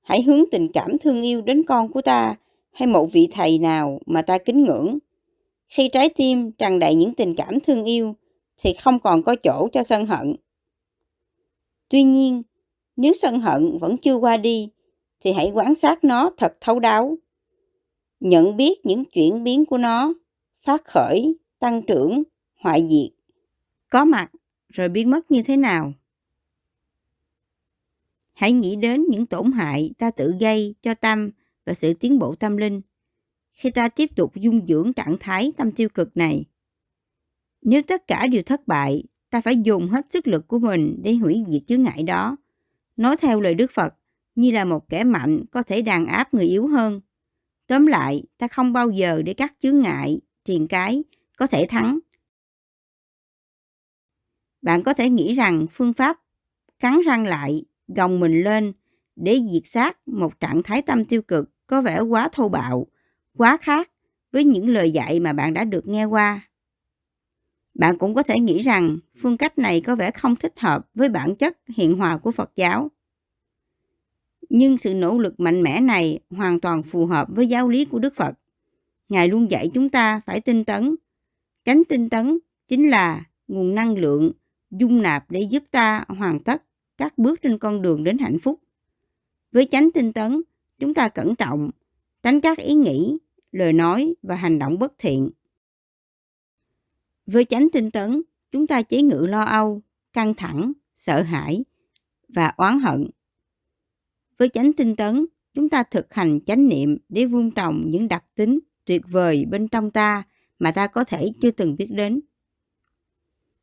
hãy 0.03 0.23
hướng 0.23 0.45
tình 0.51 0.69
cảm 0.73 0.99
thương 0.99 1.23
yêu 1.23 1.41
đến 1.41 1.63
con 1.63 1.93
của 1.93 2.03
ta 2.03 2.37
hay 2.73 2.87
một 2.87 3.13
vị 3.13 3.29
thầy 3.33 3.59
nào 3.59 3.99
mà 4.07 4.23
ta 4.23 4.39
kính 4.39 4.65
ngưỡng. 4.65 4.99
Khi 5.69 5.89
trái 5.93 6.11
tim 6.17 6.53
tràn 6.53 6.79
đầy 6.79 6.95
những 6.95 7.15
tình 7.15 7.35
cảm 7.35 7.61
thương 7.61 7.85
yêu, 7.85 8.15
thì 8.59 8.75
không 8.75 8.99
còn 8.99 9.23
có 9.23 9.37
chỗ 9.43 9.69
cho 9.73 9.83
sân 9.83 10.07
hận. 10.07 10.37
Tuy 11.89 12.03
nhiên, 12.03 12.43
nếu 12.97 13.13
sân 13.13 13.41
hận 13.41 13.79
vẫn 13.79 13.97
chưa 13.97 14.15
qua 14.15 14.37
đi, 14.37 14.69
thì 15.21 15.33
hãy 15.33 15.51
quan 15.55 15.75
sát 15.75 16.05
nó 16.05 16.31
thật 16.37 16.57
thấu 16.61 16.81
đáo. 16.81 17.17
Nhận 18.25 18.57
biết 18.57 18.87
những 18.87 19.05
chuyển 19.05 19.45
biến 19.45 19.65
của 19.65 19.79
nó, 19.79 20.15
phát 20.63 20.85
khởi, 20.85 21.37
tăng 21.59 21.83
trưởng, 21.87 22.23
hoại 22.55 22.87
diệt, 22.89 23.35
có 23.91 24.05
mặt 24.05 24.31
rồi 24.69 24.89
biến 24.89 25.11
mất 25.11 25.31
như 25.31 25.43
thế 25.43 25.57
nào. 25.57 25.93
Hãy 28.33 28.53
nghĩ 28.53 28.77
đến 28.77 29.05
những 29.09 29.27
tổn 29.27 29.53
hại 29.53 29.91
ta 29.99 30.11
tự 30.11 30.35
gây 30.41 30.75
cho 30.83 30.95
tâm 30.95 31.31
và 31.65 31.75
sự 31.75 31.95
tiến 31.95 32.19
bộ 32.19 32.35
tâm 32.35 32.57
linh 32.57 32.81
khi 33.53 33.71
ta 33.71 33.89
tiếp 33.89 34.11
tục 34.17 34.33
dung 34.35 34.67
dưỡng 34.67 34.93
trạng 34.93 35.17
thái 35.21 35.53
tâm 35.57 35.73
tiêu 35.73 35.89
cực 35.89 36.17
này. 36.17 36.45
Nếu 37.63 37.83
tất 37.83 38.07
cả 38.07 38.27
đều 38.27 38.43
thất 38.43 38.67
bại, 38.67 39.05
ta 39.31 39.41
phải 39.41 39.57
dùng 39.57 39.89
hết 39.89 40.07
sức 40.11 40.27
lực 40.27 40.49
của 40.49 40.59
mình 40.59 41.01
để 41.03 41.15
hủy 41.15 41.45
diệt 41.49 41.63
chướng 41.67 41.83
ngại 41.83 42.03
đó. 42.03 42.37
Nói 42.97 43.17
theo 43.17 43.41
lời 43.41 43.55
Đức 43.55 43.71
Phật, 43.71 43.95
như 44.35 44.51
là 44.51 44.65
một 44.65 44.89
kẻ 44.89 45.05
mạnh 45.05 45.45
có 45.51 45.63
thể 45.63 45.83
đàn 45.83 46.07
áp 46.07 46.35
người 46.35 46.47
yếu 46.47 46.67
hơn. 46.67 47.01
Tóm 47.67 47.87
lại, 47.87 48.23
ta 48.39 48.49
không 48.49 48.73
bao 48.73 48.91
giờ 48.91 49.23
để 49.23 49.35
các 49.35 49.55
chướng 49.59 49.81
ngại, 49.81 50.21
triền 50.45 50.67
cái 50.69 51.05
có 51.37 51.47
thể 51.47 51.67
thắng. 51.69 51.99
Bạn 54.63 54.83
có 54.83 54.95
thể 54.95 55.11
nghĩ 55.11 55.35
rằng 55.35 55.67
phương 55.71 55.93
pháp 55.93 56.21
cắn 56.81 57.01
răng 57.07 57.27
lại, 57.27 57.65
gồng 57.89 58.21
mình 58.21 58.43
lên 58.43 58.73
để 59.17 59.41
diệt 59.53 59.63
sát 59.65 60.09
một 60.09 60.41
trạng 60.41 60.63
thái 60.63 60.83
tâm 60.83 61.05
tiêu 61.05 61.23
cực 61.23 61.51
có 61.67 61.81
vẻ 61.81 62.01
quá 62.01 62.29
thô 62.33 62.49
bạo, 62.49 62.87
quá 63.37 63.57
khác 63.57 63.91
với 64.33 64.45
những 64.45 64.69
lời 64.69 64.93
dạy 64.93 65.21
mà 65.21 65.33
bạn 65.33 65.55
đã 65.55 65.65
được 65.65 65.87
nghe 65.87 66.05
qua. 66.05 66.49
Bạn 67.75 67.99
cũng 67.99 68.15
có 68.15 68.23
thể 68.23 68.39
nghĩ 68.39 68.61
rằng 68.61 68.99
phương 69.23 69.37
cách 69.37 69.59
này 69.59 69.81
có 69.81 69.97
vẻ 69.97 70.11
không 70.11 70.37
thích 70.37 70.61
hợp 70.61 70.89
với 70.95 71.09
bản 71.09 71.37
chất 71.37 71.59
hiện 71.69 71.99
hòa 71.99 72.17
của 72.17 72.31
Phật 72.31 72.53
giáo. 72.57 72.91
Nhưng 74.57 74.79
sự 74.79 74.95
nỗ 74.95 75.19
lực 75.19 75.41
mạnh 75.41 75.63
mẽ 75.63 75.81
này 75.81 76.19
hoàn 76.31 76.61
toàn 76.61 76.83
phù 76.83 77.07
hợp 77.07 77.29
với 77.31 77.47
giáo 77.49 77.69
lý 77.69 77.85
của 77.85 77.99
Đức 77.99 78.17
Phật. 78.17 78.35
Ngài 79.09 79.29
luôn 79.29 79.51
dạy 79.51 79.71
chúng 79.75 79.89
ta 79.89 80.21
phải 80.27 80.41
tinh 80.41 80.65
tấn. 80.65 80.95
Tránh 81.65 81.83
tinh 81.89 82.09
tấn 82.09 82.39
chính 82.69 82.91
là 82.91 83.25
nguồn 83.49 83.75
năng 83.75 83.99
lượng 83.99 84.33
dung 84.71 85.03
nạp 85.03 85.31
để 85.31 85.41
giúp 85.41 85.63
ta 85.71 86.05
hoàn 86.09 86.41
tất 86.41 86.63
các 86.97 87.19
bước 87.19 87.43
trên 87.43 87.59
con 87.59 87.83
đường 87.83 88.05
đến 88.05 88.19
hạnh 88.19 88.39
phúc. 88.39 88.61
Với 89.53 89.67
chánh 89.67 89.91
tinh 89.91 90.13
tấn, 90.13 90.43
chúng 90.79 90.95
ta 90.95 91.09
cẩn 91.09 91.35
trọng, 91.35 91.71
tránh 92.23 92.41
các 92.41 92.59
ý 92.59 92.75
nghĩ, 92.75 93.19
lời 93.53 93.73
nói 93.73 94.15
và 94.23 94.35
hành 94.35 94.59
động 94.59 94.79
bất 94.79 94.93
thiện 94.99 95.31
với 97.27 97.45
chánh 97.45 97.69
tinh 97.73 97.91
tấn, 97.91 98.23
chúng 98.53 98.67
ta 98.67 98.83
chế 98.83 99.03
ngự 99.03 99.27
lo 99.27 99.45
âu, 99.45 99.83
căng 100.13 100.35
thẳng, 100.35 100.73
sợ 100.95 101.23
hãi 101.23 101.65
và 102.29 102.53
oán 102.57 102.79
hận. 102.79 103.11
Với 104.39 104.49
chánh 104.49 104.73
tinh 104.73 104.97
tấn, 104.97 105.27
chúng 105.55 105.69
ta 105.69 105.83
thực 105.83 106.15
hành 106.15 106.41
chánh 106.47 106.69
niệm 106.69 106.99
để 107.09 107.27
vun 107.27 107.51
trồng 107.51 107.83
những 107.87 108.09
đặc 108.09 108.25
tính 108.35 108.59
tuyệt 108.85 109.03
vời 109.09 109.45
bên 109.51 109.69
trong 109.69 109.91
ta 109.91 110.23
mà 110.59 110.73
ta 110.73 110.87
có 110.87 111.05
thể 111.05 111.33
chưa 111.41 111.51
từng 111.51 111.77
biết 111.77 111.87
đến. 111.91 112.21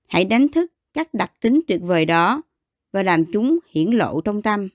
Hãy 0.08 0.26
đánh 0.26 0.48
thức 0.50 0.74
các 0.94 1.14
đặc 1.14 1.32
tính 1.42 1.62
tuyệt 1.68 1.82
vời 1.82 2.06
đó 2.06 2.42
và 2.92 3.04
làm 3.04 3.24
chúng 3.34 3.60
hiển 3.70 3.92
lộ 3.92 4.22
trong 4.22 4.42
tâm. 4.42 4.70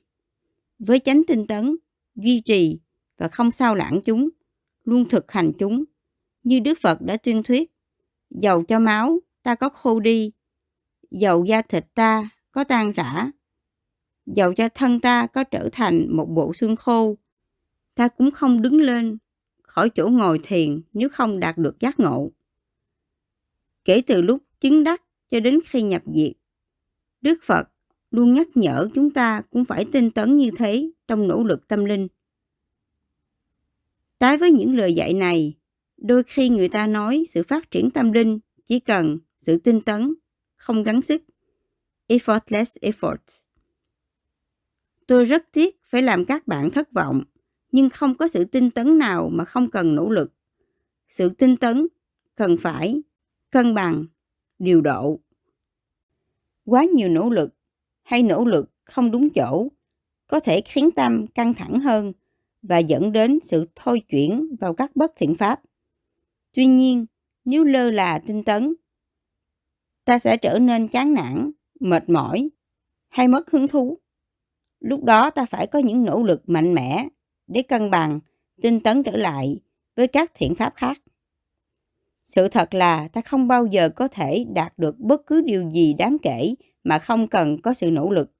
Với 0.78 0.98
chánh 0.98 1.22
tinh 1.26 1.46
tấn, 1.46 1.76
duy 2.14 2.40
trì 2.40 2.78
và 3.18 3.28
không 3.28 3.50
sao 3.50 3.74
lãng 3.74 4.00
chúng, 4.04 4.28
luôn 4.84 5.08
thực 5.08 5.32
hành 5.32 5.52
chúng, 5.58 5.84
như 6.42 6.58
Đức 6.58 6.78
Phật 6.82 7.02
đã 7.02 7.16
tuyên 7.16 7.42
thuyết 7.42 7.72
dầu 8.30 8.64
cho 8.64 8.78
máu 8.78 9.18
ta 9.42 9.54
có 9.54 9.68
khô 9.68 10.00
đi, 10.00 10.32
dầu 11.10 11.44
da 11.44 11.62
thịt 11.62 11.86
ta 11.94 12.28
có 12.50 12.64
tan 12.64 12.92
rã, 12.92 13.30
dầu 14.26 14.54
cho 14.54 14.68
thân 14.68 15.00
ta 15.00 15.26
có 15.26 15.44
trở 15.44 15.68
thành 15.72 16.16
một 16.16 16.26
bộ 16.26 16.54
xương 16.54 16.76
khô, 16.76 17.18
ta 17.94 18.08
cũng 18.08 18.30
không 18.30 18.62
đứng 18.62 18.80
lên 18.80 19.18
khỏi 19.62 19.90
chỗ 19.94 20.08
ngồi 20.08 20.40
thiền 20.42 20.80
nếu 20.92 21.08
không 21.08 21.40
đạt 21.40 21.58
được 21.58 21.80
giác 21.80 22.00
ngộ. 22.00 22.32
Kể 23.84 24.02
từ 24.06 24.22
lúc 24.22 24.42
chứng 24.60 24.84
đắc 24.84 25.02
cho 25.30 25.40
đến 25.40 25.58
khi 25.66 25.82
nhập 25.82 26.02
diệt, 26.14 26.32
Đức 27.20 27.38
Phật 27.42 27.68
luôn 28.10 28.34
nhắc 28.34 28.48
nhở 28.54 28.88
chúng 28.94 29.10
ta 29.10 29.42
cũng 29.50 29.64
phải 29.64 29.84
tinh 29.92 30.10
tấn 30.10 30.36
như 30.36 30.50
thế 30.56 30.90
trong 31.08 31.28
nỗ 31.28 31.42
lực 31.42 31.68
tâm 31.68 31.84
linh. 31.84 32.08
Trái 34.20 34.36
với 34.36 34.50
những 34.50 34.76
lời 34.76 34.94
dạy 34.94 35.14
này, 35.14 35.54
đôi 35.96 36.22
khi 36.22 36.48
người 36.48 36.68
ta 36.68 36.86
nói 36.86 37.24
sự 37.28 37.42
phát 37.42 37.70
triển 37.70 37.90
tâm 37.90 38.12
linh 38.12 38.38
chỉ 38.64 38.80
cần 38.80 39.18
sự 39.38 39.58
tinh 39.58 39.80
tấn, 39.80 40.14
không 40.56 40.82
gắng 40.82 41.02
sức. 41.02 41.22
Effortless 42.08 42.80
efforts. 42.80 43.45
Tôi 45.06 45.24
rất 45.24 45.44
tiếc 45.52 45.80
phải 45.84 46.02
làm 46.02 46.24
các 46.24 46.46
bạn 46.46 46.70
thất 46.70 46.92
vọng, 46.92 47.22
nhưng 47.72 47.90
không 47.90 48.14
có 48.14 48.28
sự 48.28 48.44
tinh 48.44 48.70
tấn 48.70 48.98
nào 48.98 49.28
mà 49.32 49.44
không 49.44 49.70
cần 49.70 49.94
nỗ 49.94 50.10
lực. 50.10 50.32
Sự 51.08 51.28
tinh 51.28 51.56
tấn 51.56 51.86
cần 52.34 52.56
phải 52.56 53.02
cân 53.50 53.74
bằng, 53.74 54.04
điều 54.58 54.80
độ. 54.80 55.20
Quá 56.64 56.84
nhiều 56.84 57.08
nỗ 57.08 57.30
lực 57.30 57.54
hay 58.02 58.22
nỗ 58.22 58.44
lực 58.44 58.70
không 58.84 59.10
đúng 59.10 59.30
chỗ 59.30 59.68
có 60.26 60.40
thể 60.40 60.60
khiến 60.60 60.90
tâm 60.90 61.26
căng 61.26 61.54
thẳng 61.54 61.80
hơn 61.80 62.12
và 62.62 62.78
dẫn 62.78 63.12
đến 63.12 63.38
sự 63.42 63.66
thôi 63.74 64.02
chuyển 64.08 64.56
vào 64.60 64.74
các 64.74 64.96
bất 64.96 65.12
thiện 65.16 65.34
pháp. 65.34 65.60
Tuy 66.54 66.66
nhiên, 66.66 67.06
nếu 67.44 67.64
lơ 67.64 67.90
là 67.90 68.18
tinh 68.18 68.44
tấn, 68.44 68.74
ta 70.04 70.18
sẽ 70.18 70.36
trở 70.36 70.58
nên 70.58 70.88
chán 70.88 71.14
nản, 71.14 71.50
mệt 71.80 72.08
mỏi 72.08 72.48
hay 73.08 73.28
mất 73.28 73.50
hứng 73.50 73.68
thú. 73.68 73.98
Lúc 74.80 75.04
đó 75.04 75.30
ta 75.30 75.46
phải 75.46 75.66
có 75.66 75.78
những 75.78 76.04
nỗ 76.04 76.22
lực 76.22 76.48
mạnh 76.48 76.74
mẽ 76.74 77.08
để 77.46 77.62
cân 77.62 77.90
bằng, 77.90 78.20
tinh 78.62 78.80
tấn 78.80 79.02
trở 79.02 79.16
lại 79.16 79.60
với 79.96 80.06
các 80.06 80.32
thiện 80.34 80.54
pháp 80.54 80.72
khác. 80.76 80.98
Sự 82.24 82.48
thật 82.48 82.74
là 82.74 83.08
ta 83.08 83.20
không 83.20 83.48
bao 83.48 83.66
giờ 83.66 83.88
có 83.88 84.08
thể 84.08 84.44
đạt 84.54 84.78
được 84.78 84.98
bất 84.98 85.26
cứ 85.26 85.40
điều 85.40 85.70
gì 85.70 85.94
đáng 85.94 86.16
kể 86.22 86.54
mà 86.84 86.98
không 86.98 87.28
cần 87.28 87.60
có 87.62 87.74
sự 87.74 87.90
nỗ 87.90 88.10
lực. 88.10 88.32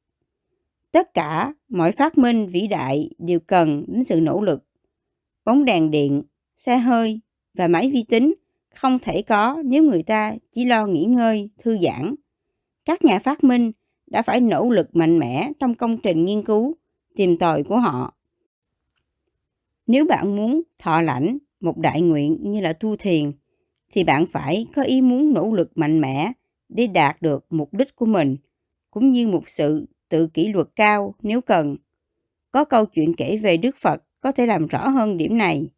Tất 0.93 1.15
cả 1.15 1.55
mọi 1.69 1.93
phát 1.93 2.19
minh 2.19 2.47
vĩ 2.47 2.67
đại 2.67 3.11
đều 3.19 3.41
cần 3.41 3.83
đến 3.87 4.05
sự 4.05 4.21
nỗ 4.21 4.41
lực. 4.41 4.65
Bóng 5.45 5.65
đèn 5.65 5.91
điện, 5.91 6.23
xe 6.57 6.77
hơi 6.77 7.21
và 7.55 7.69
máy 7.69 7.91
vi 7.91 8.03
tính 8.03 8.35
không 8.75 8.99
thể 8.99 9.23
có 9.23 9.63
nếu 9.65 9.83
người 9.83 10.03
ta 10.03 10.35
chỉ 10.53 10.65
lo 10.65 10.87
nghỉ 10.87 11.05
ngơi, 11.05 11.51
thư 11.59 11.79
giãn. 11.79 12.15
Các 12.85 13.05
nhà 13.05 13.19
phát 13.19 13.45
minh 13.45 13.73
đã 14.07 14.23
phải 14.23 14.41
nỗ 14.41 14.71
lực 14.71 14.97
mạnh 14.97 15.19
mẽ 15.19 15.53
trong 15.59 15.75
công 15.75 15.99
trình 15.99 16.25
nghiên 16.25 16.43
cứu, 16.43 16.77
tìm 17.15 17.37
tòi 17.37 17.63
của 17.63 17.79
họ. 17.79 18.15
Nếu 19.87 20.07
bạn 20.07 20.37
muốn 20.37 20.63
thọ 20.79 21.01
lãnh 21.01 21.39
một 21.61 21.79
đại 21.79 22.03
nguyện 22.03 22.39
như 22.41 22.61
là 22.61 22.73
tu 22.73 22.97
thiền, 22.97 23.33
thì 23.91 24.05
bạn 24.05 24.27
phải 24.27 24.67
có 24.75 24.83
ý 24.83 25.01
muốn 25.01 25.35
nỗ 25.35 25.53
lực 25.53 25.71
mạnh 25.75 26.01
mẽ 26.01 26.33
để 26.69 26.87
đạt 26.87 27.23
được 27.23 27.47
mục 27.51 27.75
đích 27.75 27.97
của 27.97 28.07
mình, 28.07 28.37
cũng 28.91 29.13
như 29.13 29.29
một 29.29 29.49
sự 29.49 29.87
tự 30.09 30.27
kỷ 30.27 30.49
luật 30.49 30.69
cao 30.77 31.15
nếu 31.23 31.41
cần. 31.41 31.77
Có 32.51 32.65
câu 32.65 32.87
chuyện 32.87 33.15
kể 33.17 33.37
về 33.37 33.57
Đức 33.57 33.77
Phật 33.77 34.03
có 34.21 34.33
thể 34.33 34.47
làm 34.47 34.67
rõ 34.67 34.89
hơn 34.89 35.17
điểm 35.17 35.39
này. 35.39 35.71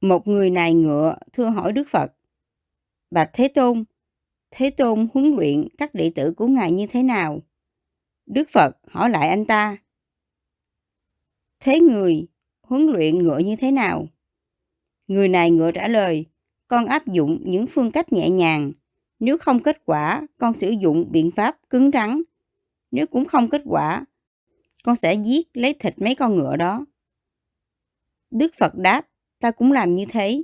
Một 0.00 0.28
người 0.28 0.50
này 0.50 0.74
ngựa 0.74 1.16
thưa 1.32 1.44
hỏi 1.44 1.72
Đức 1.72 1.88
Phật. 1.88 2.12
Bạch 3.10 3.30
Thế 3.32 3.48
Tôn, 3.48 3.84
Thế 4.54 4.70
Tôn 4.70 5.08
huấn 5.14 5.34
luyện 5.36 5.68
các 5.78 5.94
đệ 5.94 6.12
tử 6.14 6.32
của 6.36 6.46
Ngài 6.46 6.72
như 6.72 6.86
thế 6.86 7.02
nào? 7.02 7.40
Đức 8.26 8.50
Phật 8.50 8.76
hỏi 8.86 9.10
lại 9.10 9.28
anh 9.28 9.44
ta. 9.44 9.76
Thế 11.60 11.80
người 11.80 12.26
huấn 12.62 12.86
luyện 12.86 13.18
ngựa 13.18 13.38
như 13.38 13.56
thế 13.56 13.70
nào? 13.70 14.06
Người 15.06 15.28
này 15.28 15.50
ngựa 15.50 15.72
trả 15.72 15.88
lời, 15.88 16.26
con 16.68 16.86
áp 16.86 17.06
dụng 17.06 17.42
những 17.44 17.66
phương 17.66 17.90
cách 17.90 18.12
nhẹ 18.12 18.30
nhàng. 18.30 18.72
Nếu 19.18 19.38
không 19.38 19.62
kết 19.62 19.82
quả, 19.84 20.26
con 20.38 20.54
sử 20.54 20.70
dụng 20.70 21.08
biện 21.10 21.30
pháp 21.30 21.58
cứng 21.70 21.90
rắn. 21.90 22.22
Nếu 22.90 23.06
cũng 23.06 23.24
không 23.24 23.48
kết 23.48 23.62
quả, 23.64 24.04
con 24.84 24.96
sẽ 24.96 25.14
giết 25.14 25.48
lấy 25.54 25.74
thịt 25.74 25.94
mấy 25.98 26.14
con 26.14 26.36
ngựa 26.36 26.56
đó. 26.56 26.84
Đức 28.30 28.54
Phật 28.58 28.74
đáp, 28.74 29.08
ta 29.38 29.50
cũng 29.50 29.72
làm 29.72 29.94
như 29.94 30.04
thế. 30.08 30.42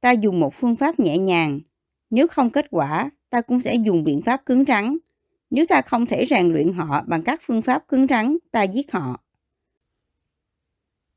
Ta 0.00 0.10
dùng 0.10 0.40
một 0.40 0.54
phương 0.54 0.76
pháp 0.76 1.00
nhẹ 1.00 1.18
nhàng. 1.18 1.60
Nếu 2.10 2.28
không 2.28 2.50
kết 2.50 2.66
quả, 2.70 3.10
ta 3.30 3.40
cũng 3.40 3.60
sẽ 3.60 3.74
dùng 3.74 4.04
biện 4.04 4.22
pháp 4.22 4.46
cứng 4.46 4.64
rắn. 4.64 4.96
Nếu 5.50 5.64
ta 5.68 5.82
không 5.82 6.06
thể 6.06 6.26
rèn 6.26 6.52
luyện 6.52 6.72
họ 6.72 7.02
bằng 7.06 7.22
các 7.22 7.40
phương 7.42 7.62
pháp 7.62 7.88
cứng 7.88 8.06
rắn, 8.06 8.36
ta 8.50 8.62
giết 8.62 8.92
họ. 8.92 9.20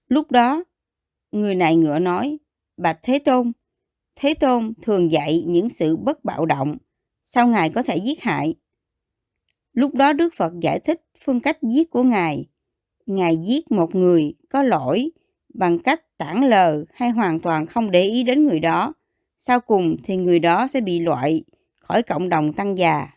Lúc 0.08 0.32
đó, 0.32 0.64
người 1.32 1.56
này 1.56 1.76
ngựa 1.76 2.00
nói, 2.00 2.38
Bạch 2.78 3.00
Thế 3.04 3.20
Tôn, 3.20 3.52
Thế 4.16 4.34
Tôn 4.34 4.74
thường 4.82 5.12
dạy 5.12 5.44
những 5.48 5.70
sự 5.70 5.98
bất 5.98 6.24
bạo 6.24 6.46
động, 6.46 6.78
sao 7.24 7.48
Ngài 7.48 7.70
có 7.70 7.84
thể 7.84 7.98
giết 7.98 8.22
hại? 8.22 8.56
Lúc 9.74 9.96
đó 9.96 10.14
Đức 10.14 10.34
Phật 10.34 10.54
giải 10.62 10.80
thích 10.80 11.02
phương 11.20 11.40
cách 11.40 11.58
giết 11.62 11.90
của 11.90 12.04
Ngài. 12.04 12.46
Ngài 13.06 13.38
giết 13.38 13.72
một 13.72 13.96
người 13.96 14.34
có 14.50 14.64
lỗi 14.64 15.12
bằng 15.54 15.80
cách 15.80 16.18
tản 16.18 16.50
lờ 16.50 16.84
hay 16.94 17.10
hoàn 17.10 17.40
toàn 17.40 17.66
không 17.66 17.92
để 17.92 18.04
ý 18.04 18.24
đến 18.24 18.46
người 18.46 18.60
đó. 18.60 18.94
Sau 19.46 19.60
cùng 19.60 19.98
thì 20.04 20.16
người 20.16 20.40
đó 20.40 20.68
sẽ 20.68 20.82
bị 20.82 21.00
loại 21.00 21.44
khỏi 21.76 22.04
cộng 22.04 22.30
đồng 22.30 22.54
tăng 22.54 22.78
già. 22.78 23.08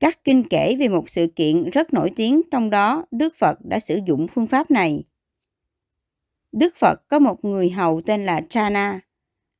Các 0.00 0.24
kinh 0.24 0.48
kể 0.48 0.76
về 0.78 0.88
một 0.88 1.10
sự 1.10 1.26
kiện 1.26 1.70
rất 1.70 1.94
nổi 1.94 2.10
tiếng 2.16 2.42
trong 2.50 2.70
đó 2.70 3.04
Đức 3.10 3.34
Phật 3.38 3.64
đã 3.64 3.78
sử 3.78 4.00
dụng 4.06 4.26
phương 4.26 4.46
pháp 4.46 4.70
này. 4.70 5.04
Đức 6.52 6.76
Phật 6.76 7.08
có 7.08 7.18
một 7.18 7.44
người 7.44 7.70
hầu 7.70 8.00
tên 8.00 8.26
là 8.26 8.40
Chana. 8.48 9.00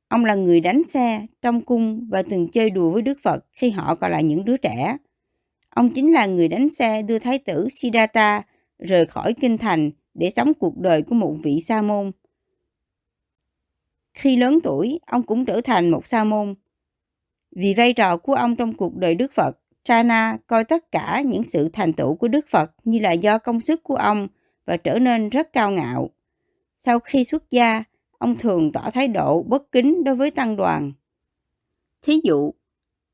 Ông 0.07 0.25
là 0.25 0.35
người 0.35 0.59
đánh 0.59 0.81
xe 0.93 1.25
trong 1.41 1.61
cung 1.61 2.07
và 2.09 2.23
từng 2.23 2.47
chơi 2.51 2.69
đùa 2.69 2.91
với 2.91 3.01
Đức 3.01 3.17
Phật 3.23 3.45
khi 3.51 3.69
họ 3.69 3.95
còn 3.95 4.11
là 4.11 4.21
những 4.21 4.45
đứa 4.45 4.57
trẻ. 4.57 4.97
Ông 5.69 5.89
chính 5.89 6.13
là 6.13 6.25
người 6.25 6.47
đánh 6.47 6.69
xe 6.69 7.01
đưa 7.01 7.19
Thái 7.19 7.39
tử 7.39 7.67
Siddhartha 7.81 8.41
rời 8.79 9.05
khỏi 9.05 9.33
kinh 9.33 9.57
thành 9.57 9.91
để 10.13 10.29
sống 10.29 10.53
cuộc 10.53 10.77
đời 10.77 11.01
của 11.01 11.15
một 11.15 11.35
vị 11.43 11.59
sa 11.67 11.81
môn. 11.81 12.11
Khi 14.15 14.35
lớn 14.35 14.59
tuổi, 14.63 14.99
ông 15.05 15.23
cũng 15.23 15.45
trở 15.45 15.61
thành 15.61 15.91
một 15.91 16.07
sa 16.07 16.23
môn. 16.23 16.55
Vì 17.55 17.73
vai 17.77 17.93
trò 17.93 18.17
của 18.17 18.33
ông 18.33 18.55
trong 18.55 18.73
cuộc 18.73 18.95
đời 18.95 19.15
Đức 19.15 19.33
Phật, 19.33 19.59
Chana 19.83 20.37
coi 20.47 20.63
tất 20.63 20.91
cả 20.91 21.23
những 21.25 21.43
sự 21.43 21.69
thành 21.73 21.93
tựu 21.93 22.15
của 22.15 22.27
Đức 22.27 22.47
Phật 22.47 22.71
như 22.83 22.99
là 22.99 23.11
do 23.11 23.37
công 23.37 23.61
sức 23.61 23.83
của 23.83 23.95
ông 23.95 24.27
và 24.65 24.77
trở 24.77 24.99
nên 24.99 25.29
rất 25.29 25.53
cao 25.53 25.71
ngạo. 25.71 26.09
Sau 26.75 26.99
khi 26.99 27.23
xuất 27.23 27.51
gia, 27.51 27.83
ông 28.17 28.35
thường 28.35 28.71
tỏ 28.71 28.89
thái 28.93 29.07
độ 29.07 29.43
bất 29.43 29.71
kính 29.71 30.03
đối 30.03 30.15
với 30.15 30.31
tăng 30.31 30.55
đoàn. 30.55 30.91
Thí 32.01 32.19
dụ, 32.23 32.53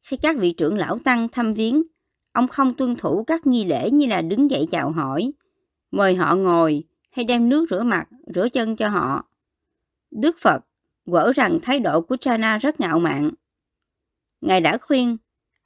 khi 0.03 0.17
các 0.17 0.37
vị 0.37 0.53
trưởng 0.57 0.77
lão 0.77 0.97
tăng 0.99 1.29
thăm 1.29 1.53
viếng, 1.53 1.83
ông 2.33 2.47
không 2.47 2.73
tuân 2.73 2.95
thủ 2.95 3.23
các 3.23 3.47
nghi 3.47 3.65
lễ 3.65 3.91
như 3.91 4.05
là 4.05 4.21
đứng 4.21 4.51
dậy 4.51 4.67
chào 4.71 4.91
hỏi, 4.91 5.31
mời 5.91 6.15
họ 6.15 6.35
ngồi 6.35 6.83
hay 7.11 7.25
đem 7.25 7.49
nước 7.49 7.65
rửa 7.69 7.83
mặt, 7.83 8.07
rửa 8.35 8.49
chân 8.49 8.75
cho 8.75 8.87
họ. 8.87 9.25
Đức 10.11 10.35
Phật 10.41 10.65
quở 11.05 11.31
rằng 11.35 11.59
thái 11.61 11.79
độ 11.79 12.01
của 12.01 12.17
Chana 12.17 12.57
rất 12.57 12.79
ngạo 12.79 12.99
mạn. 12.99 13.31
Ngài 14.41 14.61
đã 14.61 14.77
khuyên, 14.77 15.17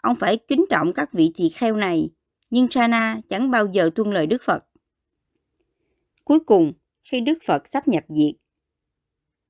ông 0.01 0.15
phải 0.15 0.38
kính 0.38 0.65
trọng 0.69 0.93
các 0.93 1.13
vị 1.13 1.31
tỳ 1.36 1.49
kheo 1.49 1.75
này, 1.75 2.09
nhưng 2.49 2.67
Chana 2.67 3.21
chẳng 3.29 3.51
bao 3.51 3.65
giờ 3.65 3.89
tuân 3.95 4.11
lời 4.11 4.27
Đức 4.27 4.41
Phật. 4.43 4.65
Cuối 6.23 6.39
cùng, 6.39 6.73
khi 7.03 7.19
Đức 7.19 7.38
Phật 7.45 7.67
sắp 7.67 7.88
nhập 7.88 8.03
diệt, 8.07 8.36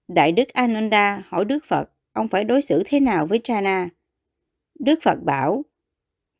Đại 0.07 0.31
Đức 0.31 0.49
Ananda 0.49 1.23
hỏi 1.27 1.45
Đức 1.45 1.65
Phật 1.65 1.89
ông 2.13 2.27
phải 2.27 2.43
đối 2.43 2.61
xử 2.61 2.83
thế 2.85 2.99
nào 2.99 3.25
với 3.25 3.39
Chana. 3.43 3.89
Đức 4.79 4.99
Phật 5.01 5.19
bảo, 5.23 5.65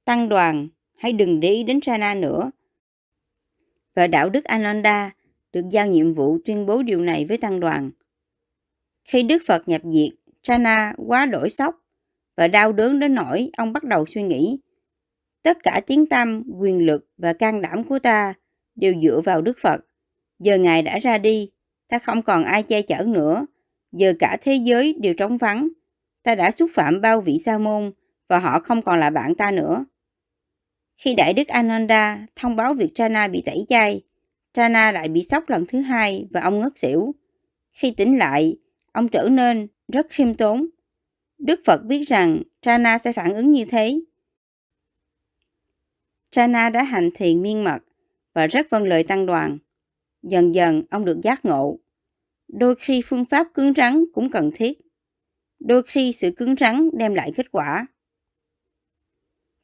tăng 0.06 0.30
đoàn, 0.30 0.68
hãy 0.98 1.14
đừng 1.14 1.40
để 1.40 1.50
ý 1.50 1.64
đến 1.64 1.82
Chana 1.82 2.14
nữa. 2.14 2.52
Và 3.96 4.08
đạo 4.08 4.30
Đức 4.30 4.44
Ananda 4.44 5.12
được 5.54 5.66
giao 5.72 5.88
nhiệm 5.88 6.14
vụ 6.14 6.38
tuyên 6.46 6.66
bố 6.66 6.84
điều 6.84 7.02
này 7.02 7.26
với 7.26 7.38
tăng 7.38 7.60
đoàn. 7.60 7.92
Khi 9.06 9.24
Đức 9.24 9.44
Phật 9.48 9.68
nhập 9.68 9.82
diệt, 9.84 10.10
Chana 10.42 10.94
quá 11.08 11.26
đổi 11.26 11.50
sốc 11.50 11.76
và 12.38 12.48
đau 12.48 12.74
đớn 12.74 13.00
đến 13.00 13.16
nỗi 13.16 13.50
ông 13.58 13.74
bắt 13.74 13.84
đầu 13.84 14.06
suy 14.06 14.24
nghĩ. 14.24 14.60
Tất 15.44 15.58
cả 15.64 15.82
tiếng 15.88 16.06
tâm, 16.06 16.44
quyền 16.60 16.86
lực 16.86 17.08
và 17.18 17.34
can 17.34 17.62
đảm 17.62 17.84
của 17.84 18.00
ta 18.00 18.34
đều 18.76 18.94
dựa 19.02 19.22
vào 19.22 19.42
Đức 19.42 19.58
Phật. 19.62 19.82
Giờ 20.40 20.58
Ngài 20.58 20.82
đã 20.82 21.00
ra 21.00 21.18
đi, 21.18 21.52
ta 21.88 22.00
không 22.00 22.22
còn 22.22 22.44
ai 22.44 22.64
che 22.64 22.82
chở 22.82 23.04
nữa. 23.08 23.46
Giờ 23.92 24.14
cả 24.20 24.38
thế 24.42 24.56
giới 24.56 24.94
đều 24.94 25.14
trống 25.14 25.38
vắng. 25.38 25.70
Ta 26.24 26.36
đã 26.36 26.52
xúc 26.52 26.70
phạm 26.74 27.02
bao 27.02 27.22
vị 27.22 27.38
sa 27.46 27.58
môn 27.58 27.92
và 28.30 28.40
họ 28.40 28.60
không 28.60 28.82
còn 28.82 29.00
là 29.00 29.10
bạn 29.10 29.36
ta 29.36 29.52
nữa. 29.52 29.86
Khi 30.98 31.16
Đại 31.16 31.34
Đức 31.34 31.48
Ananda 31.48 32.26
thông 32.36 32.56
báo 32.56 32.74
việc 32.74 32.90
Chana 32.96 33.28
bị 33.28 33.42
tẩy 33.46 33.66
chay, 33.70 34.02
Chana 34.54 34.92
lại 34.92 35.08
bị 35.08 35.24
sốc 35.24 35.50
lần 35.50 35.66
thứ 35.68 35.82
hai 35.82 36.28
và 36.32 36.42
ông 36.42 36.60
ngất 36.60 36.78
xỉu. 36.78 37.16
Khi 37.74 37.92
tỉnh 37.92 38.18
lại, 38.18 38.58
ông 38.96 39.08
trở 39.08 39.30
nên 39.32 39.68
rất 39.88 40.08
khiêm 40.10 40.36
tốn. 40.36 40.68
Đức 41.38 41.60
Phật 41.66 41.82
biết 41.86 42.08
rằng 42.08 42.42
Chana 42.62 42.98
sẽ 42.98 43.14
phản 43.14 43.34
ứng 43.34 43.52
như 43.52 43.66
thế. 43.66 44.00
Chana 46.32 46.70
đã 46.70 46.84
hành 46.84 47.10
thiền 47.16 47.42
miên 47.42 47.64
mật 47.64 47.80
và 48.34 48.48
rất 48.48 48.70
vâng 48.70 48.84
lời 48.84 49.04
tăng 49.04 49.26
đoàn. 49.26 49.58
Dần 50.24 50.56
dần 50.56 50.84
ông 50.90 51.06
được 51.06 51.20
giác 51.24 51.46
ngộ. 51.46 51.80
đôi 52.48 52.76
khi 52.76 53.02
phương 53.06 53.26
pháp 53.26 53.48
cứng 53.54 53.74
rắn 53.74 54.04
cũng 54.14 54.32
cần 54.32 54.52
thiết. 54.56 54.80
Đôi 55.60 55.84
khi 55.84 56.14
sự 56.14 56.32
cứng 56.38 56.56
rắn 56.56 56.90
đem 56.94 57.14
lại 57.14 57.32
kết 57.36 57.52
quả. 57.52 57.88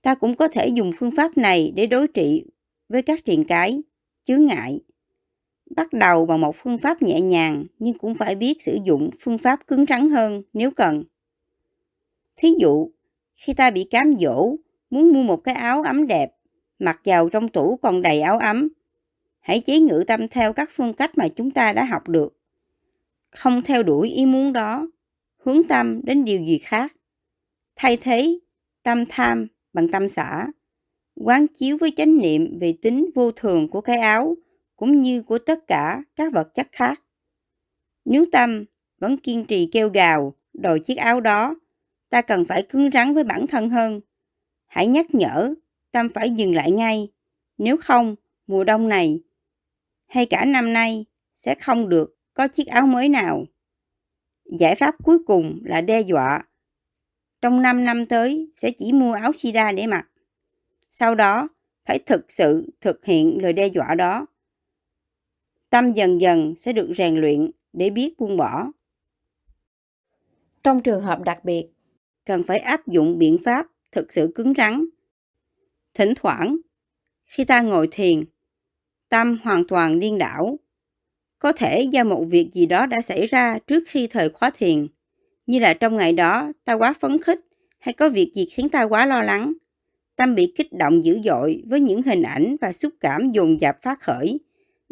Ta 0.01 0.15
cũng 0.15 0.35
có 0.35 0.47
thể 0.47 0.67
dùng 0.67 0.91
phương 0.97 1.11
pháp 1.17 1.37
này 1.37 1.73
để 1.75 1.87
đối 1.87 2.07
trị 2.07 2.45
với 2.89 3.01
các 3.01 3.25
triền 3.25 3.43
cái, 3.47 3.81
chướng 4.23 4.45
ngại. 4.45 4.81
Bắt 5.75 5.93
đầu 5.93 6.25
bằng 6.25 6.41
một 6.41 6.55
phương 6.55 6.77
pháp 6.77 7.01
nhẹ 7.01 7.21
nhàng 7.21 7.65
nhưng 7.79 7.97
cũng 7.97 8.15
phải 8.15 8.35
biết 8.35 8.61
sử 8.61 8.77
dụng 8.83 9.09
phương 9.19 9.37
pháp 9.37 9.67
cứng 9.67 9.85
rắn 9.85 10.09
hơn 10.09 10.43
nếu 10.53 10.71
cần. 10.71 11.03
Thí 12.37 12.53
dụ, 12.59 12.91
khi 13.35 13.53
ta 13.53 13.71
bị 13.71 13.83
cám 13.83 14.15
dỗ, 14.19 14.55
muốn 14.89 15.13
mua 15.13 15.23
một 15.23 15.37
cái 15.37 15.55
áo 15.55 15.83
ấm 15.83 16.07
đẹp, 16.07 16.31
mặc 16.79 17.01
vào 17.05 17.29
trong 17.29 17.47
tủ 17.47 17.77
còn 17.81 18.01
đầy 18.01 18.21
áo 18.21 18.39
ấm, 18.39 18.69
hãy 19.39 19.59
chế 19.59 19.79
ngự 19.79 20.03
tâm 20.07 20.27
theo 20.27 20.53
các 20.53 20.69
phương 20.71 20.93
cách 20.93 21.17
mà 21.17 21.27
chúng 21.27 21.51
ta 21.51 21.73
đã 21.73 21.85
học 21.85 22.09
được. 22.09 22.37
Không 23.29 23.61
theo 23.61 23.83
đuổi 23.83 24.09
ý 24.09 24.25
muốn 24.25 24.53
đó, 24.53 24.87
hướng 25.37 25.63
tâm 25.63 26.01
đến 26.03 26.25
điều 26.25 26.41
gì 26.41 26.57
khác. 26.57 26.93
Thay 27.75 27.97
thế 27.97 28.39
tâm 28.83 29.05
tham 29.09 29.47
bằng 29.73 29.87
tâm 29.87 30.09
xã, 30.09 30.47
quán 31.15 31.47
chiếu 31.47 31.77
với 31.77 31.93
chánh 31.97 32.17
niệm 32.17 32.59
về 32.59 32.73
tính 32.81 33.09
vô 33.15 33.31
thường 33.31 33.67
của 33.67 33.81
cái 33.81 33.97
áo 33.97 34.35
cũng 34.81 35.01
như 35.01 35.23
của 35.23 35.37
tất 35.37 35.67
cả 35.67 36.03
các 36.15 36.33
vật 36.33 36.55
chất 36.55 36.67
khác. 36.71 37.01
Nếu 38.05 38.25
tâm 38.31 38.65
vẫn 38.97 39.17
kiên 39.17 39.45
trì 39.45 39.69
kêu 39.71 39.89
gào 39.89 40.35
đòi 40.53 40.79
chiếc 40.79 40.95
áo 40.95 41.21
đó, 41.21 41.55
ta 42.09 42.21
cần 42.21 42.45
phải 42.45 42.63
cứng 42.69 42.89
rắn 42.93 43.13
với 43.13 43.23
bản 43.23 43.47
thân 43.47 43.69
hơn. 43.69 44.01
Hãy 44.67 44.87
nhắc 44.87 45.15
nhở, 45.15 45.53
tâm 45.91 46.09
phải 46.13 46.29
dừng 46.29 46.55
lại 46.55 46.71
ngay. 46.71 47.11
Nếu 47.57 47.77
không, 47.77 48.15
mùa 48.47 48.63
đông 48.63 48.89
này 48.89 49.21
hay 50.07 50.25
cả 50.25 50.45
năm 50.45 50.73
nay 50.73 51.05
sẽ 51.35 51.55
không 51.55 51.89
được 51.89 52.17
có 52.33 52.47
chiếc 52.47 52.67
áo 52.67 52.87
mới 52.87 53.09
nào. 53.09 53.45
Giải 54.59 54.75
pháp 54.75 54.95
cuối 55.03 55.17
cùng 55.25 55.59
là 55.65 55.81
đe 55.81 56.01
dọa. 56.01 56.43
Trong 57.41 57.61
5 57.61 57.85
năm 57.85 58.05
tới 58.05 58.51
sẽ 58.55 58.71
chỉ 58.77 58.93
mua 58.93 59.13
áo 59.13 59.33
sida 59.33 59.71
để 59.71 59.87
mặc. 59.87 60.07
Sau 60.89 61.15
đó, 61.15 61.47
phải 61.85 61.99
thực 61.99 62.31
sự 62.31 62.71
thực 62.81 63.05
hiện 63.05 63.37
lời 63.41 63.53
đe 63.53 63.67
dọa 63.67 63.95
đó. 63.95 64.25
Tâm 65.71 65.93
dần 65.93 66.21
dần 66.21 66.53
sẽ 66.57 66.73
được 66.73 66.89
rèn 66.95 67.15
luyện 67.15 67.51
để 67.73 67.89
biết 67.89 68.19
buông 68.19 68.37
bỏ. 68.37 68.71
Trong 70.63 70.81
trường 70.83 71.01
hợp 71.01 71.21
đặc 71.21 71.45
biệt, 71.45 71.67
cần 72.25 72.43
phải 72.43 72.59
áp 72.59 72.87
dụng 72.87 73.17
biện 73.17 73.37
pháp 73.45 73.67
thực 73.91 74.13
sự 74.13 74.31
cứng 74.35 74.53
rắn. 74.57 74.85
Thỉnh 75.93 76.13
thoảng, 76.15 76.57
khi 77.25 77.43
ta 77.43 77.61
ngồi 77.61 77.87
thiền, 77.91 78.23
tâm 79.09 79.39
hoàn 79.43 79.67
toàn 79.67 79.99
điên 79.99 80.17
đảo. 80.17 80.59
Có 81.39 81.51
thể 81.51 81.81
do 81.81 82.03
một 82.03 82.25
việc 82.29 82.49
gì 82.53 82.65
đó 82.65 82.85
đã 82.85 83.01
xảy 83.01 83.25
ra 83.25 83.59
trước 83.67 83.83
khi 83.87 84.07
thời 84.07 84.29
khóa 84.29 84.51
thiền, 84.53 84.87
như 85.45 85.59
là 85.59 85.73
trong 85.73 85.97
ngày 85.97 86.13
đó 86.13 86.51
ta 86.65 86.73
quá 86.73 86.93
phấn 86.99 87.21
khích 87.21 87.39
hay 87.79 87.93
có 87.93 88.09
việc 88.09 88.31
gì 88.35 88.45
khiến 88.45 88.69
ta 88.69 88.83
quá 88.83 89.05
lo 89.05 89.21
lắng. 89.21 89.53
Tâm 90.15 90.35
bị 90.35 90.53
kích 90.57 90.73
động 90.73 91.05
dữ 91.05 91.19
dội 91.23 91.63
với 91.65 91.79
những 91.79 92.01
hình 92.01 92.21
ảnh 92.21 92.55
và 92.61 92.73
xúc 92.73 92.93
cảm 92.99 93.31
dồn 93.31 93.61
dập 93.61 93.77
phát 93.81 93.99
khởi. 94.01 94.39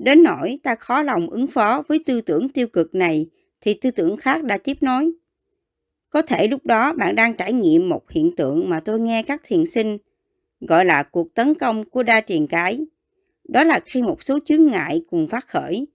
Đến 0.03 0.23
nỗi 0.23 0.59
ta 0.63 0.75
khó 0.75 1.03
lòng 1.03 1.29
ứng 1.29 1.47
phó 1.47 1.83
với 1.87 2.03
tư 2.05 2.21
tưởng 2.21 2.49
tiêu 2.49 2.67
cực 2.67 2.95
này 2.95 3.29
thì 3.61 3.73
tư 3.73 3.91
tưởng 3.91 4.17
khác 4.17 4.43
đã 4.43 4.57
tiếp 4.57 4.77
nối. 4.81 5.11
Có 6.09 6.21
thể 6.21 6.47
lúc 6.47 6.65
đó 6.65 6.93
bạn 6.93 7.15
đang 7.15 7.37
trải 7.37 7.53
nghiệm 7.53 7.89
một 7.89 8.11
hiện 8.11 8.35
tượng 8.35 8.69
mà 8.69 8.79
tôi 8.79 8.99
nghe 8.99 9.23
các 9.23 9.41
thiền 9.43 9.65
sinh 9.65 9.97
gọi 10.61 10.85
là 10.85 11.03
cuộc 11.03 11.33
tấn 11.33 11.55
công 11.55 11.89
của 11.89 12.03
đa 12.03 12.21
triền 12.21 12.47
cái. 12.47 12.79
Đó 13.43 13.63
là 13.63 13.79
khi 13.85 14.01
một 14.01 14.23
số 14.23 14.39
chướng 14.45 14.65
ngại 14.65 15.05
cùng 15.09 15.27
phát 15.27 15.47
khởi, 15.47 15.87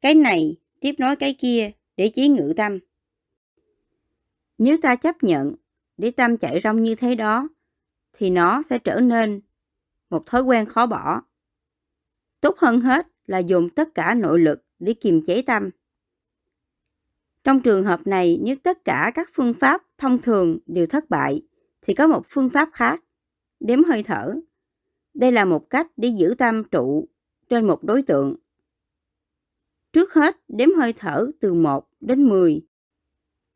cái 0.00 0.14
này 0.14 0.56
tiếp 0.80 0.94
nối 0.98 1.16
cái 1.16 1.34
kia 1.38 1.70
để 1.96 2.08
chế 2.08 2.28
ngự 2.28 2.52
tâm. 2.56 2.78
Nếu 4.58 4.76
ta 4.82 4.96
chấp 4.96 5.22
nhận 5.22 5.54
để 5.96 6.10
tâm 6.10 6.36
chạy 6.36 6.60
rong 6.60 6.82
như 6.82 6.94
thế 6.94 7.14
đó, 7.14 7.48
thì 8.12 8.30
nó 8.30 8.62
sẽ 8.62 8.78
trở 8.78 9.00
nên 9.00 9.40
một 10.10 10.26
thói 10.26 10.42
quen 10.42 10.66
khó 10.66 10.86
bỏ. 10.86 11.22
Tốt 12.40 12.58
hơn 12.58 12.80
hết 12.80 13.11
là 13.26 13.38
dùng 13.38 13.70
tất 13.70 13.94
cả 13.94 14.14
nội 14.14 14.40
lực 14.40 14.64
để 14.78 14.94
kiềm 14.94 15.22
chế 15.24 15.42
tâm. 15.42 15.70
Trong 17.44 17.60
trường 17.60 17.84
hợp 17.84 18.06
này, 18.06 18.38
nếu 18.42 18.56
tất 18.62 18.84
cả 18.84 19.12
các 19.14 19.28
phương 19.32 19.54
pháp 19.54 19.82
thông 19.98 20.18
thường 20.18 20.58
đều 20.66 20.86
thất 20.86 21.10
bại, 21.10 21.42
thì 21.82 21.94
có 21.94 22.06
một 22.06 22.22
phương 22.28 22.48
pháp 22.48 22.68
khác, 22.72 23.04
đếm 23.60 23.84
hơi 23.84 24.02
thở. 24.02 24.34
Đây 25.14 25.32
là 25.32 25.44
một 25.44 25.70
cách 25.70 25.86
để 25.96 26.08
giữ 26.08 26.34
tâm 26.38 26.64
trụ 26.64 27.08
trên 27.48 27.66
một 27.66 27.84
đối 27.84 28.02
tượng. 28.02 28.36
Trước 29.92 30.14
hết, 30.14 30.36
đếm 30.48 30.68
hơi 30.76 30.92
thở 30.92 31.30
từ 31.40 31.54
1 31.54 31.88
đến 32.00 32.28
10, 32.28 32.62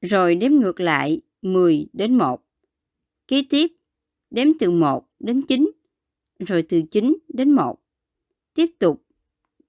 rồi 0.01 0.35
đếm 0.35 0.53
ngược 0.53 0.81
lại 0.81 1.21
10 1.43 1.89
đến 1.93 2.19
1. 2.19 2.43
Kế 3.29 3.43
tiếp, 3.51 3.67
đếm 4.31 4.47
từ 4.61 4.71
1 4.71 5.09
đến 5.19 5.43
9, 5.43 5.71
rồi 6.39 6.67
từ 6.69 6.83
9 6.91 7.17
đến 7.29 7.53
1. 7.53 7.81
Tiếp 8.55 8.67
tục, 8.79 9.06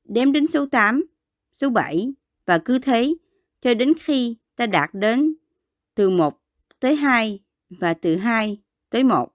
đếm 0.10 0.32
đến 0.32 0.48
số 0.48 0.66
8, 0.66 1.06
số 1.54 1.70
7 1.70 2.14
và 2.46 2.58
cứ 2.58 2.80
thế 2.80 3.16
cho 3.62 3.74
đến 3.74 3.94
khi 4.00 4.38
ta 4.56 4.66
đạt 4.66 4.90
đến 4.94 5.34
từ 5.96 6.10
1 6.10 6.42
tới 6.80 6.96
2 6.96 7.40
và 7.70 7.94
từ 7.94 8.16
2 8.16 8.58
tới 8.90 9.04
1. 9.04 9.34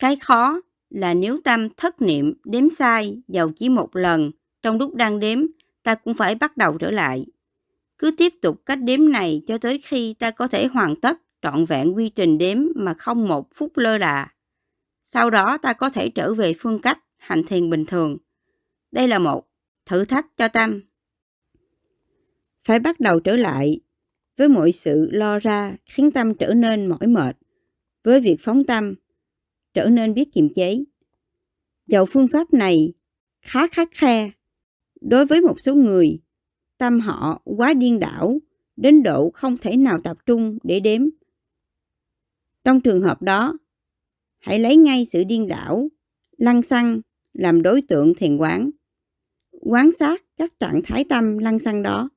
Cái 0.00 0.16
khó 0.16 0.60
là 0.90 1.14
nếu 1.14 1.40
tâm 1.44 1.68
thất 1.76 2.02
niệm 2.02 2.34
đếm 2.44 2.68
sai 2.78 3.22
dầu 3.28 3.50
chỉ 3.56 3.68
một 3.68 3.96
lần 3.96 4.30
trong 4.62 4.78
lúc 4.78 4.94
đang 4.94 5.20
đếm, 5.20 5.38
ta 5.82 5.94
cũng 5.94 6.14
phải 6.14 6.34
bắt 6.34 6.56
đầu 6.56 6.78
trở 6.78 6.90
lại. 6.90 7.26
Cứ 7.98 8.10
tiếp 8.10 8.32
tục 8.42 8.62
cách 8.66 8.78
đếm 8.82 9.08
này 9.10 9.42
cho 9.46 9.58
tới 9.58 9.80
khi 9.84 10.14
ta 10.14 10.30
có 10.30 10.48
thể 10.48 10.66
hoàn 10.66 10.96
tất 10.96 11.18
trọn 11.42 11.64
vẹn 11.64 11.96
quy 11.96 12.08
trình 12.08 12.38
đếm 12.38 12.58
mà 12.74 12.94
không 12.94 13.28
một 13.28 13.48
phút 13.54 13.76
lơ 13.76 13.98
là. 13.98 14.32
Sau 15.02 15.30
đó 15.30 15.58
ta 15.58 15.72
có 15.72 15.90
thể 15.90 16.10
trở 16.10 16.34
về 16.34 16.54
phương 16.58 16.78
cách 16.78 16.98
hành 17.16 17.42
thiền 17.44 17.70
bình 17.70 17.86
thường. 17.86 18.18
Đây 18.90 19.08
là 19.08 19.18
một 19.18 19.48
thử 19.86 20.04
thách 20.04 20.26
cho 20.36 20.48
tâm. 20.48 20.80
Phải 22.64 22.78
bắt 22.80 23.00
đầu 23.00 23.20
trở 23.20 23.36
lại 23.36 23.80
với 24.36 24.48
mọi 24.48 24.72
sự 24.72 25.08
lo 25.10 25.38
ra 25.38 25.76
khiến 25.84 26.10
tâm 26.10 26.34
trở 26.34 26.54
nên 26.54 26.86
mỏi 26.86 27.06
mệt, 27.06 27.36
với 28.04 28.20
việc 28.20 28.36
phóng 28.40 28.64
tâm 28.64 28.94
trở 29.74 29.88
nên 29.88 30.14
biết 30.14 30.32
kiềm 30.32 30.48
chế. 30.54 30.84
Dầu 31.86 32.06
phương 32.06 32.28
pháp 32.28 32.52
này 32.52 32.92
khá 33.42 33.66
khắc 33.66 33.88
khe, 33.92 34.30
đối 35.00 35.26
với 35.26 35.40
một 35.40 35.60
số 35.60 35.74
người, 35.74 36.20
tâm 36.78 37.00
họ 37.00 37.42
quá 37.44 37.74
điên 37.74 38.00
đảo 38.00 38.38
đến 38.76 39.02
độ 39.02 39.30
không 39.34 39.56
thể 39.58 39.76
nào 39.76 40.00
tập 40.04 40.16
trung 40.26 40.58
để 40.62 40.80
đếm. 40.80 41.02
Trong 42.64 42.80
trường 42.80 43.00
hợp 43.00 43.22
đó, 43.22 43.58
hãy 44.38 44.58
lấy 44.58 44.76
ngay 44.76 45.06
sự 45.06 45.24
điên 45.24 45.48
đảo, 45.48 45.88
lăng 46.38 46.62
xăng 46.62 47.00
làm 47.32 47.62
đối 47.62 47.82
tượng 47.82 48.14
thiền 48.14 48.36
quán. 48.36 48.70
Quán 49.70 49.90
sát 49.98 50.20
các 50.36 50.52
trạng 50.60 50.80
thái 50.84 51.04
tâm 51.08 51.38
lăng 51.38 51.58
xăng 51.58 51.82
đó. 51.82 52.08